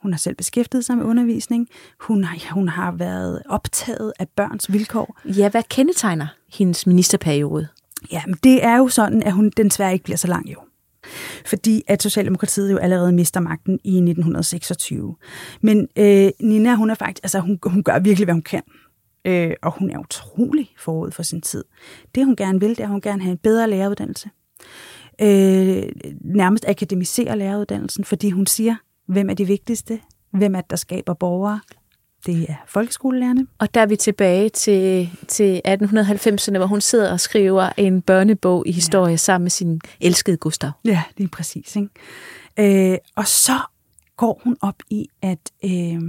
Hun 0.02 0.12
har 0.12 0.18
selv 0.18 0.34
beskæftiget 0.34 0.84
sig 0.84 0.96
med 0.96 1.04
undervisning. 1.04 1.68
Hun 2.00 2.24
har, 2.24 2.54
hun 2.54 2.68
har 2.68 2.92
været 2.92 3.42
optaget 3.48 4.12
af 4.18 4.28
børns 4.28 4.72
vilkår. 4.72 5.18
Ja, 5.24 5.48
hvad 5.48 5.62
kendetegner 5.68 6.26
hendes 6.52 6.86
ministerperiode? 6.86 7.68
Ja, 8.12 8.22
men 8.26 8.36
det 8.44 8.64
er 8.64 8.76
jo 8.76 8.88
sådan, 8.88 9.22
at 9.22 9.32
hun 9.32 9.50
den 9.56 9.68
desværre 9.68 9.92
ikke 9.92 10.04
bliver 10.04 10.16
så 10.16 10.26
lang 10.26 10.52
jo. 10.52 10.56
Fordi 11.46 11.82
at 11.86 12.02
Socialdemokratiet 12.02 12.72
jo 12.72 12.76
allerede 12.76 13.12
mister 13.12 13.40
magten 13.40 13.80
i 13.84 13.96
1926. 13.96 15.16
Men 15.60 15.88
øh, 15.96 16.30
Nina, 16.40 16.74
hun 16.74 16.90
er 16.90 16.94
faktisk, 16.94 17.24
altså 17.24 17.40
hun, 17.40 17.58
hun 17.66 17.82
gør 17.82 17.98
virkelig, 17.98 18.24
hvad 18.24 18.34
hun 18.34 18.42
kan. 18.42 18.62
Øh, 19.24 19.52
og 19.62 19.78
hun 19.78 19.90
er 19.90 19.98
utrolig 19.98 20.74
forud 20.78 21.10
for 21.10 21.22
sin 21.22 21.40
tid. 21.40 21.64
Det 22.14 22.24
hun 22.24 22.36
gerne 22.36 22.60
vil, 22.60 22.70
det 22.70 22.80
er, 22.80 22.84
at 22.84 22.90
hun 22.90 23.00
gerne 23.00 23.22
have 23.22 23.32
en 23.32 23.38
bedre 23.38 23.70
læreruddannelse. 23.70 24.30
Øh, 25.22 25.82
nærmest 26.20 26.64
akademisere 26.68 27.38
læreruddannelsen, 27.38 28.04
fordi 28.04 28.30
hun 28.30 28.46
siger, 28.46 28.76
hvem 29.06 29.30
er 29.30 29.34
de 29.34 29.46
vigtigste? 29.46 30.00
Hvem 30.30 30.54
er 30.54 30.60
det, 30.60 30.70
der 30.70 30.76
skaber 30.76 31.14
borgere? 31.14 31.60
Det 32.26 32.46
er 32.50 32.54
folkeskolelærerne. 32.66 33.46
Og 33.58 33.74
der 33.74 33.80
er 33.80 33.86
vi 33.86 33.96
tilbage 33.96 34.48
til, 34.48 35.10
til 35.28 35.60
1890'erne, 35.68 36.56
hvor 36.56 36.66
hun 36.66 36.80
sidder 36.80 37.12
og 37.12 37.20
skriver 37.20 37.70
en 37.76 38.02
børnebog 38.02 38.66
i 38.66 38.72
historie 38.72 39.10
ja. 39.10 39.16
sammen 39.16 39.44
med 39.44 39.50
sin 39.50 39.80
elskede 40.00 40.36
Gustav. 40.36 40.70
Ja, 40.84 41.02
det 41.18 41.24
er 41.24 41.28
præcis. 41.28 41.76
Ikke? 41.76 42.92
Øh, 42.92 42.98
og 43.16 43.26
så 43.26 43.58
går 44.16 44.40
hun 44.44 44.56
op 44.60 44.82
i, 44.90 45.08
at 45.22 45.50
øh, 45.64 46.00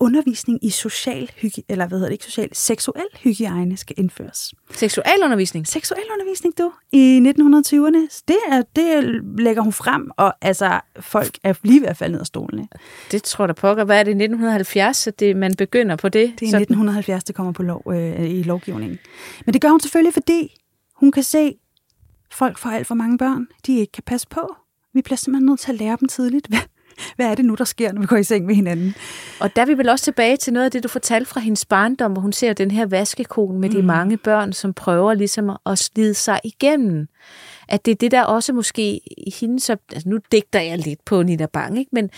undervisning 0.00 0.64
i 0.64 0.70
social 0.70 1.30
hygi- 1.42 1.64
eller 1.68 1.86
hvad 1.86 1.98
hedder 1.98 2.08
det 2.08 2.12
ikke 2.14 2.24
social, 2.24 2.48
seksuel 2.52 3.04
hygiejne 3.22 3.76
skal 3.76 3.94
indføres. 3.98 4.54
Seksualundervisning. 4.70 5.66
Seksuel 5.66 6.02
undervisning, 6.12 6.58
du, 6.58 6.72
i 6.92 7.18
1920'erne, 7.18 8.22
det, 8.28 8.36
er, 8.48 8.62
det 8.76 9.20
lægger 9.38 9.62
hun 9.62 9.72
frem, 9.72 10.10
og 10.16 10.34
altså, 10.40 10.80
folk 11.00 11.38
er 11.42 11.54
lige 11.62 11.80
ved 11.80 11.88
at 11.88 11.96
falde 11.96 12.12
ned 12.12 12.20
af 12.20 12.26
stolene. 12.26 12.68
Det 13.10 13.22
tror 13.22 13.46
jeg 13.46 13.54
pokker. 13.54 13.84
Hvad 13.84 13.98
er 13.98 14.02
det, 14.02 14.10
1970, 14.10 15.06
at 15.06 15.20
det, 15.20 15.36
man 15.36 15.54
begynder 15.54 15.96
på 15.96 16.08
det? 16.08 16.32
Det 16.40 16.48
er 16.48 16.58
i 16.58 16.62
1970, 16.62 17.24
det 17.24 17.34
kommer 17.34 17.52
på 17.52 17.62
lov, 17.62 17.82
øh, 17.92 18.30
i 18.30 18.42
lovgivningen. 18.42 18.98
Men 19.46 19.52
det 19.52 19.62
gør 19.62 19.68
hun 19.68 19.80
selvfølgelig, 19.80 20.12
fordi 20.14 20.56
hun 20.94 21.12
kan 21.12 21.22
se, 21.22 21.54
folk 22.32 22.58
får 22.58 22.70
alt 22.70 22.86
for 22.86 22.94
mange 22.94 23.18
børn, 23.18 23.46
de 23.66 23.78
ikke 23.78 23.92
kan 23.92 24.02
passe 24.06 24.28
på. 24.28 24.54
Vi 24.94 25.02
bliver 25.02 25.16
simpelthen 25.16 25.46
nødt 25.46 25.60
til 25.60 25.72
at 25.72 25.78
lære 25.78 25.96
dem 26.00 26.08
tidligt. 26.08 26.46
Hvad, 26.46 26.58
hvad 27.16 27.26
er 27.26 27.34
det 27.34 27.44
nu, 27.44 27.54
der 27.54 27.64
sker, 27.64 27.92
når 27.92 28.00
vi 28.00 28.06
går 28.06 28.16
i 28.16 28.24
seng 28.24 28.46
med 28.46 28.54
hinanden? 28.54 28.94
Og 29.40 29.56
der 29.56 29.62
er 29.62 29.66
vi 29.66 29.78
vel 29.78 29.88
også 29.88 30.04
tilbage 30.04 30.36
til 30.36 30.52
noget 30.52 30.64
af 30.64 30.70
det, 30.70 30.82
du 30.82 30.88
fortalte 30.88 31.30
fra 31.30 31.40
hendes 31.40 31.64
barndom, 31.64 32.12
hvor 32.12 32.22
hun 32.22 32.32
ser 32.32 32.52
den 32.52 32.70
her 32.70 32.86
vaskekone 32.86 33.58
med 33.58 33.68
mm. 33.68 33.74
de 33.74 33.82
mange 33.82 34.16
børn, 34.16 34.52
som 34.52 34.74
prøver 34.74 35.14
ligesom 35.14 35.56
at- 35.66 35.78
slide 35.78 36.14
sig 36.14 36.40
igennem. 36.44 37.08
At 37.68 37.84
det 37.84 37.90
er 37.90 37.94
det, 37.96 38.10
der 38.10 38.22
også 38.24 38.52
måske 38.52 39.00
i 39.26 39.34
hendes... 39.40 39.70
op- 39.70 39.78
Altså 39.92 40.08
nu 40.08 40.18
digter 40.32 40.60
jeg 40.60 40.78
lidt 40.78 41.04
på 41.04 41.22
Nina 41.22 41.46
Bang, 41.46 41.78
ikke? 41.78 41.88
men 41.92 42.10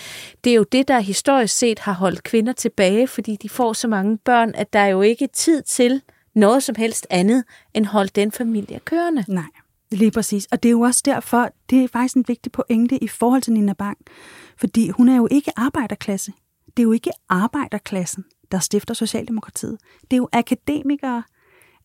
det 0.44 0.50
er 0.50 0.54
jo 0.54 0.62
det, 0.72 0.88
der 0.88 1.00
historisk 1.00 1.58
set 1.58 1.78
har 1.78 1.92
holdt 1.92 2.22
kvinder 2.22 2.52
tilbage, 2.52 3.06
fordi 3.06 3.36
de 3.42 3.48
får 3.48 3.72
så 3.72 3.88
mange 3.88 4.18
børn, 4.18 4.52
at 4.54 4.72
der 4.72 4.78
er 4.78 4.86
jo 4.86 5.02
ikke 5.02 5.26
tid 5.32 5.62
til 5.62 6.02
noget 6.34 6.62
som 6.62 6.74
helst 6.78 7.06
andet, 7.10 7.44
end 7.74 7.86
holde 7.86 8.10
den 8.14 8.32
familie 8.32 8.80
kørende. 8.84 9.24
Nej, 9.28 9.44
lige 9.91 10.11
præcis. 10.11 10.47
Og 10.51 10.62
det 10.62 10.68
er 10.68 10.72
jo 10.72 10.80
også 10.80 11.03
derfor, 11.05 11.49
det 11.70 11.84
er 11.84 11.89
faktisk 11.89 12.16
en 12.16 12.24
vigtig 12.28 12.53
pointe 12.53 13.05
i 13.05 13.09
forhold 13.09 13.43
til 13.43 13.53
Nina 13.53 13.72
Bang. 13.72 13.99
Fordi 14.57 14.89
hun 14.89 15.09
er 15.09 15.16
jo 15.16 15.28
ikke 15.30 15.53
arbejderklasse. 15.57 16.32
Det 16.66 16.82
er 16.82 16.84
jo 16.84 16.93
ikke 16.93 17.11
arbejderklassen, 17.28 18.24
der 18.53 18.59
stifter 18.59 18.95
Socialdemokratiet. 18.95 19.78
Det 20.03 20.12
er 20.12 20.16
jo 20.16 20.28
akademikere, 20.32 21.22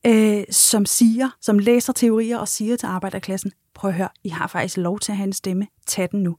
øh, 0.06 0.44
som 0.50 0.86
siger, 0.86 1.30
som 1.42 1.60
læser 1.60 1.94
teorier 1.94 2.38
og 2.38 2.48
siger 2.48 2.76
til 2.76 2.88
arbejderklassen, 2.88 3.52
prøv 3.76 3.90
at 3.90 3.96
høre, 3.96 4.10
I 4.24 4.30
har 4.30 4.48
faktisk 4.48 4.78
lov 4.78 5.00
til 5.00 5.12
at 5.12 5.18
have 5.18 5.28
en 5.28 5.34
stemme. 5.34 5.68
Tag 5.88 6.12
den 6.12 6.24
nu. 6.24 6.38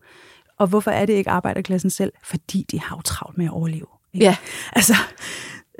Og 0.58 0.66
hvorfor 0.66 0.90
er 0.90 1.06
det 1.06 1.12
ikke 1.12 1.30
arbejderklassen 1.30 1.90
selv? 1.90 2.12
Fordi 2.24 2.66
de 2.70 2.80
har 2.80 2.96
jo 2.96 3.02
travlt 3.02 3.38
med 3.38 3.46
at 3.46 3.52
overleve. 3.52 3.86
Ikke? 4.12 4.26
Ja. 4.26 4.36
Altså, 4.72 4.94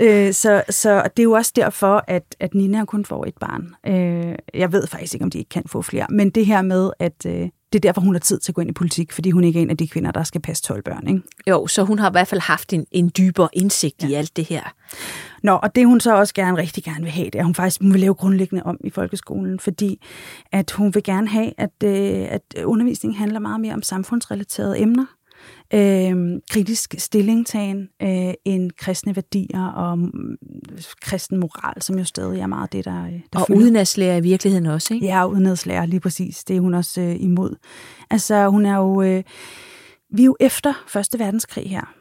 Øh, 0.00 0.32
så, 0.32 0.62
så 0.70 1.02
det 1.16 1.18
er 1.18 1.24
jo 1.24 1.32
også 1.32 1.52
derfor, 1.56 2.04
at, 2.08 2.36
at 2.40 2.54
Nina 2.54 2.84
kun 2.84 3.04
får 3.04 3.24
et 3.26 3.34
barn. 3.40 3.74
Øh, 3.86 4.34
jeg 4.54 4.72
ved 4.72 4.86
faktisk 4.86 5.14
ikke, 5.14 5.24
om 5.24 5.30
de 5.30 5.38
ikke 5.38 5.48
kan 5.48 5.62
få 5.66 5.82
flere. 5.82 6.06
Men 6.10 6.30
det 6.30 6.46
her 6.46 6.62
med, 6.62 6.90
at 6.98 7.26
øh, 7.26 7.48
det 7.72 7.78
er 7.78 7.88
derfor, 7.88 8.00
hun 8.00 8.14
har 8.14 8.20
tid 8.20 8.38
til 8.38 8.50
at 8.52 8.54
gå 8.54 8.60
ind 8.60 8.70
i 8.70 8.72
politik, 8.72 9.12
fordi 9.12 9.30
hun 9.30 9.44
ikke 9.44 9.58
er 9.58 9.62
en 9.62 9.70
af 9.70 9.76
de 9.76 9.88
kvinder, 9.88 10.10
der 10.10 10.24
skal 10.24 10.40
passe 10.40 10.62
12 10.62 10.82
børn. 10.82 11.08
Ikke? 11.08 11.20
Jo, 11.46 11.66
så 11.66 11.82
hun 11.82 11.98
har 11.98 12.10
i 12.10 12.12
hvert 12.12 12.28
fald 12.28 12.40
haft 12.40 12.72
en, 12.72 12.86
en 12.90 13.10
dybere 13.18 13.48
indsigt 13.52 14.02
ja. 14.02 14.08
i 14.08 14.14
alt 14.14 14.36
det 14.36 14.44
her. 14.44 14.62
Nå, 15.42 15.52
og 15.52 15.74
det 15.74 15.86
hun 15.86 16.00
så 16.00 16.16
også 16.16 16.34
gerne, 16.34 16.58
rigtig 16.58 16.84
gerne 16.84 17.02
vil 17.02 17.10
have, 17.10 17.24
det 17.24 17.34
er, 17.34 17.38
at 17.38 17.44
hun 17.44 17.54
faktisk 17.54 17.80
hun 17.80 17.92
vil 17.92 18.00
lave 18.00 18.14
grundlæggende 18.14 18.62
om 18.62 18.76
i 18.84 18.90
folkeskolen, 18.90 19.60
fordi 19.60 20.00
at 20.52 20.70
hun 20.70 20.94
vil 20.94 21.02
gerne 21.02 21.28
have, 21.28 21.52
at, 21.58 21.72
øh, 21.84 22.26
at 22.30 22.64
undervisningen 22.64 23.18
handler 23.18 23.38
meget 23.38 23.60
mere 23.60 23.74
om 23.74 23.82
samfundsrelaterede 23.82 24.80
emner 24.80 25.06
øh, 25.74 26.40
kritisk 26.50 26.94
stillingtagen 26.98 27.88
øh, 28.02 28.34
end 28.44 28.70
kristne 28.70 29.16
værdier 29.16 29.66
og 29.66 29.98
mm, 29.98 30.36
kristen 31.00 31.38
moral, 31.38 31.82
som 31.82 31.98
jo 31.98 32.04
stadig 32.04 32.40
er 32.40 32.46
meget 32.46 32.72
det, 32.72 32.84
der, 32.84 33.06
der 33.32 33.38
Og 33.38 33.46
udenadslærer 33.50 34.16
i 34.16 34.20
virkeligheden 34.20 34.66
også, 34.66 34.94
ikke? 34.94 35.06
Ja, 35.06 35.26
udenadslærer, 35.26 35.86
lige 35.86 36.00
præcis. 36.00 36.44
Det 36.44 36.56
er 36.56 36.60
hun 36.60 36.74
også 36.74 37.00
øh, 37.00 37.16
imod. 37.18 37.56
Altså, 38.10 38.48
hun 38.48 38.66
er 38.66 38.76
jo... 38.76 39.02
Øh, 39.02 39.22
vi 40.10 40.22
er 40.22 40.26
jo 40.26 40.36
efter 40.40 40.84
Første 40.88 41.18
Verdenskrig 41.18 41.70
her. 41.70 41.94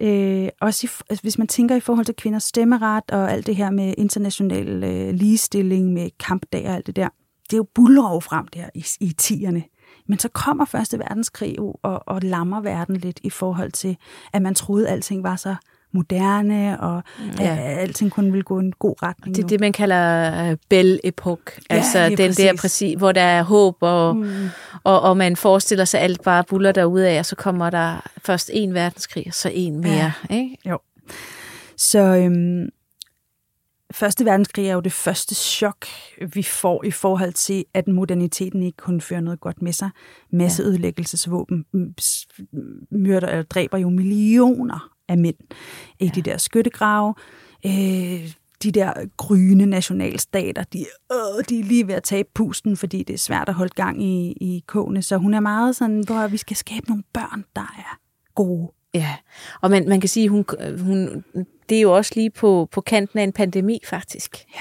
Øh, 0.00 0.48
også 0.60 0.86
i, 0.86 0.90
altså, 1.10 1.22
hvis 1.22 1.38
man 1.38 1.46
tænker 1.46 1.76
i 1.76 1.80
forhold 1.80 2.06
til 2.06 2.14
kvinders 2.14 2.44
stemmeret 2.44 3.10
og 3.10 3.32
alt 3.32 3.46
det 3.46 3.56
her 3.56 3.70
med 3.70 3.94
international 3.98 4.84
øh, 4.84 5.14
ligestilling, 5.14 5.92
med 5.92 6.10
kampdag 6.18 6.68
og 6.68 6.74
alt 6.74 6.86
det 6.86 6.96
der, 6.96 7.08
det 7.44 7.52
er 7.52 7.56
jo 7.56 7.66
bullerov 7.74 8.22
frem 8.22 8.46
der 8.46 8.68
i, 8.74 8.84
i 9.00 9.12
tierne. 9.12 9.62
Men 10.10 10.18
så 10.18 10.28
kommer 10.28 10.64
Første 10.64 10.98
Verdenskrig 10.98 11.56
jo 11.58 11.74
og, 11.82 12.02
og 12.06 12.22
lammer 12.22 12.60
verden 12.60 12.96
lidt 12.96 13.20
i 13.22 13.30
forhold 13.30 13.72
til, 13.72 13.96
at 14.32 14.42
man 14.42 14.54
troede, 14.54 14.88
at 14.88 14.92
alting 14.92 15.22
var 15.22 15.36
så 15.36 15.54
moderne, 15.92 16.80
og 16.80 17.02
ja. 17.38 17.56
at 17.56 17.78
alting 17.78 18.10
kun 18.10 18.32
ville 18.32 18.42
gå 18.42 18.58
en 18.58 18.72
god 18.72 18.94
retning. 19.02 19.36
Det 19.36 19.42
er 19.42 19.44
nu. 19.44 19.48
det, 19.48 19.60
man 19.60 19.72
kalder 19.72 20.56
Belle 20.68 21.06
Epoque. 21.06 21.60
Ja, 21.70 21.76
altså 21.76 22.08
den 22.08 22.18
der 22.18 22.24
præcis. 22.26 22.60
præcis, 22.60 22.98
hvor 22.98 23.12
der 23.12 23.20
er 23.20 23.42
håb, 23.42 23.76
og, 23.80 24.16
mm. 24.16 24.48
og, 24.84 25.00
og 25.00 25.16
man 25.16 25.36
forestiller 25.36 25.84
sig, 25.84 26.00
alt 26.00 26.22
bare 26.22 26.44
buller 26.44 26.72
derude 26.72 27.08
af, 27.08 27.18
og 27.18 27.26
så 27.26 27.36
kommer 27.36 27.70
der 27.70 28.08
først 28.24 28.50
en 28.52 28.74
verdenskrig, 28.74 29.24
og 29.26 29.34
så 29.34 29.50
en 29.54 29.80
mere. 29.80 30.12
Ja. 30.30 30.34
Ikke? 30.36 30.56
Jo. 30.66 30.78
Så 31.76 31.98
øhm, 31.98 32.68
Første 33.92 34.24
verdenskrig 34.24 34.66
er 34.66 34.74
jo 34.74 34.80
det 34.80 34.92
første 34.92 35.34
chok, 35.34 35.86
vi 36.34 36.42
får 36.42 36.84
i 36.84 36.90
forhold 36.90 37.32
til, 37.32 37.64
at 37.74 37.88
moderniteten 37.88 38.62
ikke 38.62 38.76
kun 38.76 39.00
fører 39.00 39.20
noget 39.20 39.40
godt 39.40 39.62
med 39.62 39.72
sig. 39.72 39.90
Masseødelæggelsesvåben 40.32 41.64
myrder 42.90 43.28
eller 43.28 43.42
dræber 43.42 43.78
jo 43.78 43.88
millioner 43.88 44.90
af 45.08 45.18
mænd 45.18 45.36
i 46.00 46.08
de 46.08 46.22
der 46.22 46.36
skyttegrave. 46.36 47.14
Øh, 47.66 48.32
de 48.62 48.70
der 48.72 48.92
gryende 49.16 49.66
nationalstater, 49.66 50.64
de, 50.64 50.78
øh, 51.12 51.44
de 51.48 51.60
er 51.60 51.64
lige 51.64 51.86
ved 51.86 51.94
at 51.94 52.02
tabe 52.02 52.28
pusten, 52.34 52.76
fordi 52.76 53.02
det 53.02 53.14
er 53.14 53.18
svært 53.18 53.48
at 53.48 53.54
holde 53.54 53.74
gang 53.74 54.02
i, 54.02 54.32
i 54.32 54.64
kogene. 54.66 55.02
Så 55.02 55.16
hun 55.16 55.34
er 55.34 55.40
meget 55.40 55.76
sådan, 55.76 56.04
hvor 56.06 56.28
vi 56.28 56.36
skal 56.36 56.56
skabe 56.56 56.86
nogle 56.88 57.02
børn, 57.12 57.44
der 57.56 57.74
er 57.78 57.98
gode. 58.34 58.72
Ja, 58.94 59.16
og 59.60 59.70
man, 59.70 59.88
man 59.88 60.00
kan 60.00 60.08
sige, 60.08 60.28
hun, 60.28 60.44
hun, 60.78 61.24
det 61.70 61.76
er 61.76 61.82
jo 61.82 61.96
også 61.96 62.12
lige 62.14 62.30
på, 62.30 62.68
på 62.72 62.80
kanten 62.80 63.18
af 63.18 63.22
en 63.22 63.32
pandemi, 63.32 63.80
faktisk. 63.84 64.36
Ja. 64.54 64.60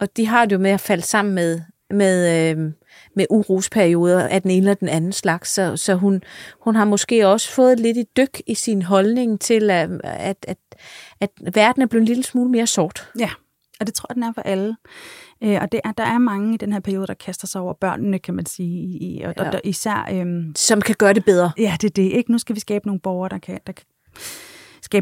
Og 0.00 0.16
de 0.16 0.26
har 0.26 0.44
det 0.44 0.52
jo 0.52 0.58
med 0.60 0.70
at 0.70 0.80
falde 0.80 1.02
sammen 1.02 1.34
med, 1.34 1.60
med, 1.90 2.50
øh, 2.50 2.72
med 3.16 3.26
urosperioder 3.30 4.28
af 4.28 4.42
den 4.42 4.50
ene 4.50 4.58
eller 4.58 4.74
den 4.74 4.88
anden 4.88 5.12
slags. 5.12 5.50
Så, 5.50 5.76
så 5.76 5.94
hun, 5.94 6.22
hun 6.60 6.74
har 6.76 6.84
måske 6.84 7.26
også 7.28 7.50
fået 7.52 7.80
lidt 7.80 7.98
et 7.98 8.16
dyk 8.16 8.40
i 8.46 8.54
sin 8.54 8.82
holdning 8.82 9.40
til, 9.40 9.70
at, 9.70 9.90
at, 10.04 10.36
at, 10.48 10.58
at 11.20 11.30
verden 11.54 11.82
er 11.82 11.86
blevet 11.86 12.02
en 12.02 12.08
lille 12.08 12.22
smule 12.24 12.50
mere 12.50 12.66
sort. 12.66 13.10
Ja, 13.18 13.30
og 13.80 13.86
det 13.86 13.94
tror 13.94 14.06
jeg, 14.10 14.14
den 14.14 14.22
er 14.22 14.32
for 14.32 14.42
alle. 14.42 14.76
Øh, 15.42 15.58
og 15.62 15.72
det 15.72 15.80
er, 15.84 15.92
der 15.92 16.04
er 16.04 16.18
mange 16.18 16.54
i 16.54 16.56
den 16.56 16.72
her 16.72 16.80
periode, 16.80 17.06
der 17.06 17.14
kaster 17.14 17.46
sig 17.46 17.60
over 17.60 17.74
børnene, 17.80 18.18
kan 18.18 18.34
man 18.34 18.46
sige. 18.46 18.98
I, 19.00 19.22
og, 19.22 19.34
Ja. 19.38 19.46
og 19.46 19.52
der, 19.52 19.60
især, 19.64 20.08
øhm, 20.12 20.52
Som 20.56 20.80
kan 20.80 20.94
gøre 20.98 21.12
det 21.12 21.24
bedre. 21.24 21.52
ja, 21.58 21.76
det 21.80 21.88
er 21.90 21.92
det. 21.94 22.12
Ikke? 22.12 22.32
Nu 22.32 22.38
skal 22.38 22.54
vi 22.54 22.60
skabe 22.60 22.86
nogle 22.86 23.00
borgere, 23.00 23.28
der 23.28 23.38
kan, 23.38 23.60
der 23.66 23.72
kan 23.72 23.84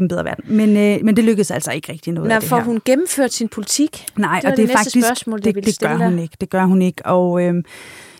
en 0.01 0.07
bedre 0.07 0.25
verden. 0.25 0.57
Men, 0.57 0.69
øh, 0.77 1.05
men 1.05 1.15
det 1.15 1.23
lykkedes 1.23 1.51
altså 1.51 1.71
ikke 1.71 1.91
rigtig 1.91 2.13
noget 2.13 2.27
Når 2.27 2.35
af 2.35 2.41
det 2.41 2.49
får 2.49 2.57
her. 2.57 2.63
hun 2.63 2.81
gennemført 2.85 3.33
sin 3.33 3.47
politik? 3.49 4.05
Nej, 4.17 4.39
Det 4.39 4.45
og 4.51 4.57
det 4.57 4.67
det 4.67 4.73
er 4.73 4.77
faktisk, 4.77 5.05
spørgsmål, 5.05 5.41
det, 5.41 5.55
det 5.55 5.75
stille 5.75 5.97
gør 5.97 6.05
hun 6.05 6.19
ikke. 6.19 6.37
Det 6.41 6.49
gør 6.49 6.65
hun 6.65 6.81
ikke. 6.81 7.05
Og 7.05 7.41
øhm, 7.43 7.63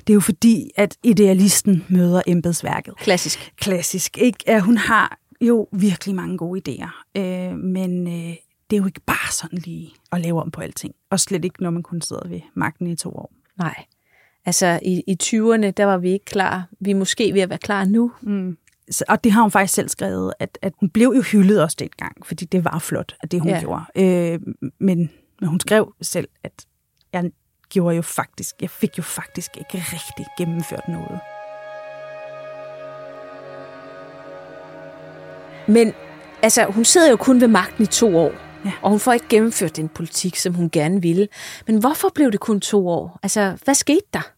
det 0.08 0.10
er 0.10 0.14
jo 0.14 0.20
fordi, 0.20 0.72
at 0.76 0.96
idealisten 1.04 1.86
møder 1.90 2.22
embedsværket. 2.28 2.94
Klassisk. 2.98 3.52
Klassisk. 3.58 4.18
Ikke? 4.18 4.40
At 4.50 4.62
hun 4.62 4.78
har 4.78 5.18
jo 5.42 5.68
virkelig 5.72 6.16
mange 6.16 6.38
gode 6.38 6.62
idéer. 6.70 7.20
Øh, 7.22 7.56
men 7.58 8.08
øh, 8.08 8.36
det 8.70 8.78
er 8.78 8.78
jo 8.78 8.86
ikke 8.86 9.02
bare 9.06 9.32
sådan 9.32 9.60
lige 9.60 9.94
at 10.12 10.22
lave 10.22 10.42
om 10.42 10.52
på 10.52 10.62
alting. 10.62 10.94
Og 11.10 11.20
slet 11.20 11.46
ikke, 11.46 11.64
når 11.64 11.70
man 11.70 11.84
kun 11.84 12.02
sidder 12.02 12.28
ved 12.28 12.40
magten 12.54 12.88
i 12.88 12.96
to 12.96 13.10
år. 13.10 13.34
Nej. 13.58 13.76
Altså, 14.46 14.80
i, 14.86 15.04
i 15.08 15.18
20'erne, 15.24 15.72
der 15.72 15.86
var 15.86 15.98
vi 15.98 16.12
ikke 16.12 16.26
klar. 16.26 16.68
Vi 16.80 16.92
er 16.92 16.96
måske 16.96 17.34
ved 17.34 17.42
at 17.42 17.50
være 17.50 17.60
klar 17.60 17.86
nu. 17.86 18.12
Mm. 18.22 18.58
Og 19.02 19.24
det 19.24 19.32
har 19.32 19.42
hun 19.42 19.52
faktisk 19.52 19.74
selv 19.74 19.90
skrevet, 19.90 20.34
at, 20.40 20.58
at 20.62 20.74
hun 20.80 20.90
blev 20.90 21.14
jo 21.16 21.22
hyldet 21.22 21.64
også 21.64 21.78
dengang, 21.80 22.26
fordi 22.26 22.46
det 22.46 22.66
var 22.66 22.80
flot, 22.80 23.16
at 23.24 23.32
det 23.32 23.42
hun 23.42 23.50
ja. 23.50 23.60
gjorde. 23.60 23.84
Øh, 23.96 24.40
men, 24.80 25.12
men 25.40 25.50
hun 25.50 25.60
skrev 25.60 25.94
selv, 26.02 26.28
at 26.44 26.66
jeg 27.14 27.32
gjorde 27.70 27.96
jo 27.96 28.02
faktisk, 28.02 28.56
jeg 28.62 28.70
fik 28.70 28.98
jo 28.98 29.04
faktisk 29.04 29.58
ikke 29.58 29.86
rigtig 29.94 30.26
gennemført 30.38 30.88
noget. 30.88 31.20
Men 35.68 35.94
altså, 36.42 36.66
hun 36.66 36.86
sidder 36.86 37.10
jo 37.10 37.16
kun 37.16 37.42
ved 37.42 37.48
magten 37.48 37.84
i 37.84 37.88
to 37.88 38.18
år. 38.18 38.32
Ja. 38.66 38.72
Og 38.82 38.90
hun 38.90 39.00
får 39.00 39.14
ikke 39.14 39.26
gennemført 39.30 39.76
den 39.76 39.90
politik, 39.90 40.36
som 40.36 40.54
hun 40.54 40.70
gerne 40.70 41.02
ville. 41.02 41.28
Men 41.68 41.80
hvorfor 41.80 42.10
blev 42.16 42.32
det 42.32 42.40
kun 42.40 42.60
to 42.60 42.88
år? 42.88 43.20
Altså, 43.24 43.58
hvad 43.64 43.76
skete 43.76 44.06
der? 44.14 44.32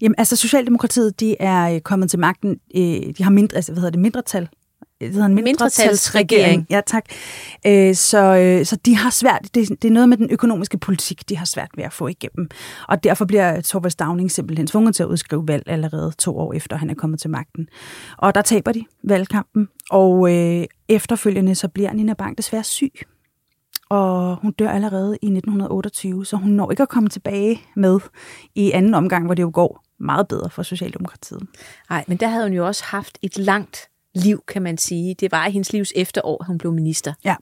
Jamen, 0.00 0.14
altså 0.18 0.36
Socialdemokratiet, 0.36 1.20
de 1.20 1.36
er 1.40 1.74
øh, 1.74 1.80
kommet 1.80 2.10
til 2.10 2.18
magten, 2.18 2.56
øh, 2.74 2.82
de 3.18 3.22
har 3.22 3.30
mindre, 3.30 3.56
altså, 3.56 3.72
hvad 3.72 3.80
hedder 3.80 3.90
det, 3.90 4.00
mindretal? 4.00 4.48
Det 5.00 5.12
hedder 5.12 5.26
en 5.26 5.34
Mindretalsregering. 5.34 6.66
Ja, 6.70 6.80
tak. 6.86 7.04
Øh, 7.66 7.94
så, 7.94 8.36
øh, 8.36 8.66
så 8.66 8.76
de 8.76 8.96
har 8.96 9.10
svært, 9.10 9.48
det, 9.54 9.68
det 9.82 9.88
er 9.88 9.92
noget 9.92 10.08
med 10.08 10.16
den 10.16 10.30
økonomiske 10.30 10.78
politik, 10.78 11.28
de 11.28 11.36
har 11.36 11.44
svært 11.44 11.70
ved 11.76 11.84
at 11.84 11.92
få 11.92 12.06
igennem. 12.06 12.48
Og 12.88 13.04
derfor 13.04 13.24
bliver 13.24 13.60
Torvald 13.60 13.90
Stavning 13.90 14.30
simpelthen 14.30 14.66
tvunget 14.66 14.94
til 14.94 15.02
at 15.02 15.06
udskrive 15.06 15.48
valg 15.48 15.62
allerede 15.66 16.12
to 16.18 16.38
år 16.38 16.52
efter, 16.52 16.76
han 16.76 16.90
er 16.90 16.94
kommet 16.94 17.20
til 17.20 17.30
magten. 17.30 17.68
Og 18.18 18.34
der 18.34 18.42
taber 18.42 18.72
de 18.72 18.84
valgkampen, 19.04 19.68
og 19.90 20.36
øh, 20.36 20.64
efterfølgende 20.88 21.54
så 21.54 21.68
bliver 21.68 21.92
Nina 21.92 22.14
Bang 22.14 22.38
desværre 22.38 22.64
syg. 22.64 22.92
Og 23.90 24.36
hun 24.36 24.52
dør 24.52 24.70
allerede 24.70 25.18
i 25.22 25.26
1928, 25.26 26.26
så 26.26 26.36
hun 26.36 26.50
når 26.50 26.70
ikke 26.70 26.82
at 26.82 26.88
komme 26.88 27.08
tilbage 27.08 27.60
med 27.76 28.00
i 28.54 28.70
anden 28.70 28.94
omgang, 28.94 29.24
hvor 29.24 29.34
det 29.34 29.42
jo 29.42 29.50
går 29.54 29.84
meget 30.00 30.28
bedre 30.28 30.50
for 30.50 30.62
Socialdemokratiet. 30.62 31.42
Nej, 31.90 32.04
men 32.08 32.16
der 32.16 32.28
havde 32.28 32.44
hun 32.44 32.52
jo 32.52 32.66
også 32.66 32.84
haft 32.84 33.18
et 33.22 33.38
langt 33.38 33.88
liv, 34.14 34.44
kan 34.48 34.62
man 34.62 34.78
sige. 34.78 35.14
Det 35.14 35.32
var 35.32 35.46
i 35.46 35.50
hendes 35.50 35.72
livs 35.72 35.92
efterår, 35.96 36.44
hun 36.46 36.58
blev 36.58 36.72
minister. 36.72 37.14
Ja, 37.24 37.36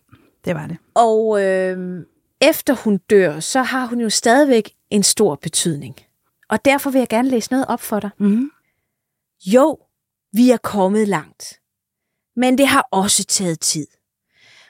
det 0.45 0.55
var 0.55 0.67
det. 0.67 0.77
Og 0.95 1.45
øh, 1.45 2.05
efter 2.41 2.75
hun 2.75 2.99
dør, 3.11 3.41
så 3.41 3.63
har 3.63 3.87
hun 3.87 4.01
jo 4.01 4.11
stadigvæk 4.11 4.71
en 4.91 5.03
stor 5.03 5.35
betydning. 5.35 5.97
Og 6.49 6.65
derfor 6.65 6.91
vil 6.91 6.99
jeg 6.99 7.09
gerne 7.09 7.29
læse 7.29 7.51
noget 7.51 7.67
op 7.69 7.81
for 7.81 8.01
dig. 8.01 8.11
Mm-hmm. 8.19 8.51
Jo, 9.47 9.79
vi 10.33 10.51
er 10.51 10.57
kommet 10.57 11.09
langt. 11.09 11.61
Men 12.37 12.59
det 12.59 12.67
har 12.67 12.89
også 12.91 13.25
taget 13.25 13.61
tid. 13.61 13.87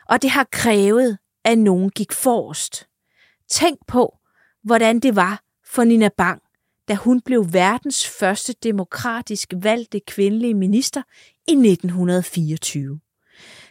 Og 0.09 0.23
det 0.23 0.31
har 0.31 0.47
krævet, 0.53 1.19
at 1.45 1.59
nogen 1.59 1.91
gik 1.91 2.13
forrest. 2.13 2.87
Tænk 3.51 3.79
på, 3.87 4.19
hvordan 4.65 5.01
det 5.01 5.17
var 5.17 5.43
for 5.67 5.85
Nina 5.85 6.09
Bang, 6.17 6.43
da 6.89 6.95
hun 6.95 7.21
blev 7.21 7.53
verdens 7.53 8.09
første 8.09 8.55
demokratisk 8.63 9.53
valgte 9.57 10.01
kvindelige 10.01 10.55
minister 10.55 11.03
i 11.49 11.53
1924. 11.53 13.01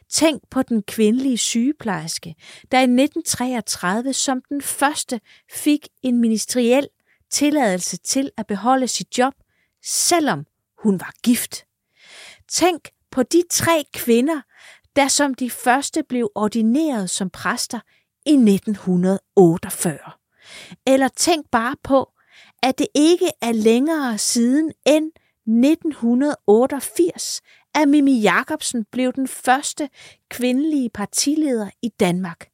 Tænk 0.09 0.41
på 0.49 0.61
den 0.61 0.83
kvindelige 0.83 1.37
sygeplejerske, 1.37 2.35
der 2.71 2.77
i 2.77 2.81
1933 2.81 4.13
som 4.13 4.41
den 4.49 4.61
første 4.61 5.21
fik 5.51 5.87
en 6.01 6.21
ministeriel 6.21 6.87
tilladelse 7.31 7.97
til 7.97 8.31
at 8.37 8.47
beholde 8.47 8.87
sit 8.87 9.17
job, 9.17 9.33
selvom 9.83 10.45
hun 10.83 10.99
var 10.99 11.13
gift. 11.23 11.65
Tænk 12.49 12.89
på 13.11 13.23
de 13.23 13.43
tre 13.51 13.83
kvinder, 13.93 14.41
der 14.95 15.07
som 15.07 15.33
de 15.33 15.49
første 15.49 16.03
blev 16.03 16.31
ordineret 16.35 17.09
som 17.09 17.29
præster 17.29 17.79
i 18.25 18.33
1948. 18.33 19.97
Eller 20.87 21.07
tænk 21.07 21.45
bare 21.51 21.75
på, 21.83 22.11
at 22.67 22.77
det 22.77 22.87
ikke 22.95 23.31
er 23.41 23.51
længere 23.51 24.17
siden 24.17 24.71
end 24.85 25.11
1988, 25.47 27.41
at 27.73 27.87
Mimi 27.87 28.19
Jakobsen 28.19 28.85
blev 28.91 29.13
den 29.13 29.27
første 29.27 29.89
kvindelige 30.29 30.89
partileder 30.89 31.69
i 31.81 31.89
Danmark. 31.89 32.49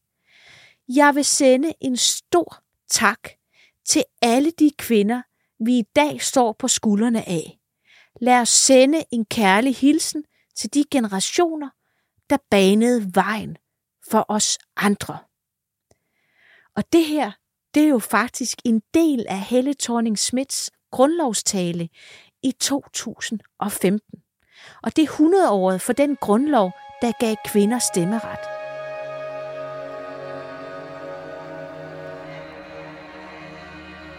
Jeg 0.88 1.16
vil 1.16 1.26
sende 1.26 1.74
en 1.82 1.98
stor 1.98 2.64
tak 2.90 3.30
til 3.86 4.04
alle 4.22 4.52
de 4.52 4.72
kvinder, 4.78 5.22
vi 5.60 5.78
i 5.78 5.84
dag 5.96 6.22
står 6.22 6.56
på 6.60 6.68
skuldrene 6.68 7.30
af. 7.30 7.60
Lad 8.22 8.42
os 8.42 8.50
sende 8.50 9.04
en 9.12 9.26
kærlig 9.26 9.76
hilsen 9.76 10.24
til 10.56 10.74
de 10.74 10.84
generationer, 10.92 11.70
der 12.30 12.38
banede 12.52 13.12
vejen 13.16 13.58
for 14.10 14.26
os 14.28 14.58
andre. 14.78 15.18
Og 16.76 16.84
det 16.94 17.06
her, 17.06 17.32
det 17.74 17.84
er 17.84 17.88
jo 17.88 18.00
faktisk 18.00 18.58
en 18.66 18.82
del 18.94 19.26
af 19.30 19.40
Helle 19.40 19.74
thorning 19.80 20.20
Smiths 20.20 20.72
grundlovstale 20.92 21.90
i 22.44 22.52
2015. 22.52 24.20
Og 24.84 24.96
det 24.96 25.04
er 25.04 25.08
100-året 25.08 25.82
for 25.82 25.94
den 25.94 26.16
grundlov, 26.16 26.72
der 27.02 27.12
gav 27.20 27.36
kvinder 27.46 27.80
stemmeret. 27.80 28.40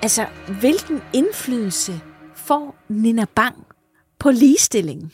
Altså, 0.02 0.26
hvilken 0.60 1.02
indflydelse 1.14 2.00
får 2.34 2.76
Nina 2.88 3.24
Bang 3.34 3.66
på 4.18 4.30
ligestillingen? 4.30 5.12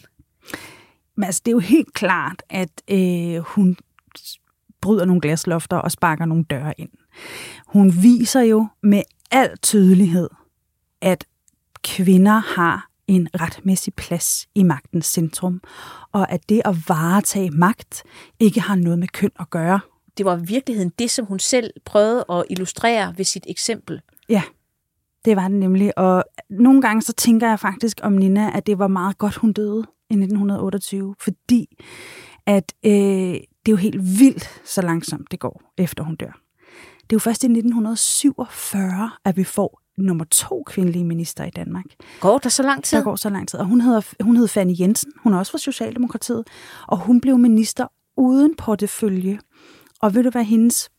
Men 1.16 1.24
altså, 1.24 1.42
det 1.44 1.50
er 1.50 1.52
jo 1.52 1.58
helt 1.58 1.94
klart, 1.94 2.42
at 2.48 2.82
øh, 2.90 3.36
hun 3.36 3.76
bryder 4.80 5.04
nogle 5.04 5.20
glaslofter 5.20 5.76
og 5.76 5.92
sparker 5.92 6.24
nogle 6.24 6.44
døre 6.44 6.74
ind. 6.80 6.90
Hun 7.66 7.92
viser 8.02 8.40
jo 8.40 8.68
med 8.82 9.02
al 9.30 9.58
tydelighed, 9.58 10.28
at 11.00 11.24
kvinder 11.84 12.38
har 12.56 12.90
en 13.06 13.28
retmæssig 13.40 13.94
plads 13.94 14.48
i 14.54 14.62
magtens 14.62 15.06
centrum, 15.06 15.60
og 16.12 16.32
at 16.32 16.48
det 16.48 16.62
at 16.64 16.76
varetage 16.88 17.50
magt 17.50 18.02
ikke 18.40 18.60
har 18.60 18.74
noget 18.74 18.98
med 18.98 19.08
køn 19.08 19.30
at 19.40 19.50
gøre. 19.50 19.80
Det 20.18 20.26
var 20.26 20.36
i 20.36 20.44
virkeligheden 20.44 20.92
det, 20.98 21.10
som 21.10 21.26
hun 21.26 21.38
selv 21.38 21.70
prøvede 21.84 22.24
at 22.30 22.44
illustrere 22.50 23.14
ved 23.16 23.24
sit 23.24 23.46
eksempel. 23.48 24.00
Ja, 24.28 24.42
det 25.24 25.36
var 25.36 25.48
det 25.48 25.56
nemlig. 25.56 25.98
Og 25.98 26.24
nogle 26.50 26.82
gange 26.82 27.02
så 27.02 27.12
tænker 27.12 27.48
jeg 27.48 27.60
faktisk 27.60 28.00
om 28.02 28.12
Nina, 28.12 28.56
at 28.56 28.66
det 28.66 28.78
var 28.78 28.88
meget 28.88 29.18
godt, 29.18 29.34
hun 29.34 29.52
døde 29.52 29.84
i 30.10 30.14
1928, 30.14 31.14
fordi 31.20 31.66
at 32.46 32.72
øh, 32.84 32.90
det 32.92 33.68
er 33.68 33.72
jo 33.72 33.76
helt 33.76 34.00
vildt, 34.18 34.60
så 34.64 34.82
langsomt 34.82 35.30
det 35.30 35.40
går, 35.40 35.62
efter 35.78 36.04
hun 36.04 36.16
dør. 36.16 36.40
Det 37.02 37.12
er 37.12 37.16
jo 37.16 37.18
først 37.18 37.42
i 37.42 37.46
1947, 37.46 39.10
at 39.24 39.36
vi 39.36 39.44
får 39.44 39.80
nummer 39.98 40.24
to 40.24 40.62
kvindelige 40.66 41.04
minister 41.04 41.44
i 41.44 41.50
Danmark. 41.50 41.84
Går 42.20 42.38
der 42.38 42.48
så 42.48 42.62
lang 42.62 42.84
tid? 42.84 42.98
Der 42.98 43.04
går 43.04 43.16
så 43.16 43.30
lang 43.30 43.48
tid. 43.48 43.60
Og 43.60 43.66
hun 43.66 43.80
hedder, 43.80 44.24
hun 44.24 44.36
hed 44.36 44.48
Fanny 44.48 44.80
Jensen. 44.80 45.12
Hun 45.22 45.34
er 45.34 45.38
også 45.38 45.52
fra 45.52 45.58
Socialdemokratiet. 45.58 46.44
Og 46.86 46.98
hun 46.98 47.20
blev 47.20 47.38
minister 47.38 47.86
uden 48.16 48.54
portefølje. 48.56 49.38
Og 50.02 50.14
ved 50.14 50.22
du, 50.22 50.30
hvad 50.30 50.44
hendes 50.44 50.90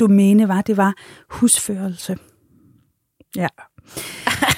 domæne 0.00 0.48
var? 0.48 0.62
Det 0.62 0.76
var 0.76 0.94
husførelse. 1.30 2.16
Ja. 3.36 3.48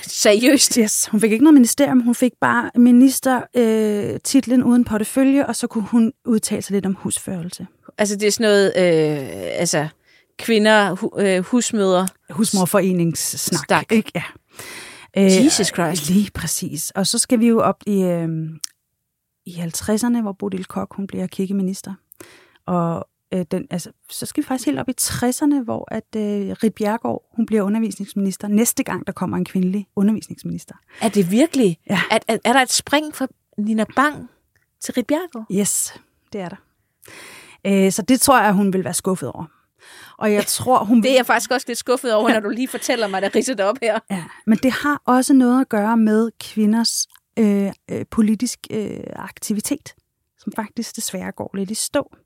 Seriøst? 0.02 0.74
Yes, 0.74 1.06
hun 1.06 1.20
fik 1.20 1.32
ikke 1.32 1.44
noget 1.44 1.54
ministerium, 1.54 2.00
hun 2.00 2.14
fik 2.14 2.32
bare 2.40 2.70
ministertitlen 2.76 4.12
øh, 4.14 4.20
titlen 4.24 4.64
uden 4.64 4.84
portefølje, 4.84 5.46
og 5.46 5.56
så 5.56 5.66
kunne 5.66 5.84
hun 5.84 6.12
udtale 6.24 6.62
sig 6.62 6.74
lidt 6.74 6.86
om 6.86 6.94
husførelse. 6.94 7.66
Altså 7.98 8.16
det 8.16 8.26
er 8.26 8.30
sådan 8.30 8.44
noget, 8.44 8.66
øh, 8.66 9.60
altså 9.60 9.88
kvinder, 10.38 10.94
hu, 10.94 11.10
øh, 11.18 11.44
husmøder. 11.44 12.06
Husmorforeningssnak, 12.30 13.64
Stak. 13.64 13.92
ikke? 13.92 14.12
Ja. 14.14 14.22
Jesus 15.16 15.66
Christ. 15.66 16.10
Lige 16.10 16.30
præcis. 16.34 16.90
Og 16.90 17.06
så 17.06 17.18
skal 17.18 17.40
vi 17.40 17.46
jo 17.46 17.60
op 17.60 17.82
i, 17.86 18.02
øh, 18.02 18.28
i 19.46 19.54
50'erne, 19.54 20.20
hvor 20.20 20.32
Bodil 20.32 20.64
Kok, 20.64 20.94
hun 20.96 21.06
bliver 21.06 21.26
kirkeminister. 21.26 21.94
Og 22.66 23.08
øh, 23.34 23.44
den, 23.50 23.66
altså, 23.70 23.90
så 24.10 24.26
skal 24.26 24.42
vi 24.42 24.46
faktisk 24.46 24.66
helt 24.66 24.78
op 24.78 24.88
i 24.88 24.92
60'erne, 25.00 25.62
hvor 25.64 25.94
at 25.94 26.16
øh, 26.16 26.56
Rit 26.62 26.74
Bjergård, 26.74 27.24
hun 27.36 27.46
bliver 27.46 27.62
undervisningsminister. 27.62 28.48
Næste 28.48 28.82
gang, 28.82 29.06
der 29.06 29.12
kommer 29.12 29.36
en 29.36 29.44
kvindelig 29.44 29.88
undervisningsminister. 29.96 30.74
Er 31.00 31.08
det 31.08 31.30
virkelig? 31.30 31.78
Ja. 31.90 32.00
Er, 32.10 32.18
er, 32.28 32.38
er 32.44 32.52
der 32.52 32.62
et 32.62 32.72
spring 32.72 33.14
fra 33.14 33.26
Nina 33.58 33.84
Bang 33.96 34.30
til 34.80 34.94
Rit 34.94 35.06
Bjergård? 35.06 35.46
Yes, 35.52 36.00
det 36.32 36.40
er 36.40 36.48
der. 36.48 36.56
Øh, 37.64 37.92
så 37.92 38.02
det 38.02 38.20
tror 38.20 38.40
jeg, 38.40 38.52
hun 38.52 38.72
vil 38.72 38.84
være 38.84 38.94
skuffet 38.94 39.32
over. 39.32 39.44
Og 40.18 40.32
jeg 40.32 40.46
tror, 40.56 40.84
hun 40.84 41.02
Det 41.02 41.10
er 41.10 41.14
jeg 41.14 41.26
faktisk 41.26 41.50
også 41.50 41.64
lidt 41.68 41.78
skuffet 41.78 42.14
over, 42.14 42.32
når 42.32 42.40
du 42.40 42.48
lige 42.48 42.68
fortæller 42.68 43.06
mig, 43.06 43.22
der 43.22 43.34
ridset 43.34 43.60
op 43.60 43.76
her. 43.82 43.98
Ja, 44.10 44.24
men 44.46 44.58
det 44.58 44.72
har 44.72 45.02
også 45.04 45.34
noget 45.34 45.60
at 45.60 45.68
gøre 45.68 45.96
med 45.96 46.30
kvinders 46.40 47.06
øh, 47.38 47.72
øh, 47.90 48.04
politisk 48.10 48.58
øh, 48.70 49.00
aktivitet, 49.16 49.94
som 50.38 50.52
faktisk 50.56 50.96
desværre 50.96 51.32
går 51.32 51.50
lidt 51.54 51.70
i 51.70 51.74
stå. 51.74 52.16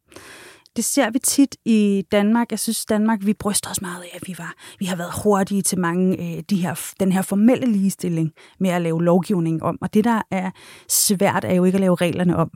Det 0.76 0.84
ser 0.84 1.10
vi 1.10 1.18
tit 1.18 1.56
i 1.64 2.04
Danmark. 2.12 2.50
Jeg 2.50 2.58
synes, 2.58 2.84
Danmark, 2.84 3.18
vi 3.26 3.34
bryster 3.34 3.70
os 3.70 3.82
meget 3.82 4.02
af, 4.02 4.10
at 4.12 4.28
vi, 4.28 4.34
var, 4.38 4.54
vi 4.78 4.84
har 4.84 4.96
været 4.96 5.12
hurtige 5.24 5.62
til 5.62 5.78
mange 5.78 6.16
øh, 6.18 6.42
de 6.50 6.56
her, 6.56 6.92
den 7.00 7.12
her 7.12 7.22
formelle 7.22 7.66
ligestilling 7.66 8.32
med 8.60 8.70
at 8.70 8.82
lave 8.82 9.04
lovgivning 9.04 9.62
om. 9.62 9.78
Og 9.80 9.94
det, 9.94 10.04
der 10.04 10.22
er 10.30 10.50
svært, 10.88 11.44
er 11.44 11.54
jo 11.54 11.64
ikke 11.64 11.76
at 11.76 11.80
lave 11.80 11.94
reglerne 11.94 12.36
om. 12.36 12.50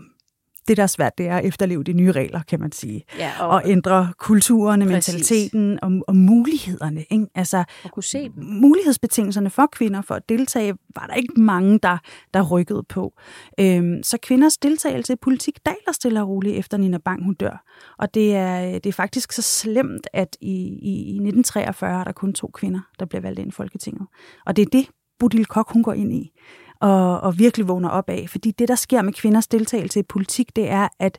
Det, 0.68 0.76
der 0.76 0.82
er 0.82 0.86
svært, 0.86 1.18
det 1.18 1.26
er 1.28 1.36
at 1.36 1.44
efterleve 1.44 1.84
de 1.84 1.92
nye 1.92 2.12
regler, 2.12 2.40
kan 2.48 2.60
man 2.60 2.72
sige. 2.72 3.04
Ja, 3.18 3.32
Og, 3.40 3.48
og 3.48 3.62
ændre 3.64 4.12
kulturerne, 4.18 4.86
Præcis. 4.86 5.14
mentaliteten 5.14 5.78
og, 5.82 6.04
og 6.08 6.16
mulighederne. 6.16 7.04
Ikke? 7.10 7.26
Altså, 7.34 7.64
at 7.84 7.90
kunne 7.90 8.02
se 8.02 8.22
dem. 8.28 8.44
mulighedsbetingelserne 8.44 9.50
for 9.50 9.68
kvinder 9.72 10.02
for 10.02 10.14
at 10.14 10.28
deltage, 10.28 10.74
var 10.96 11.06
der 11.06 11.14
ikke 11.14 11.40
mange, 11.40 11.78
der, 11.78 11.98
der 12.34 12.42
rykkede 12.42 12.82
på. 12.88 13.14
Øhm, 13.60 14.02
så 14.02 14.18
kvinders 14.22 14.56
deltagelse 14.56 15.12
i 15.12 15.16
politik 15.22 15.58
daler 15.66 15.92
stille 15.92 16.20
og 16.20 16.28
roligt 16.28 16.56
efter 16.56 16.76
Nina 16.76 16.98
Bang, 16.98 17.24
hun 17.24 17.34
dør. 17.34 17.64
Og 17.98 18.14
det 18.14 18.34
er, 18.36 18.72
det 18.72 18.86
er 18.86 18.92
faktisk 18.92 19.32
så 19.32 19.42
slemt, 19.42 20.06
at 20.12 20.36
i, 20.40 20.52
i, 20.82 20.92
i 20.92 21.14
1943 21.14 22.00
er 22.00 22.04
der 22.04 22.12
kun 22.12 22.32
to 22.32 22.50
kvinder, 22.54 22.80
der 22.98 23.06
bliver 23.06 23.22
valgt 23.22 23.38
ind 23.38 23.48
i 23.48 23.52
Folketinget. 23.52 24.06
Og 24.46 24.56
det 24.56 24.62
er 24.62 24.66
det, 24.72 24.86
Bodil 25.18 25.46
Kok, 25.46 25.72
hun 25.72 25.82
går 25.82 25.92
ind 25.92 26.12
i 26.12 26.32
og, 26.80 27.20
og 27.20 27.38
virkelig 27.38 27.68
vågner 27.68 27.88
op 27.88 28.08
af. 28.08 28.26
Fordi 28.28 28.50
det, 28.50 28.68
der 28.68 28.74
sker 28.74 29.02
med 29.02 29.12
kvinders 29.12 29.46
deltagelse 29.46 30.00
i 30.00 30.02
politik, 30.02 30.56
det 30.56 30.70
er, 30.70 30.88
at 30.98 31.18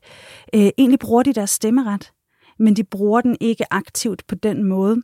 øh, 0.56 0.70
egentlig 0.78 1.00
bruger 1.00 1.24
de 1.24 1.34
deres 1.34 1.50
stemmeret, 1.50 2.12
men 2.60 2.76
de 2.76 2.84
bruger 2.84 3.22
den 3.22 3.38
ikke 3.42 3.74
aktivt 3.74 4.24
på 4.28 4.36
den 4.36 4.64
måde, 4.64 5.02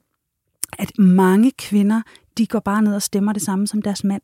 at 0.79 0.91
mange 0.99 1.51
kvinder, 1.51 2.01
de 2.37 2.47
går 2.47 2.59
bare 2.59 2.81
ned 2.81 2.95
og 2.95 3.01
stemmer 3.01 3.33
det 3.33 3.41
samme 3.41 3.67
som 3.67 3.81
deres 3.81 4.03
mand. 4.03 4.21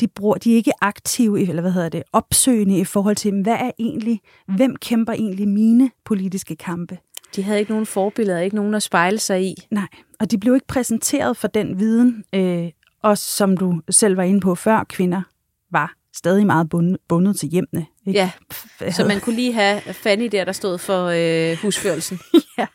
De, 0.00 0.08
bruger, 0.08 0.34
de 0.34 0.52
er 0.52 0.56
ikke 0.56 0.72
aktive, 0.80 1.40
eller 1.40 1.60
hvad 1.62 1.72
hedder 1.72 1.88
det, 1.88 2.02
opsøgende 2.12 2.78
i 2.78 2.84
forhold 2.84 3.16
til, 3.16 3.42
hvad 3.42 3.56
er 3.60 3.70
egentlig, 3.78 4.20
hvem 4.56 4.76
kæmper 4.76 5.12
egentlig 5.12 5.48
mine 5.48 5.90
politiske 6.04 6.56
kampe? 6.56 6.98
De 7.36 7.42
havde 7.42 7.58
ikke 7.58 7.72
nogen 7.72 7.86
forbilleder, 7.86 8.40
ikke 8.40 8.56
nogen 8.56 8.74
at 8.74 8.82
spejle 8.82 9.18
sig 9.18 9.44
i. 9.44 9.54
Nej, 9.70 9.86
og 10.20 10.30
de 10.30 10.38
blev 10.38 10.54
ikke 10.54 10.66
præsenteret 10.66 11.36
for 11.36 11.48
den 11.48 11.78
viden, 11.78 12.24
øh, 12.34 12.70
og 13.02 13.18
som 13.18 13.56
du 13.56 13.80
selv 13.90 14.16
var 14.16 14.22
inde 14.22 14.40
på 14.40 14.54
før, 14.54 14.84
kvinder 14.84 15.22
var 15.70 15.94
stadig 16.16 16.46
meget 16.46 16.68
bundet, 16.68 16.96
bundet 17.08 17.36
til 17.36 17.48
hjemmene. 17.48 17.86
Ikke? 18.06 18.18
Ja, 18.20 18.30
Hvad 18.78 18.92
så 18.92 19.04
man 19.04 19.20
kunne 19.20 19.34
lige 19.36 19.52
have 19.52 19.80
Fanny 19.80 20.28
der, 20.32 20.44
der 20.44 20.52
stod 20.52 20.78
for 20.78 21.04
øh, 21.06 21.56
husførelsen. 21.62 22.18
ja, 22.58 22.66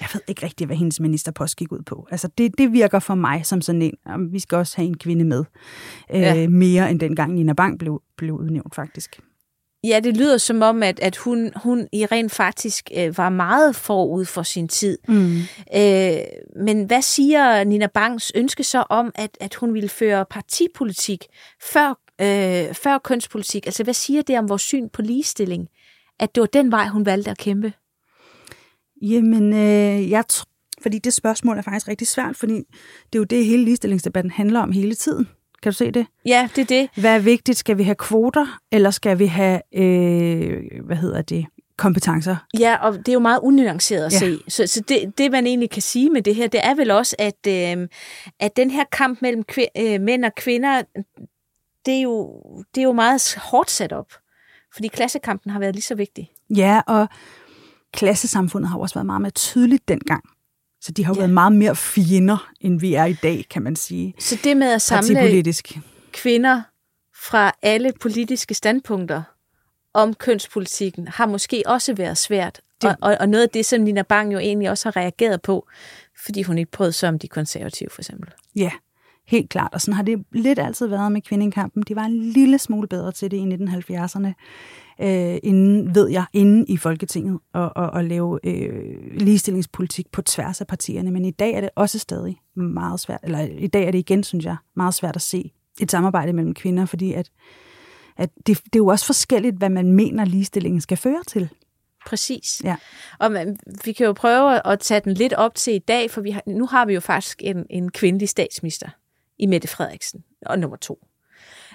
jeg 0.00 0.08
ved 0.12 0.20
ikke 0.28 0.42
rigtig, 0.46 0.66
hvad 0.66 0.76
hendes 0.76 1.00
ministerpost 1.00 1.56
gik 1.56 1.72
ud 1.72 1.82
på. 1.86 2.06
Altså, 2.10 2.28
det, 2.38 2.58
det 2.58 2.72
virker 2.72 2.98
for 2.98 3.14
mig 3.14 3.46
som 3.46 3.60
sådan 3.60 3.82
en, 3.82 3.94
om 4.06 4.32
vi 4.32 4.38
skal 4.38 4.58
også 4.58 4.76
have 4.76 4.86
en 4.86 4.96
kvinde 4.96 5.24
med. 5.24 5.44
Øh, 6.14 6.20
Ja. 6.20 6.48
Mere 6.48 6.90
end 6.90 7.00
dengang 7.00 7.34
Nina 7.34 7.52
Bang 7.52 7.78
blev, 7.78 8.02
blev 8.16 8.34
udnævnt, 8.34 8.74
faktisk. 8.74 9.20
Ja, 9.84 10.00
det 10.00 10.16
lyder 10.16 10.38
som 10.38 10.62
om, 10.62 10.82
at, 10.82 11.00
at 11.00 11.16
hun, 11.16 11.52
hun 11.56 11.88
i 11.92 12.06
rent 12.06 12.32
faktisk 12.32 12.90
øh, 12.96 13.18
var 13.18 13.28
meget 13.28 13.76
forud 13.76 14.24
for 14.24 14.42
sin 14.42 14.68
tid. 14.68 14.98
Mm. 15.08 15.36
Øh, 15.76 16.18
men 16.56 16.84
hvad 16.84 17.02
siger 17.02 17.64
Nina 17.64 17.86
Bangs 17.86 18.32
ønske 18.34 18.64
så 18.64 18.84
om, 18.90 19.12
at, 19.14 19.38
at 19.40 19.54
hun 19.54 19.74
ville 19.74 19.88
føre 19.88 20.24
partipolitik 20.30 21.24
før, 21.62 21.88
øh, 22.20 22.74
før 22.74 22.98
kønspolitik? 22.98 23.66
Altså, 23.66 23.84
hvad 23.84 23.94
siger 23.94 24.22
det 24.22 24.38
om 24.38 24.48
vores 24.48 24.62
syn 24.62 24.88
på 24.88 25.02
ligestilling? 25.02 25.68
At 26.20 26.34
det 26.34 26.40
var 26.40 26.46
den 26.46 26.72
vej, 26.72 26.88
hun 26.88 27.06
valgte 27.06 27.30
at 27.30 27.38
kæmpe? 27.38 27.72
Jamen, 29.02 29.52
øh, 29.52 30.10
jeg 30.10 30.24
tror, 30.28 30.46
fordi 30.82 30.98
det 30.98 31.12
spørgsmål 31.12 31.58
er 31.58 31.62
faktisk 31.62 31.88
rigtig 31.88 32.08
svært, 32.08 32.36
fordi 32.36 32.54
det 32.54 33.14
er 33.14 33.18
jo 33.18 33.24
det, 33.24 33.44
hele 33.44 33.64
ligestillingsdebatten 33.64 34.30
handler 34.30 34.60
om 34.60 34.72
hele 34.72 34.94
tiden. 34.94 35.28
Kan 35.62 35.72
du 35.72 35.76
se 35.76 35.90
det? 35.90 36.06
Ja, 36.26 36.48
det 36.56 36.62
er 36.62 36.66
det. 36.66 36.88
Hvad 36.96 37.14
er 37.14 37.18
vigtigt? 37.18 37.58
Skal 37.58 37.78
vi 37.78 37.82
have 37.82 37.94
kvoter, 37.94 38.58
eller 38.72 38.90
skal 38.90 39.18
vi 39.18 39.26
have, 39.26 39.60
øh, 39.74 40.62
hvad 40.86 40.96
hedder 40.96 41.22
det, 41.22 41.46
kompetencer? 41.76 42.36
Ja, 42.58 42.76
og 42.82 42.94
det 42.98 43.08
er 43.08 43.12
jo 43.12 43.18
meget 43.18 43.40
unuanceret 43.42 44.04
at 44.06 44.12
Ja. 44.12 44.18
se. 44.18 44.38
Så, 44.48 44.66
så 44.66 44.80
det, 44.88 45.18
det, 45.18 45.30
man 45.30 45.46
egentlig 45.46 45.70
kan 45.70 45.82
sige 45.82 46.10
med 46.10 46.22
det 46.22 46.34
her, 46.34 46.46
det 46.48 46.60
er 46.64 46.74
vel 46.74 46.90
også, 46.90 47.16
at, 47.18 47.46
øh, 47.78 47.88
at 48.40 48.56
den 48.56 48.70
her 48.70 48.84
kamp 48.92 49.22
mellem 49.22 49.44
øh, 49.78 50.00
mænd 50.00 50.24
og 50.24 50.34
kvinder, 50.36 50.82
det 51.86 51.94
er, 51.94 52.00
jo, 52.02 52.40
det 52.74 52.80
er 52.80 52.84
jo 52.84 52.92
meget 52.92 53.34
hårdt 53.42 53.70
sat 53.70 53.92
op. 53.92 54.12
Fordi 54.74 54.88
klassekampen 54.88 55.50
har 55.50 55.58
været 55.58 55.74
lige 55.74 55.82
så 55.82 55.94
vigtig. 55.94 56.30
Ja, 56.56 56.80
og 56.86 57.08
klassesamfundet 57.92 58.70
har 58.70 58.78
også 58.78 58.94
været 58.94 59.06
meget 59.06 59.20
mere 59.20 59.30
tydeligt 59.30 59.88
dengang. 59.88 60.24
Så 60.82 60.92
de 60.92 61.04
har 61.04 61.12
jo 61.14 61.16
Ja. 61.16 61.20
været 61.20 61.34
meget 61.34 61.52
mere 61.52 61.76
fjender, 61.76 62.50
end 62.60 62.80
vi 62.80 62.94
er 62.94 63.04
i 63.04 63.12
dag, 63.12 63.46
kan 63.50 63.62
man 63.62 63.76
sige. 63.76 64.14
Så 64.18 64.38
det 64.44 64.56
med 64.56 64.72
at 64.72 64.82
samle 64.82 65.14
kvinder 66.12 66.62
fra 67.24 67.52
alle 67.62 67.92
politiske 68.00 68.54
standpunkter 68.54 69.22
om 69.94 70.14
kønspolitikken, 70.14 71.08
har 71.08 71.26
måske 71.26 71.62
også 71.66 71.94
været 71.94 72.18
svært. 72.18 72.60
Det- 72.82 72.90
Og, 72.90 72.96
og, 73.00 73.16
og 73.20 73.28
noget 73.28 73.42
af 73.42 73.48
det, 73.50 73.66
som 73.66 73.80
Nina 73.80 74.02
Bang 74.02 74.32
jo 74.32 74.38
egentlig 74.38 74.70
også 74.70 74.86
har 74.86 74.96
reageret 74.96 75.42
på, 75.42 75.68
fordi 76.24 76.42
hun 76.42 76.58
ikke 76.58 76.70
prøvede 76.70 76.92
sig 76.92 77.08
om 77.08 77.18
de 77.18 77.28
konservative, 77.28 77.90
for 77.90 78.00
eksempel. 78.00 78.30
Ja, 78.56 78.70
Helt 79.32 79.50
klart. 79.50 79.74
Og 79.74 79.80
sådan 79.80 79.94
har 79.94 80.02
det 80.02 80.24
lidt 80.32 80.58
altid 80.58 80.86
været 80.86 81.12
med 81.12 81.20
kvindekampen. 81.20 81.82
De 81.82 81.96
var 81.96 82.04
en 82.04 82.18
lille 82.18 82.58
smule 82.58 82.88
bedre 82.88 83.12
til 83.12 83.30
det 83.30 83.36
i 83.36 83.40
1970'erne, 83.40 84.28
øh, 85.04 85.38
inden, 85.42 85.94
ved 85.94 86.08
jeg, 86.08 86.24
inden 86.32 86.64
i 86.68 86.76
Folketinget, 86.76 87.38
og, 87.52 87.72
og, 87.76 87.90
og 87.90 88.04
lave 88.04 88.40
øh, 88.44 89.16
ligestillingspolitik 89.16 90.10
på 90.12 90.22
tværs 90.22 90.60
af 90.60 90.66
partierne. 90.66 91.10
Men 91.10 91.24
i 91.24 91.30
dag 91.30 91.52
er 91.52 91.60
det 91.60 91.70
også 91.76 91.98
stadig 91.98 92.40
meget 92.56 93.00
svært, 93.00 93.20
eller 93.22 93.40
i 93.40 93.66
dag 93.66 93.86
er 93.86 93.90
det 93.90 93.98
igen, 93.98 94.24
synes 94.24 94.44
jeg, 94.44 94.56
meget 94.76 94.94
svært 94.94 95.16
at 95.16 95.22
se 95.22 95.52
et 95.80 95.90
samarbejde 95.90 96.32
mellem 96.32 96.54
kvinder, 96.54 96.86
fordi 96.86 97.12
at, 97.12 97.30
at 98.16 98.30
det, 98.36 98.46
det 98.46 98.74
er 98.74 98.78
jo 98.78 98.86
også 98.86 99.06
forskelligt, 99.06 99.56
hvad 99.56 99.70
man 99.70 99.92
mener, 99.92 100.24
ligestillingen 100.24 100.80
skal 100.80 100.96
føre 100.96 101.22
til. 101.26 101.48
Præcis. 102.06 102.60
Ja. 102.64 102.76
Og 103.18 103.32
man, 103.32 103.56
vi 103.84 103.92
kan 103.92 104.06
jo 104.06 104.12
prøve 104.12 104.66
at 104.66 104.80
tage 104.80 105.00
den 105.00 105.14
lidt 105.14 105.32
op 105.32 105.54
til 105.54 105.74
i 105.74 105.78
dag, 105.78 106.10
for 106.10 106.20
vi 106.20 106.30
har, 106.30 106.42
nu 106.46 106.66
har 106.66 106.86
vi 106.86 106.94
jo 106.94 107.00
faktisk 107.00 107.42
en, 107.44 107.66
en 107.70 107.90
kvindelig 107.90 108.28
statsminister 108.28 108.88
i 109.42 109.46
Mette 109.46 109.68
Frederiksen, 109.68 110.24
og 110.46 110.58
nummer 110.58 110.76
to. 110.76 110.98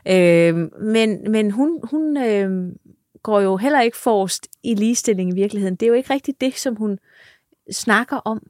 Øh, 0.08 0.56
men 0.82 1.32
men 1.32 1.52
hun, 1.52 1.80
hun 1.84 2.18
øh, 2.18 2.72
går 3.24 3.40
jo 3.40 3.58
heller 3.58 3.82
ikke 3.82 3.98
forrest 3.98 4.48
i 4.64 4.74
ligestilling 4.74 5.32
i 5.32 5.36
virkeligheden. 5.36 5.76
Det 5.76 5.86
er 5.86 5.88
jo 5.88 5.94
ikke 5.94 6.14
rigtigt 6.14 6.42
det, 6.42 6.58
som 6.58 6.76
hun 6.76 7.00
snakker 7.72 8.18
om. 8.18 8.48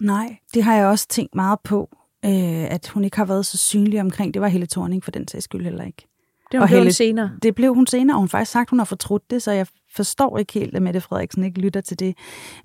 Nej, 0.00 0.36
det 0.54 0.62
har 0.62 0.76
jeg 0.76 0.86
også 0.86 1.08
tænkt 1.08 1.34
meget 1.34 1.58
på, 1.64 1.96
øh, 2.24 2.70
at 2.72 2.88
hun 2.88 3.04
ikke 3.04 3.16
har 3.16 3.24
været 3.24 3.46
så 3.46 3.58
synlig 3.58 4.00
omkring. 4.00 4.34
Det 4.34 4.42
var 4.42 4.48
Helle 4.48 4.66
Thorning 4.66 5.04
for 5.04 5.10
den 5.10 5.28
sags 5.28 5.44
skyld 5.44 5.64
heller 5.64 5.84
ikke. 5.84 6.06
Det 6.52 6.60
Og 6.60 6.70
var 6.70 6.78
hun 6.78 6.92
senere. 6.92 7.30
Det 7.42 7.54
blev 7.54 7.74
hun 7.74 7.86
senere, 7.86 8.16
og 8.16 8.18
hun 8.18 8.28
faktisk 8.28 8.52
sagt, 8.52 8.70
hun 8.70 8.78
har 8.78 8.86
fortrudt 8.86 9.30
det, 9.30 9.42
så 9.42 9.52
jeg 9.52 9.66
forstår 9.96 10.38
ikke 10.38 10.52
helt, 10.52 10.76
at 10.76 10.82
Mette 10.82 11.00
Frederiksen 11.00 11.44
ikke 11.44 11.60
lytter 11.60 11.80
til 11.80 11.98
det. 11.98 12.16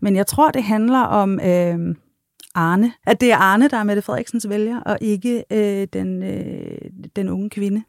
Men 0.02 0.16
jeg 0.16 0.28
tror, 0.28 0.52
det 0.52 0.64
handler 0.64 1.00
om 1.00 1.40
øh, 1.40 1.96
Arne. 2.56 2.94
At 3.06 3.22
det 3.22 3.32
er 3.32 3.38
Arne, 3.38 3.68
der 3.68 3.78
er 3.78 3.84
Mette 3.84 4.02
Frederiksens 4.02 4.50
vælger, 4.50 4.80
og 4.80 4.98
ikke 5.02 5.44
øh, 5.52 5.88
den, 5.94 6.24
øh, 6.24 6.78
den 7.16 7.30
unge 7.30 7.50
kvinde. 7.50 7.84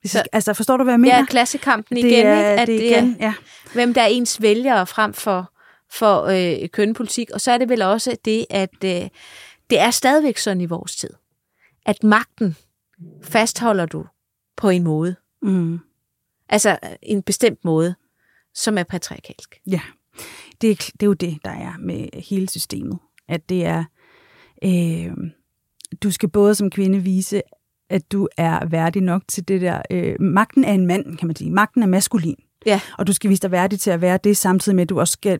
Hvis 0.00 0.10
Så- 0.10 0.18
så, 0.18 0.24
altså, 0.32 0.54
forstår 0.54 0.76
du, 0.76 0.84
hvad 0.84 0.92
jeg 0.94 1.00
mener? 1.00 1.16
Ja, 1.16 1.24
klassekampen 1.24 1.96
igen, 1.96 2.10
det 2.10 2.18
er, 2.26 2.36
ikke? 2.50 2.60
At 2.62 2.68
det 2.68 2.92
er 2.92 2.98
igen, 3.00 3.16
ja. 3.20 3.34
hvem 3.72 3.94
der 3.94 4.02
er 4.02 4.06
ens 4.06 4.42
vælgere 4.42 4.86
frem 4.86 5.12
for, 5.12 5.52
for 5.90 6.22
øh, 6.62 6.68
kønpolitik. 6.68 7.30
Og 7.30 7.40
så 7.40 7.52
er 7.52 7.58
det 7.58 7.68
vel 7.68 7.82
også 7.82 8.16
det, 8.24 8.46
at 8.50 8.84
øh, 8.84 9.08
det 9.70 9.78
er 9.80 9.90
stadigvæk 9.90 10.38
sådan 10.38 10.60
i 10.60 10.66
vores 10.66 10.96
tid, 10.96 11.10
at 11.86 12.04
magten 12.04 12.56
fastholder 13.22 13.86
du 13.86 14.04
på 14.56 14.68
en 14.70 14.82
måde. 14.84 15.16
Mm. 15.42 15.78
Altså 16.48 16.70
øh, 16.84 16.90
en 17.02 17.22
bestemt 17.22 17.64
måde, 17.64 17.94
som 18.54 18.78
er 18.78 18.82
patriarkalsk. 18.82 19.60
Ja, 19.66 19.80
det 20.60 20.70
er, 20.70 20.74
det 20.74 21.02
er 21.02 21.06
jo 21.06 21.12
det, 21.12 21.38
der 21.44 21.50
er 21.50 21.72
med 21.78 22.22
hele 22.22 22.48
systemet. 22.48 22.98
At 23.28 23.48
det 23.48 23.64
er, 23.66 23.84
øh, 24.64 25.12
du 26.02 26.10
skal 26.10 26.28
både 26.28 26.54
som 26.54 26.70
kvinde 26.70 26.98
vise, 26.98 27.42
at 27.90 28.12
du 28.12 28.28
er 28.36 28.66
værdig 28.66 29.02
nok 29.02 29.22
til 29.28 29.48
det 29.48 29.60
der. 29.60 29.82
Øh, 29.90 30.14
magten 30.20 30.64
er 30.64 30.72
en 30.72 30.86
mand, 30.86 31.16
kan 31.16 31.26
man 31.26 31.36
sige. 31.36 31.50
Magten 31.50 31.82
er 31.82 31.86
maskulin. 31.86 32.36
Ja. 32.66 32.80
Og 32.98 33.06
du 33.06 33.12
skal 33.12 33.30
vise 33.30 33.42
dig 33.42 33.50
værdig 33.50 33.80
til 33.80 33.90
at 33.90 34.00
være 34.00 34.18
det, 34.24 34.36
samtidig 34.36 34.76
med, 34.76 34.82
at 34.82 34.88
du 34.88 35.00
også 35.00 35.12
skal 35.12 35.38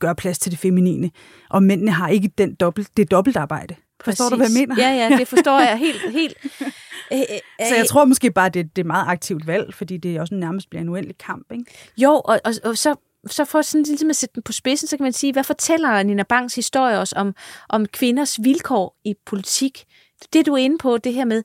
gøre 0.00 0.14
plads 0.14 0.38
til 0.38 0.52
det 0.52 0.58
feminine. 0.58 1.10
Og 1.50 1.62
mændene 1.62 1.90
har 1.90 2.08
ikke 2.08 2.30
den 2.38 2.54
dobbelt, 2.54 2.96
det 2.96 3.10
dobbeltarbejde. 3.10 3.74
Forstår 4.04 4.28
du, 4.28 4.36
hvad 4.36 4.46
jeg 4.46 4.66
mener? 4.66 4.88
Ja, 4.88 5.08
ja, 5.08 5.18
det 5.18 5.28
forstår 5.28 5.60
jeg 5.60 5.78
helt. 5.78 6.12
helt. 6.12 6.36
Øh, 7.12 7.18
øh, 7.18 7.66
Så 7.68 7.76
jeg 7.76 7.86
tror 7.86 8.04
måske 8.04 8.30
bare, 8.30 8.48
det, 8.48 8.76
det 8.76 8.78
er 8.78 8.82
et 8.82 8.86
meget 8.86 9.04
aktivt 9.08 9.46
valg, 9.46 9.74
fordi 9.74 9.96
det 9.96 10.20
også 10.20 10.34
nærmest 10.34 10.70
bliver 10.70 10.82
en 10.82 10.88
uendelig 10.88 11.18
kamp. 11.18 11.52
Ikke? 11.52 11.64
Jo, 11.98 12.10
og, 12.10 12.40
og, 12.44 12.52
og 12.64 12.78
så, 12.78 12.94
så 13.26 13.44
for 13.44 13.62
sådan 13.62 13.82
ligesom 13.82 14.10
at 14.10 14.16
sætte 14.16 14.34
den 14.34 14.42
på 14.42 14.52
spidsen, 14.52 14.88
så 14.88 14.96
kan 14.96 15.04
man 15.04 15.12
sige, 15.12 15.32
hvad 15.32 15.44
fortæller 15.44 16.02
Nina 16.02 16.22
Bangs 16.22 16.54
historie 16.54 16.98
os 16.98 17.12
om, 17.12 17.34
om 17.68 17.86
kvinders 17.86 18.38
vilkår 18.42 18.96
i 19.04 19.14
politik? 19.26 19.84
Det 20.32 20.46
du 20.46 20.52
er 20.52 20.58
inde 20.58 20.78
på, 20.78 20.98
det 20.98 21.14
her 21.14 21.24
med 21.24 21.42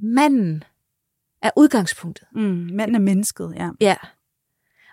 manden 0.00 0.64
er 1.42 1.50
udgangspunktet. 1.56 2.28
Mm, 2.32 2.68
manden 2.72 2.94
er 2.94 3.00
mennesket, 3.00 3.52
ja. 3.56 3.70
Ja. 3.80 3.96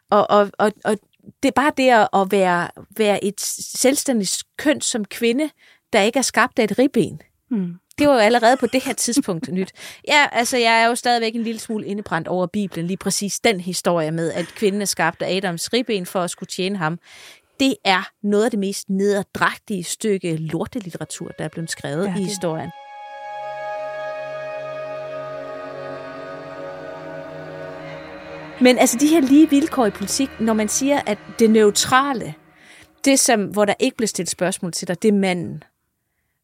Og, 0.10 0.30
og, 0.30 0.52
og, 0.58 0.72
og 0.86 0.98
det 1.44 1.48
er 1.48 1.54
bare 1.56 1.72
det 1.78 1.90
at 2.22 2.32
være, 2.32 2.70
være 2.98 3.24
et 3.24 3.42
selvstændigt 3.42 4.44
køn 4.58 4.82
som 4.82 5.06
kvinde, 5.06 5.50
der 5.94 6.02
ikke 6.02 6.20
er 6.20 6.24
skabt 6.24 6.60
af 6.60 6.64
et 6.64 6.80
ribben. 6.80 7.22
Mm. 7.50 7.76
Det 8.02 8.10
var 8.10 8.16
jo 8.16 8.20
allerede 8.20 8.58
på 8.58 8.68
det 8.68 8.84
her 8.84 8.94
tidspunkt 8.94 9.52
nyt. 9.52 9.72
Ja, 10.08 10.26
altså 10.32 10.58
jeg 10.58 10.82
er 10.82 10.88
jo 10.88 10.96
stadigvæk 10.96 11.36
en 11.36 11.44
lille 11.44 11.60
smule 11.60 11.86
indebrændt 11.86 12.28
over 12.28 12.48
Bibelen, 12.48 12.88
lige 12.88 12.98
præcis 12.98 13.40
den 13.40 13.60
historie 13.60 14.12
med, 14.12 14.32
at 14.32 14.46
kvinden 14.48 14.82
er 14.82 14.86
skabt 14.86 15.22
af 15.22 15.36
Adams 15.36 15.74
ribben 15.74 16.06
for 16.06 16.20
at 16.22 16.30
skulle 16.30 16.48
tjene 16.48 16.78
ham. 16.78 17.00
Det 17.60 17.76
er 17.86 18.10
noget 18.24 18.46
af 18.46 18.52
det 18.52 18.60
mest 18.60 18.90
nederdrægtige 18.90 19.84
stykke 19.84 20.36
lortelitteratur, 20.36 21.32
der 21.38 21.44
er 21.44 21.50
blevet 21.50 21.72
skrevet 21.72 22.06
Ja, 22.06 22.16
i 22.16 22.24
historien. 22.24 22.70
Men 28.62 28.78
altså 28.78 28.98
de 29.00 29.08
her 29.08 29.22
lige 29.22 29.50
vilkår 29.50 29.86
i 29.86 29.90
politik, 29.92 30.30
når 30.40 30.54
man 30.54 30.70
siger, 30.70 31.02
at 31.06 31.18
det 31.40 31.50
neutrale, 31.50 32.34
det 33.06 33.20
som, 33.20 33.44
hvor 33.44 33.66
der 33.66 33.74
ikke 33.80 33.98
bliver 33.98 34.08
stillet 34.08 34.30
spørgsmål 34.30 34.72
til 34.72 34.88
dig, 34.88 35.02
det 35.02 35.08
er 35.08 35.14
manden, 35.14 35.64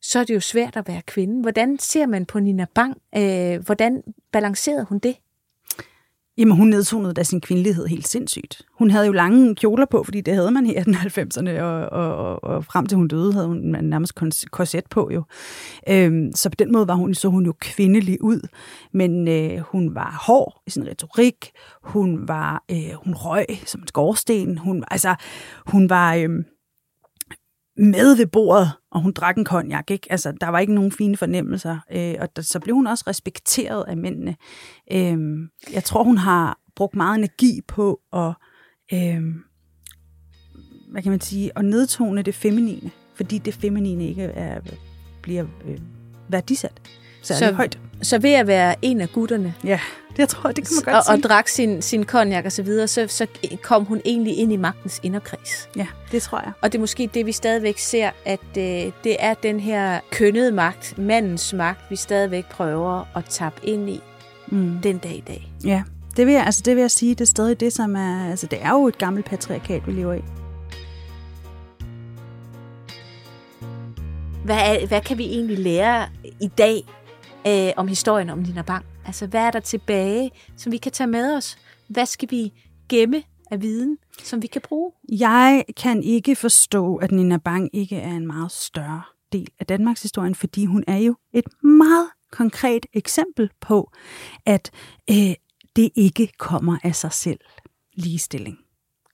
så 0.02 0.20
er 0.20 0.24
det 0.24 0.36
jo 0.36 0.40
svært 0.40 0.76
at 0.76 0.88
være 0.88 1.02
kvinde. 1.02 1.42
Hvordan 1.42 1.80
ser 1.80 2.06
man 2.06 2.26
på 2.26 2.40
Nina 2.40 2.66
Bang? 2.76 2.98
Øh, 3.18 3.66
hvordan 3.66 4.04
balancerede 4.32 4.86
hun 4.90 5.00
det? 5.00 5.16
Jamen, 6.38 6.58
hun 6.58 6.68
nedtonede 6.68 7.14
da 7.14 7.24
sin 7.24 7.42
kvindelighed 7.42 7.88
helt 7.88 8.08
sindssygt. 8.08 8.62
Hun 8.74 8.92
havde 8.92 9.06
jo 9.06 9.12
lange 9.12 9.56
kjoler 9.56 9.86
på, 9.86 10.04
fordi 10.04 10.22
det 10.22 10.34
havde 10.34 10.52
man 10.52 10.66
i 10.66 10.76
1890'erne, 10.76 11.62
og, 11.62 11.90
og, 11.90 12.16
og, 12.16 12.44
og 12.44 12.66
frem 12.66 12.86
til 12.86 12.96
hun 12.96 13.08
døde, 13.08 13.34
havde 13.34 13.48
hun 13.48 13.58
nærmest 13.82 14.16
korset 14.52 14.84
på 14.90 15.10
jo. 15.14 15.24
Øhm, 15.90 16.32
så 16.36 16.50
på 16.50 16.56
den 16.60 16.72
måde 16.72 16.88
var 16.88 16.96
hun, 16.96 17.14
så 17.14 17.28
hun 17.28 17.46
jo 17.46 17.54
kvindelig 17.60 18.24
ud. 18.24 18.48
Men 18.94 19.28
øh, 19.28 19.60
hun 19.60 19.96
var 19.96 20.24
hård 20.28 20.62
i 20.68 20.70
sin 20.70 20.88
retorik. 20.88 21.52
Hun 21.84 22.28
var, 22.28 22.64
øh, 22.72 22.94
hun 23.06 23.14
røg 23.14 23.46
som 23.66 23.82
en 23.82 23.88
skorsten. 23.88 24.58
Hun, 24.58 24.84
altså, 24.92 25.16
hun 25.66 25.90
var... 25.90 26.16
Øh, 26.16 26.30
med 27.78 28.16
ved 28.18 28.28
bordet, 28.28 28.72
og 28.92 29.02
hun 29.02 29.12
drak 29.12 29.38
en 29.38 29.46
konjak. 29.46 29.92
Ikke? 29.92 30.12
Altså, 30.12 30.32
der 30.42 30.48
var 30.48 30.60
ikke 30.60 30.74
nogen 30.74 30.92
fine 30.92 31.18
fornemmelser, 31.18 31.80
øh, 31.92 32.16
og 32.20 32.36
der, 32.36 32.42
så 32.42 32.60
blev 32.60 32.76
hun 32.76 32.88
også 32.88 33.04
respekteret 33.08 33.84
af 33.88 33.98
mændene. 33.98 34.36
Øh, 34.92 35.18
jeg 35.74 35.84
tror, 35.84 36.04
hun 36.04 36.18
har 36.18 36.60
brugt 36.76 36.96
meget 36.96 37.18
energi 37.18 37.62
på 37.68 38.00
at, 38.14 38.34
øh, 38.94 39.22
hvad 40.92 41.02
kan 41.02 41.12
man 41.12 41.22
sige, 41.22 41.52
at 41.56 41.66
nedtone 41.66 42.22
det 42.22 42.36
feminine, 42.36 42.92
fordi 43.16 43.38
det 43.38 43.54
feminine 43.54 44.08
ikke 44.08 44.24
er, 44.24 44.60
bliver 45.22 45.46
øh, 45.66 45.78
værdisat 46.30 46.82
særlig 47.28 47.48
Så- 47.50 47.54
højt. 47.56 47.78
Så 48.02 48.20
ved 48.20 48.34
at 48.34 48.48
være 48.48 48.76
en 48.82 49.02
af 49.02 49.10
gutterne, 49.10 49.54
Ja, 49.64 49.80
det 50.12 50.20
jeg 50.20 50.30
tror 50.30 50.52
det 50.52 50.68
kan 50.68 50.76
man 50.76 50.84
godt 50.94 50.96
og, 50.96 51.04
sige. 51.06 51.16
og 51.16 51.24
drak 51.30 51.48
sin, 51.48 51.82
sin 51.82 52.04
konjak 52.06 52.46
og 52.46 52.52
så 52.52 52.64
videre, 52.64 52.88
så, 52.88 53.06
så 53.08 53.28
kom 53.64 53.86
hun 53.86 54.02
egentlig 54.06 54.38
ind 54.38 54.54
i 54.54 54.56
magtens 54.56 55.00
inderkreds. 55.04 55.70
Ja, 55.76 55.88
det 56.12 56.22
tror 56.22 56.40
jeg. 56.44 56.52
Og 56.62 56.72
det 56.72 56.78
er 56.78 56.80
måske 56.80 57.10
det, 57.14 57.26
vi 57.26 57.32
stadigvæk 57.32 57.78
ser, 57.78 58.10
at 58.26 58.40
øh, 58.58 58.64
det 59.04 59.16
er 59.20 59.34
den 59.34 59.60
her 59.60 60.00
kønnede 60.12 60.52
magt, 60.52 60.98
mandens 60.98 61.54
magt, 61.54 61.80
vi 61.90 61.96
stadigvæk 61.96 62.46
prøver 62.46 63.04
at 63.18 63.26
tappe 63.30 63.60
ind 63.68 63.90
i 63.90 64.02
Mm. 64.48 64.80
den 64.84 64.98
dag 64.98 65.12
i 65.16 65.24
dag. 65.28 65.52
Ja, 65.66 65.84
det 66.18 66.26
vil, 66.26 66.34
jeg, 66.34 66.46
altså 66.46 66.62
det 66.66 66.76
vil 66.76 66.82
jeg 66.82 66.92
sige, 66.92 67.10
det 67.16 67.22
er 67.22 67.26
stadig 67.26 67.60
det, 67.60 67.74
som 67.74 67.96
er... 67.96 68.30
Altså, 68.30 68.48
det 68.48 68.60
er 68.62 68.70
jo 68.72 68.88
et 68.88 68.98
gammelt 68.98 69.26
patriarkat, 69.26 69.88
vi 69.88 69.92
lever 69.92 70.14
i. 70.14 70.22
Hvad, 74.46 74.56
er, 74.56 74.88
hvad 74.88 75.02
kan 75.02 75.18
vi 75.18 75.24
egentlig 75.26 75.60
lære 75.60 76.06
i 76.42 76.48
dag 76.58 76.84
øh, 77.48 77.74
om 77.78 77.88
historien 77.88 78.30
om 78.30 78.40
Nina 78.40 78.62
Bang? 78.62 78.86
Altså, 79.06 79.28
hvad 79.28 79.42
er 79.42 79.52
der 79.52 79.60
tilbage, 79.60 80.32
som 80.58 80.72
vi 80.72 80.78
kan 80.78 80.92
tage 80.92 81.08
med 81.08 81.36
os? 81.38 81.58
Hvad 81.88 82.06
skal 82.06 82.32
vi 82.32 82.54
gemme 82.90 83.24
af 83.52 83.62
viden, 83.62 83.98
som 84.24 84.42
vi 84.42 84.48
kan 84.48 84.62
bruge? 84.62 84.92
Jeg 85.10 85.64
kan 85.78 86.04
ikke 86.04 86.36
forstå, 86.36 86.96
at 86.96 87.12
Nina 87.12 87.38
Bang 87.38 87.70
ikke 87.74 87.96
er 87.96 88.14
en 88.14 88.28
meget 88.28 88.52
større 88.52 89.02
del 89.32 89.48
af 89.60 89.66
Danmarks 89.66 90.02
historien, 90.02 90.36
fordi 90.36 90.66
hun 90.66 90.84
er 90.88 90.98
jo 90.98 91.16
et 91.34 91.64
meget 91.64 92.10
konkret 92.32 92.86
eksempel 92.94 93.50
på, 93.62 93.92
at 94.46 94.72
øh, 95.10 95.34
det 95.76 95.90
ikke 95.96 96.32
kommer 96.38 96.78
af 96.84 96.96
sig 96.96 97.14
selv. 97.14 97.40
Ligestilling. 97.94 98.58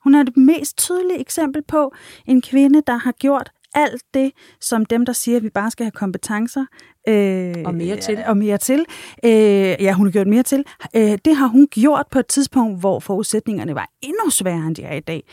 Hun 0.04 0.16
er 0.16 0.24
det 0.24 0.38
mest 0.38 0.78
tydelige 0.78 1.20
eksempel 1.20 1.62
på 1.62 1.94
en 2.26 2.42
kvinde, 2.42 2.82
der 2.88 2.96
har 2.96 3.12
gjort 3.12 3.52
alt 3.74 4.04
det, 4.14 4.32
som 4.62 4.86
dem, 4.86 5.06
der 5.06 5.14
siger, 5.14 5.38
at 5.38 5.44
vi 5.44 5.50
bare 5.50 5.72
skal 5.72 5.84
have 5.84 5.92
kompetencer. 5.92 6.66
Øh, 7.08 7.54
Og 7.66 7.76
mere 7.76 7.98
til. 7.98 8.24
Og 8.28 8.38
mere 8.38 8.58
til. 8.58 8.86
Øh, 9.26 9.32
ja, 9.80 9.94
hun 9.94 10.08
har 10.08 10.12
gjort 10.12 10.28
mere 10.28 10.44
til. 10.44 10.64
Øh, 10.96 11.18
det 11.26 11.36
har 11.36 11.48
hun 11.48 11.68
gjort 11.72 12.06
på 12.12 12.20
et 12.20 12.28
tidspunkt, 12.28 12.80
hvor 12.80 13.00
forudsætningerne 13.00 13.76
var 13.76 13.90
endnu 14.02 14.30
sværere, 14.30 14.68
end 14.68 14.76
de 14.76 14.84
er 14.84 14.96
i 14.96 15.00
dag. 15.00 15.24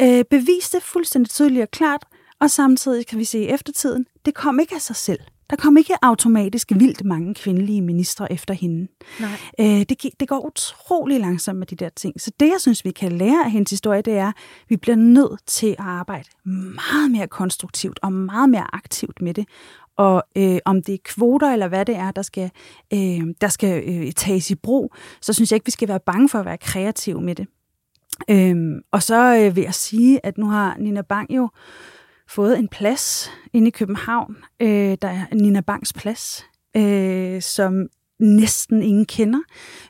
Øh, 0.00 0.24
beviste 0.30 0.80
fuldstændig 0.80 1.30
tydeligt 1.30 1.62
og 1.62 1.70
klart, 1.70 2.04
og 2.40 2.50
samtidig 2.50 3.06
kan 3.06 3.18
vi 3.18 3.24
se 3.24 3.38
i 3.38 3.48
eftertiden, 3.48 4.06
det 4.26 4.34
kom 4.34 4.60
ikke 4.60 4.74
af 4.74 4.80
sig 4.80 4.96
selv. 4.96 5.20
Der 5.50 5.56
kom 5.56 5.76
ikke 5.76 5.94
automatisk 6.02 6.72
vildt 6.74 7.04
mange 7.04 7.34
kvindelige 7.34 7.82
ministre 7.82 8.32
efter 8.32 8.54
hende. 8.54 8.88
Nej. 9.20 9.30
Øh, 9.60 9.86
det, 9.88 10.02
det 10.20 10.28
går 10.28 10.46
utrolig 10.46 11.20
langsomt 11.20 11.58
med 11.58 11.66
de 11.66 11.76
der 11.76 11.88
ting. 11.88 12.20
Så 12.20 12.30
det, 12.40 12.46
jeg 12.46 12.60
synes, 12.60 12.84
vi 12.84 12.90
kan 12.90 13.12
lære 13.12 13.44
af 13.44 13.50
hendes 13.50 13.70
historie, 13.70 14.02
det 14.02 14.14
er, 14.14 14.28
at 14.28 14.34
vi 14.68 14.76
bliver 14.76 14.96
nødt 14.96 15.40
til 15.46 15.70
at 15.70 15.76
arbejde 15.78 16.28
meget 16.44 17.10
mere 17.10 17.26
konstruktivt 17.26 17.98
og 18.02 18.12
meget 18.12 18.50
mere 18.50 18.74
aktivt 18.74 19.22
med 19.22 19.34
det. 19.34 19.46
Og 19.96 20.22
øh, 20.36 20.58
om 20.64 20.82
det 20.82 20.94
er 20.94 20.98
kvoter 21.04 21.52
eller 21.52 21.68
hvad 21.68 21.84
det 21.84 21.96
er, 21.96 22.10
der 22.10 22.22
skal, 22.22 22.50
øh, 22.94 23.20
der 23.40 23.48
skal 23.48 23.82
øh, 23.88 24.12
tages 24.12 24.50
i 24.50 24.54
brug, 24.54 24.94
så 25.20 25.32
synes 25.32 25.52
jeg 25.52 25.56
ikke, 25.56 25.66
vi 25.66 25.70
skal 25.70 25.88
være 25.88 26.00
bange 26.00 26.28
for 26.28 26.38
at 26.38 26.44
være 26.44 26.58
kreative 26.58 27.20
med 27.20 27.34
det. 27.34 27.46
Øhm, 28.30 28.80
og 28.92 29.02
så 29.02 29.36
øh, 29.36 29.56
vil 29.56 29.62
jeg 29.62 29.74
sige, 29.74 30.26
at 30.26 30.38
nu 30.38 30.46
har 30.46 30.76
Nina 30.78 31.02
Bang 31.02 31.36
jo 31.36 31.48
fået 32.28 32.58
en 32.58 32.68
plads 32.68 33.30
inde 33.52 33.68
i 33.68 33.70
København. 33.70 34.36
Øh, 34.62 34.98
der 35.02 35.08
er 35.08 35.34
Nina 35.34 35.60
Bangs 35.60 35.92
plads, 35.92 36.44
øh, 36.76 37.42
som 37.42 37.86
næsten 38.20 38.82
ingen 38.82 39.06
kender, 39.06 39.40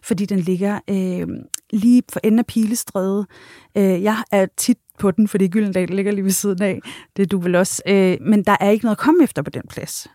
fordi 0.02 0.26
den 0.26 0.38
ligger 0.38 0.80
øh, 0.90 1.26
lige 1.70 2.02
for 2.12 2.20
enden 2.24 2.38
af 2.38 2.46
Pilestræde. 2.46 3.26
Øh, 3.76 4.02
jeg 4.02 4.24
er 4.30 4.46
tit 4.56 4.78
på 4.98 5.10
den, 5.10 5.28
fordi 5.28 5.48
Gyldendal 5.48 5.88
ligger 5.88 6.12
lige 6.12 6.24
ved 6.24 6.30
siden 6.30 6.62
af. 6.62 6.80
Det 7.16 7.22
er 7.22 7.26
du 7.26 7.38
vel 7.38 7.54
også. 7.54 7.82
Øh, 7.86 8.18
men 8.20 8.44
der 8.44 8.56
er 8.60 8.70
ikke 8.70 8.84
noget 8.84 8.96
at 8.96 9.00
komme 9.00 9.24
efter 9.24 9.42
på 9.42 9.50
den 9.50 9.62
plads. 9.70 10.06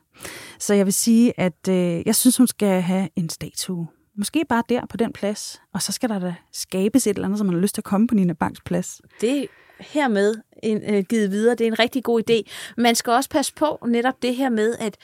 Så 0.59 0.73
jeg 0.73 0.85
vil 0.85 0.93
sige, 0.93 1.39
at 1.39 1.67
øh, 1.69 2.01
jeg 2.05 2.15
synes, 2.15 2.37
hun 2.37 2.47
skal 2.47 2.81
have 2.81 3.09
en 3.15 3.29
statue. 3.29 3.87
Måske 4.17 4.45
bare 4.49 4.63
der 4.69 4.85
på 4.85 4.97
den 4.97 5.13
plads. 5.13 5.61
Og 5.73 5.81
så 5.81 5.91
skal 5.91 6.09
der 6.09 6.19
da 6.19 6.35
skabes 6.51 7.07
et 7.07 7.15
eller 7.15 7.25
andet, 7.25 7.37
som 7.37 7.47
man 7.47 7.55
har 7.55 7.61
lyst 7.61 7.75
til 7.75 7.81
at 7.81 7.85
komme 7.85 8.07
på 8.07 8.15
Nina 8.15 8.33
Banks 8.33 8.61
plads. 8.61 9.01
Det 9.21 9.47
hermed 9.79 10.35
en, 10.63 10.95
øh, 10.95 11.03
givet 11.03 11.31
videre. 11.31 11.55
Det 11.55 11.67
er 11.67 11.71
en 11.71 11.79
rigtig 11.79 12.03
god 12.03 12.21
idé. 12.29 12.51
Man 12.77 12.95
skal 12.95 13.13
også 13.13 13.29
passe 13.29 13.53
på 13.53 13.85
netop 13.87 14.21
det 14.21 14.35
her 14.35 14.49
med, 14.49 14.75
at, 14.79 14.97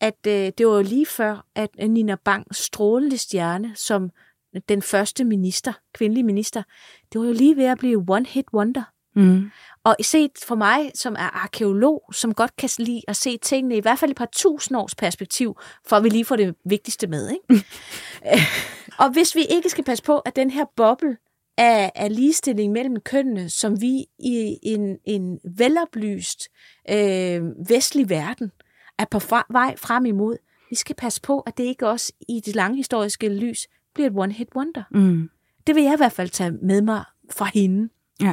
at 0.00 0.26
øh, 0.26 0.52
det 0.58 0.66
var 0.66 0.76
jo 0.76 0.82
lige 0.82 1.06
før, 1.06 1.46
at 1.54 1.70
øh, 1.82 1.90
Nina 1.90 2.14
Bang 2.24 2.54
strålende 2.54 3.18
stjerne 3.18 3.72
som 3.74 4.10
den 4.68 4.82
første 4.82 5.24
minister, 5.24 5.72
kvindelige 5.94 6.24
minister, 6.24 6.62
det 7.12 7.20
var 7.20 7.26
jo 7.26 7.32
lige 7.32 7.56
ved 7.56 7.64
at 7.64 7.78
blive 7.78 8.06
one-hit 8.10 8.54
wonder. 8.54 8.82
Mm. 9.18 9.50
Og 9.84 9.96
set 10.02 10.30
for 10.46 10.54
mig, 10.54 10.90
som 10.94 11.12
er 11.12 11.42
arkeolog, 11.44 12.02
som 12.12 12.34
godt 12.34 12.56
kan 12.56 12.70
lide 12.78 13.02
at 13.08 13.16
se 13.16 13.38
tingene 13.38 13.76
i 13.76 13.80
hvert 13.80 13.98
fald 13.98 14.10
et 14.10 14.16
par 14.16 14.28
tusind 14.32 14.78
års 14.78 14.94
perspektiv, 14.94 15.56
for 15.86 15.96
at 15.96 16.04
vi 16.04 16.08
lige 16.08 16.24
får 16.24 16.36
det 16.36 16.54
vigtigste 16.64 17.06
med. 17.06 17.30
Ikke? 17.30 17.64
Og 18.98 19.12
hvis 19.12 19.34
vi 19.34 19.44
ikke 19.50 19.70
skal 19.70 19.84
passe 19.84 20.04
på, 20.04 20.18
at 20.18 20.36
den 20.36 20.50
her 20.50 20.64
boble 20.76 21.16
af, 21.56 21.92
af 21.94 22.16
ligestilling 22.16 22.72
mellem 22.72 23.00
kønnene, 23.00 23.50
som 23.50 23.80
vi 23.80 24.04
i 24.18 24.58
en, 24.62 24.98
en 25.04 25.38
veloplyst 25.44 26.48
øh, 26.90 27.42
vestlig 27.68 28.10
verden 28.10 28.52
er 28.98 29.04
på 29.10 29.18
fra, 29.18 29.46
vej 29.50 29.76
frem 29.76 30.06
imod, 30.06 30.36
vi 30.70 30.76
skal 30.76 30.96
passe 30.96 31.20
på, 31.20 31.40
at 31.40 31.58
det 31.58 31.64
ikke 31.64 31.88
også 31.88 32.12
i 32.28 32.40
det 32.40 32.54
lange 32.54 32.76
historiske 32.76 33.28
lys 33.28 33.66
bliver 33.94 34.10
et 34.10 34.16
one-hit 34.16 34.48
wonder. 34.56 34.82
Mm. 34.90 35.30
Det 35.66 35.74
vil 35.74 35.84
jeg 35.84 35.94
i 35.94 35.96
hvert 35.96 36.12
fald 36.12 36.28
tage 36.28 36.50
med 36.50 36.82
mig 36.82 37.04
fra 37.30 37.50
hende. 37.54 37.88
Ja. 38.20 38.32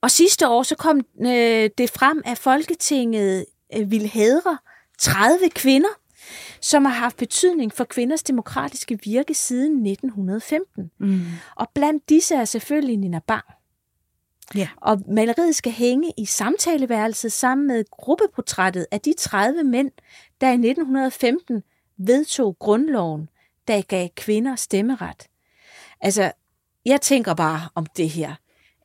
Og 0.00 0.10
sidste 0.10 0.48
år 0.48 0.62
så 0.62 0.76
kom 0.76 1.00
øh, 1.20 1.70
det 1.78 1.90
frem, 1.90 2.22
at 2.24 2.38
Folketinget 2.38 3.46
øh, 3.76 3.90
ville 3.90 4.08
hædre 4.08 4.58
30 4.98 5.50
kvinder, 5.54 5.88
som 6.60 6.84
har 6.84 6.92
haft 6.92 7.16
betydning 7.16 7.72
for 7.72 7.84
kvinders 7.84 8.22
demokratiske 8.22 8.98
virke 9.04 9.34
siden 9.34 9.86
1915. 9.86 10.90
Mm. 11.00 11.20
Og 11.56 11.68
blandt 11.74 12.08
disse 12.08 12.34
er 12.34 12.44
selvfølgelig 12.44 12.96
Nina 12.96 13.18
Bang. 13.18 13.44
Ja. 14.54 14.68
Og 14.76 15.02
maleriet 15.08 15.54
skal 15.54 15.72
hænge 15.72 16.12
i 16.18 16.24
samtaleværelset 16.24 17.32
sammen 17.32 17.66
med 17.66 17.84
gruppeportrættet 17.90 18.86
af 18.90 19.00
de 19.00 19.14
30 19.18 19.62
mænd, 19.62 19.90
der 20.40 20.48
i 20.48 20.54
1915 20.54 21.62
vedtog 21.98 22.56
grundloven, 22.58 23.28
der 23.68 23.82
gav 23.82 24.08
kvinder 24.16 24.56
stemmeret. 24.56 25.26
Altså, 26.00 26.32
jeg 26.86 27.00
tænker 27.00 27.34
bare 27.34 27.68
om 27.74 27.86
det 27.86 28.10
her. 28.10 28.34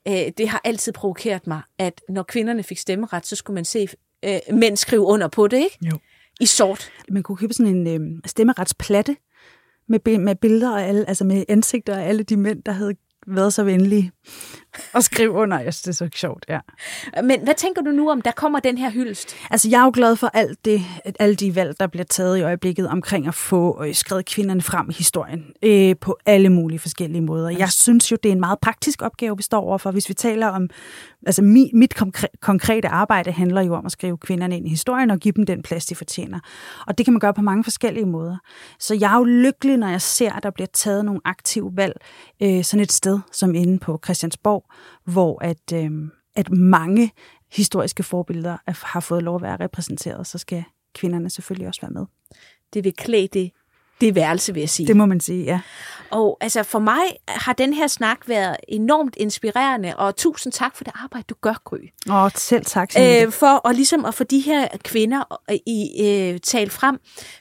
Øh, 0.09 0.31
Det 0.37 0.49
har 0.49 0.61
altid 0.63 0.93
provokeret 0.93 1.47
mig, 1.47 1.61
at 1.77 2.01
når 2.09 2.23
kvinderne 2.23 2.63
fik 2.63 2.77
stemmeret, 2.77 3.25
så 3.25 3.35
skulle 3.35 3.55
man 3.55 3.65
se 3.65 3.87
øh, 4.25 4.39
mænd 4.53 4.77
skrive 4.77 5.01
under 5.01 5.27
på 5.27 5.47
det, 5.47 5.57
ikke? 5.57 5.77
Jo. 5.81 5.97
I 6.39 6.45
sort. 6.45 6.89
Man 7.09 7.23
kunne 7.23 7.37
købe 7.37 7.53
sådan 7.53 7.75
en 7.87 8.01
øh, 8.01 8.21
stemmeretsplatte 8.25 9.15
med, 9.87 10.17
med 10.17 10.35
billeder 10.35 10.77
af 10.77 10.87
alle, 10.87 11.07
altså 11.07 11.23
med 11.23 11.45
ansigter 11.49 11.95
af 11.97 12.07
alle 12.07 12.23
de 12.23 12.37
mænd, 12.37 12.63
der 12.63 12.71
havde 12.71 12.95
været 13.27 13.53
så 13.53 13.63
venlige 13.63 14.11
at 14.93 15.03
skrive 15.03 15.31
under. 15.31 15.59
Jeg 15.59 15.73
synes, 15.73 15.81
det 15.81 15.89
er 15.89 16.09
så 16.09 16.17
sjovt, 16.19 16.45
ja. 16.49 16.59
Men 17.23 17.43
hvad 17.43 17.53
tænker 17.53 17.81
du 17.81 17.91
nu 17.91 18.11
om, 18.11 18.21
der 18.21 18.31
kommer 18.31 18.59
den 18.59 18.77
her 18.77 18.91
hyldest? 18.91 19.35
Altså, 19.51 19.69
jeg 19.69 19.79
er 19.79 19.83
jo 19.83 19.91
glad 19.93 20.15
for 20.15 20.27
alt 20.33 20.65
det, 20.65 20.81
alle 21.19 21.35
de 21.35 21.55
valg, 21.55 21.79
der 21.79 21.87
bliver 21.87 22.03
taget 22.03 22.37
i 22.37 22.41
øjeblikket 22.41 22.87
omkring 22.87 23.27
at 23.27 23.35
få 23.35 23.83
øh, 23.85 23.95
skrevet 23.95 24.25
kvinderne 24.25 24.61
frem 24.61 24.89
i 24.89 24.93
historien 24.93 25.45
øh, 25.63 25.95
på 26.01 26.17
alle 26.25 26.49
mulige 26.49 26.79
forskellige 26.79 27.21
måder. 27.21 27.49
Jeg 27.49 27.71
synes 27.71 28.11
jo, 28.11 28.17
det 28.23 28.29
er 28.29 28.33
en 28.33 28.39
meget 28.39 28.59
praktisk 28.59 29.01
opgave, 29.01 29.37
vi 29.37 29.43
står 29.43 29.61
overfor. 29.61 29.91
Hvis 29.91 30.09
vi 30.09 30.13
taler 30.13 30.47
om, 30.47 30.69
altså 31.25 31.41
mi, 31.41 31.71
mit 31.73 31.93
konkre- 32.01 32.37
konkrete 32.41 32.87
arbejde 32.87 33.31
handler 33.31 33.61
jo 33.61 33.73
om 33.75 33.85
at 33.85 33.91
skrive 33.91 34.17
kvinderne 34.17 34.57
ind 34.57 34.65
i 34.67 34.69
historien 34.69 35.11
og 35.11 35.19
give 35.19 35.31
dem 35.31 35.45
den 35.45 35.61
plads, 35.63 35.85
de 35.85 35.95
fortjener. 35.95 36.39
Og 36.87 36.97
det 36.97 37.05
kan 37.05 37.13
man 37.13 37.19
gøre 37.19 37.33
på 37.33 37.41
mange 37.41 37.63
forskellige 37.63 38.05
måder. 38.05 38.37
Så 38.79 38.95
jeg 38.95 39.13
er 39.13 39.17
jo 39.17 39.23
lykkelig, 39.23 39.77
når 39.77 39.87
jeg 39.87 40.01
ser, 40.01 40.33
at 40.33 40.43
der 40.43 40.49
bliver 40.49 40.67
taget 40.73 41.05
nogle 41.05 41.21
aktive 41.25 41.71
valg 41.73 41.93
øh, 42.41 42.63
sådan 42.63 42.83
et 42.83 42.91
sted 42.91 43.19
som 43.31 43.55
inde 43.55 43.79
på 43.79 43.99
Christiansborg, 44.03 44.58
hvor 45.03 45.43
at, 45.43 45.73
øh, 45.73 45.91
at 46.35 46.49
mange 46.51 47.11
historiske 47.51 48.03
forbilleder 48.03 48.57
har 48.67 48.99
fået 48.99 49.23
lov 49.23 49.35
at 49.35 49.41
være 49.41 49.57
repræsenteret, 49.59 50.27
så 50.27 50.37
skal 50.37 50.63
kvinderne 50.93 51.29
selvfølgelig 51.29 51.67
også 51.67 51.81
være 51.81 51.91
med. 51.91 52.05
Det 52.73 52.83
vil 52.83 52.93
klæde 52.93 53.27
det, 53.27 53.51
det 54.01 54.15
værelse, 54.15 54.53
vil 54.53 54.59
jeg 54.59 54.69
sige. 54.69 54.87
Det 54.87 54.95
må 54.95 55.05
man 55.05 55.19
sige, 55.19 55.43
ja. 55.43 55.59
Og 56.11 56.37
altså 56.41 56.63
for 56.63 56.79
mig 56.79 57.01
har 57.27 57.53
den 57.53 57.73
her 57.73 57.87
snak 57.87 58.17
været 58.27 58.57
enormt 58.67 59.15
inspirerende, 59.17 59.95
og 59.95 60.15
tusind 60.15 60.53
tak 60.53 60.75
for 60.75 60.83
det 60.83 60.93
arbejde, 61.03 61.25
du 61.29 61.35
gør, 61.41 61.61
Gry. 61.63 61.77
Og 62.09 62.31
selv 62.35 62.65
tak. 62.65 62.89
Øh, 62.97 63.31
for 63.31 63.67
at, 63.67 63.75
ligesom 63.75 64.05
at 64.05 64.13
få 64.13 64.23
de 64.23 64.39
her 64.39 64.67
kvinder 64.83 65.41
i 65.65 66.03
øh, 66.05 66.39
talt 66.39 66.71
frem. 66.71 66.99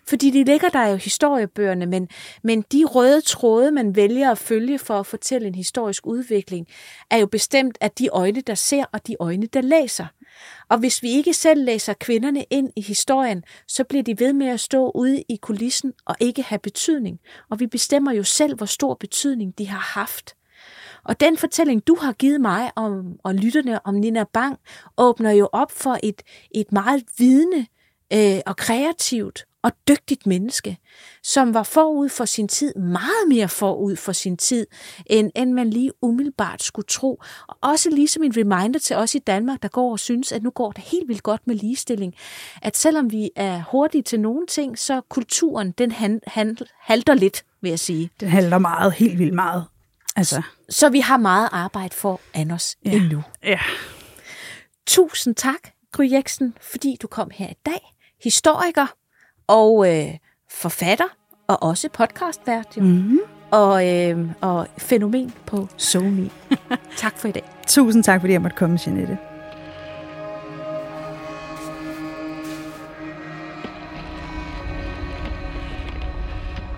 Fordi 0.08 0.30
de 0.30 0.44
ligger 0.44 0.68
der 0.68 0.86
jo 0.86 0.96
historiebøgerne, 0.96 1.86
men, 1.86 2.08
men 2.44 2.64
de 2.72 2.84
røde 2.84 3.20
tråde, 3.20 3.70
man 3.70 3.96
vælger 3.96 4.30
at 4.30 4.38
følge 4.38 4.78
for 4.78 5.00
at 5.00 5.06
fortælle 5.06 5.48
en 5.48 5.54
historisk 5.54 6.06
udvikling, 6.06 6.66
er 7.10 7.16
jo 7.16 7.26
bestemt 7.26 7.78
af 7.80 7.90
de 7.90 8.08
øjne, 8.12 8.40
der 8.40 8.54
ser, 8.54 8.84
og 8.92 9.06
de 9.06 9.16
øjne, 9.20 9.46
der 9.46 9.60
læser. 9.60 10.06
Og 10.68 10.78
hvis 10.78 11.02
vi 11.02 11.10
ikke 11.10 11.34
selv 11.34 11.64
læser 11.64 11.92
kvinderne 11.92 12.44
ind 12.50 12.70
i 12.76 12.80
historien, 12.80 13.44
så 13.68 13.84
bliver 13.84 14.02
de 14.02 14.20
ved 14.20 14.32
med 14.32 14.46
at 14.46 14.60
stå 14.60 14.90
ude 14.90 15.22
i 15.28 15.36
kulissen 15.36 15.92
og 16.06 16.16
ikke 16.20 16.42
have 16.42 16.58
betydning. 16.58 17.18
Og 17.50 17.60
vi 17.60 17.66
bestemmer 17.66 18.12
jo 18.12 18.22
selv, 18.22 18.56
hvor 18.56 18.66
stor 18.66 18.94
betydning 18.94 19.58
de 19.58 19.68
har 19.68 20.00
haft. 20.00 20.34
Og 21.04 21.20
den 21.20 21.36
fortælling, 21.36 21.86
du 21.86 21.96
har 22.00 22.12
givet 22.12 22.40
mig 22.40 22.70
om, 22.76 23.16
og 23.24 23.34
lytterne 23.34 23.86
om 23.86 23.94
Nina 23.94 24.24
Bang, 24.24 24.58
åbner 24.98 25.30
jo 25.30 25.48
op 25.52 25.72
for 25.72 25.98
et, 26.02 26.22
et 26.54 26.72
meget 26.72 27.02
vidende 27.18 27.66
øh, 28.12 28.40
og 28.46 28.56
kreativt 28.56 29.44
og 29.68 29.74
dygtigt 29.88 30.26
menneske, 30.26 30.76
som 31.22 31.54
var 31.54 31.62
forud 31.62 32.08
for 32.08 32.24
sin 32.24 32.48
tid, 32.48 32.74
meget 32.74 33.28
mere 33.28 33.48
forud 33.48 33.96
for 33.96 34.12
sin 34.12 34.36
tid, 34.36 34.66
end, 35.06 35.30
end 35.36 35.52
man 35.52 35.70
lige 35.70 35.92
umiddelbart 36.02 36.62
skulle 36.62 36.86
tro. 36.86 37.22
Og 37.48 37.56
også 37.60 37.90
ligesom 37.90 38.22
en 38.22 38.32
reminder 38.36 38.78
til 38.78 38.96
os 38.96 39.14
i 39.14 39.18
Danmark, 39.18 39.62
der 39.62 39.68
går 39.68 39.92
og 39.92 39.98
synes, 39.98 40.32
at 40.32 40.42
nu 40.42 40.50
går 40.50 40.72
det 40.72 40.84
helt 40.84 41.08
vildt 41.08 41.22
godt 41.22 41.46
med 41.46 41.54
ligestilling, 41.54 42.14
at 42.62 42.76
selvom 42.76 43.12
vi 43.12 43.30
er 43.36 43.62
hurtige 43.70 44.02
til 44.02 44.20
nogle 44.20 44.46
ting, 44.46 44.78
så 44.78 45.00
kulturen, 45.08 45.70
den 45.70 45.92
han, 45.92 46.20
han, 46.26 46.58
halter 46.80 47.14
lidt, 47.14 47.44
vil 47.60 47.68
jeg 47.68 47.78
sige. 47.78 48.10
Den 48.20 48.28
handler 48.28 48.58
meget, 48.58 48.92
helt 48.92 49.18
vildt 49.18 49.34
meget. 49.34 49.64
Altså, 50.16 50.42
Så 50.68 50.88
vi 50.88 51.00
har 51.00 51.16
meget 51.16 51.48
arbejde 51.52 51.94
for 51.94 52.20
an 52.34 52.50
os 52.50 52.76
ja. 52.84 52.90
endnu. 52.90 53.22
ja. 53.44 53.60
Tusind 54.86 55.34
tak, 55.34 55.60
Gry 55.92 56.12
Jeksen, 56.12 56.54
fordi 56.60 56.96
du 57.02 57.06
kom 57.06 57.30
her 57.34 57.48
i 57.48 57.56
dag. 57.66 57.94
Historiker 58.24 58.86
og 59.48 59.96
øh, 59.96 60.14
forfatter, 60.50 61.04
og 61.46 61.62
også 61.62 61.88
podcastvært. 61.88 62.76
Jo. 62.76 62.82
Mm-hmm. 62.82 63.18
Og, 63.50 63.88
øh, 63.88 64.28
og 64.40 64.66
fænomen 64.78 65.34
på 65.46 65.68
SoMe. 65.76 66.30
tak 66.96 67.18
for 67.18 67.28
i 67.28 67.32
dag. 67.32 67.44
Tusind 67.66 68.04
tak, 68.04 68.20
fordi 68.20 68.32
jeg 68.32 68.42
måtte 68.42 68.56
komme, 68.56 68.78
Jeanette. 68.86 69.18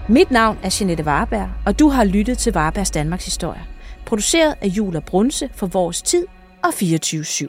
Mit 0.08 0.30
navn 0.30 0.58
er 0.62 0.76
Jeanette 0.80 1.04
Varberg, 1.04 1.48
og 1.66 1.78
du 1.78 1.88
har 1.88 2.04
lyttet 2.04 2.38
til 2.38 2.52
Varbergs 2.52 2.90
Danmarks 2.90 3.24
Historie. 3.24 3.62
Produceret 4.06 4.54
af 4.60 4.66
Jula 4.66 5.00
Brunse 5.00 5.50
for 5.54 5.66
Vores 5.66 6.02
Tid 6.02 6.26
og 6.62 6.68
24-7. 6.68 7.46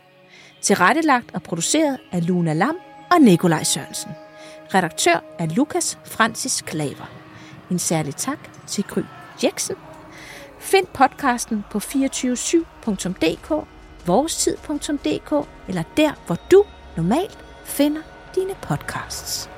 Tilrettelagt 0.61 1.31
og 1.33 1.43
produceret 1.43 1.97
af 2.11 2.27
Luna 2.27 2.53
Lam 2.53 2.75
og 3.11 3.21
Nikolaj 3.21 3.63
Sørensen. 3.63 4.11
Redaktør 4.73 5.23
er 5.39 5.45
Lukas 5.45 5.99
Francis 6.05 6.63
Klaver. 6.67 7.09
En 7.71 7.79
særlig 7.79 8.15
tak 8.15 8.37
til 8.67 8.83
Gry 8.83 9.01
Jackson. 9.43 9.75
Find 10.59 10.87
podcasten 10.93 11.65
på 11.71 11.77
247.dk, 11.77 13.67
vorestid.dk 14.05 15.47
eller 15.67 15.83
der, 15.97 16.11
hvor 16.25 16.37
du 16.51 16.63
normalt 16.97 17.37
finder 17.65 18.01
dine 18.35 18.53
podcasts. 18.61 19.49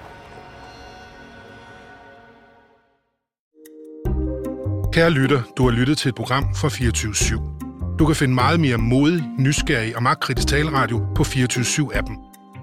Kære 4.94 5.10
lytter, 5.10 5.42
du 5.58 5.64
har 5.64 5.72
lyttet 5.72 5.98
til 5.98 6.10
et 6.10 6.16
program 6.16 6.56
fra 6.56 6.70
24 6.70 7.12
/7. 7.14 7.98
Du 8.00 8.06
kan 8.06 8.16
finde 8.16 8.34
meget 8.34 8.60
mere 8.60 8.78
modig, 8.78 9.24
nysgerrig 9.40 9.96
og 9.96 10.04
magtkritisk 10.04 10.48
taleradio 10.48 11.06
på 11.16 11.24
24 11.24 11.64
7 11.64 11.92
appen 11.94 12.18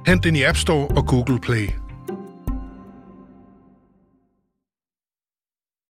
Hent 0.07 0.25
den 0.25 0.37
i 0.37 0.43
App 0.43 0.57
Store 0.57 0.89
og 0.89 1.07
Google 1.07 1.41
Play. 1.41 1.90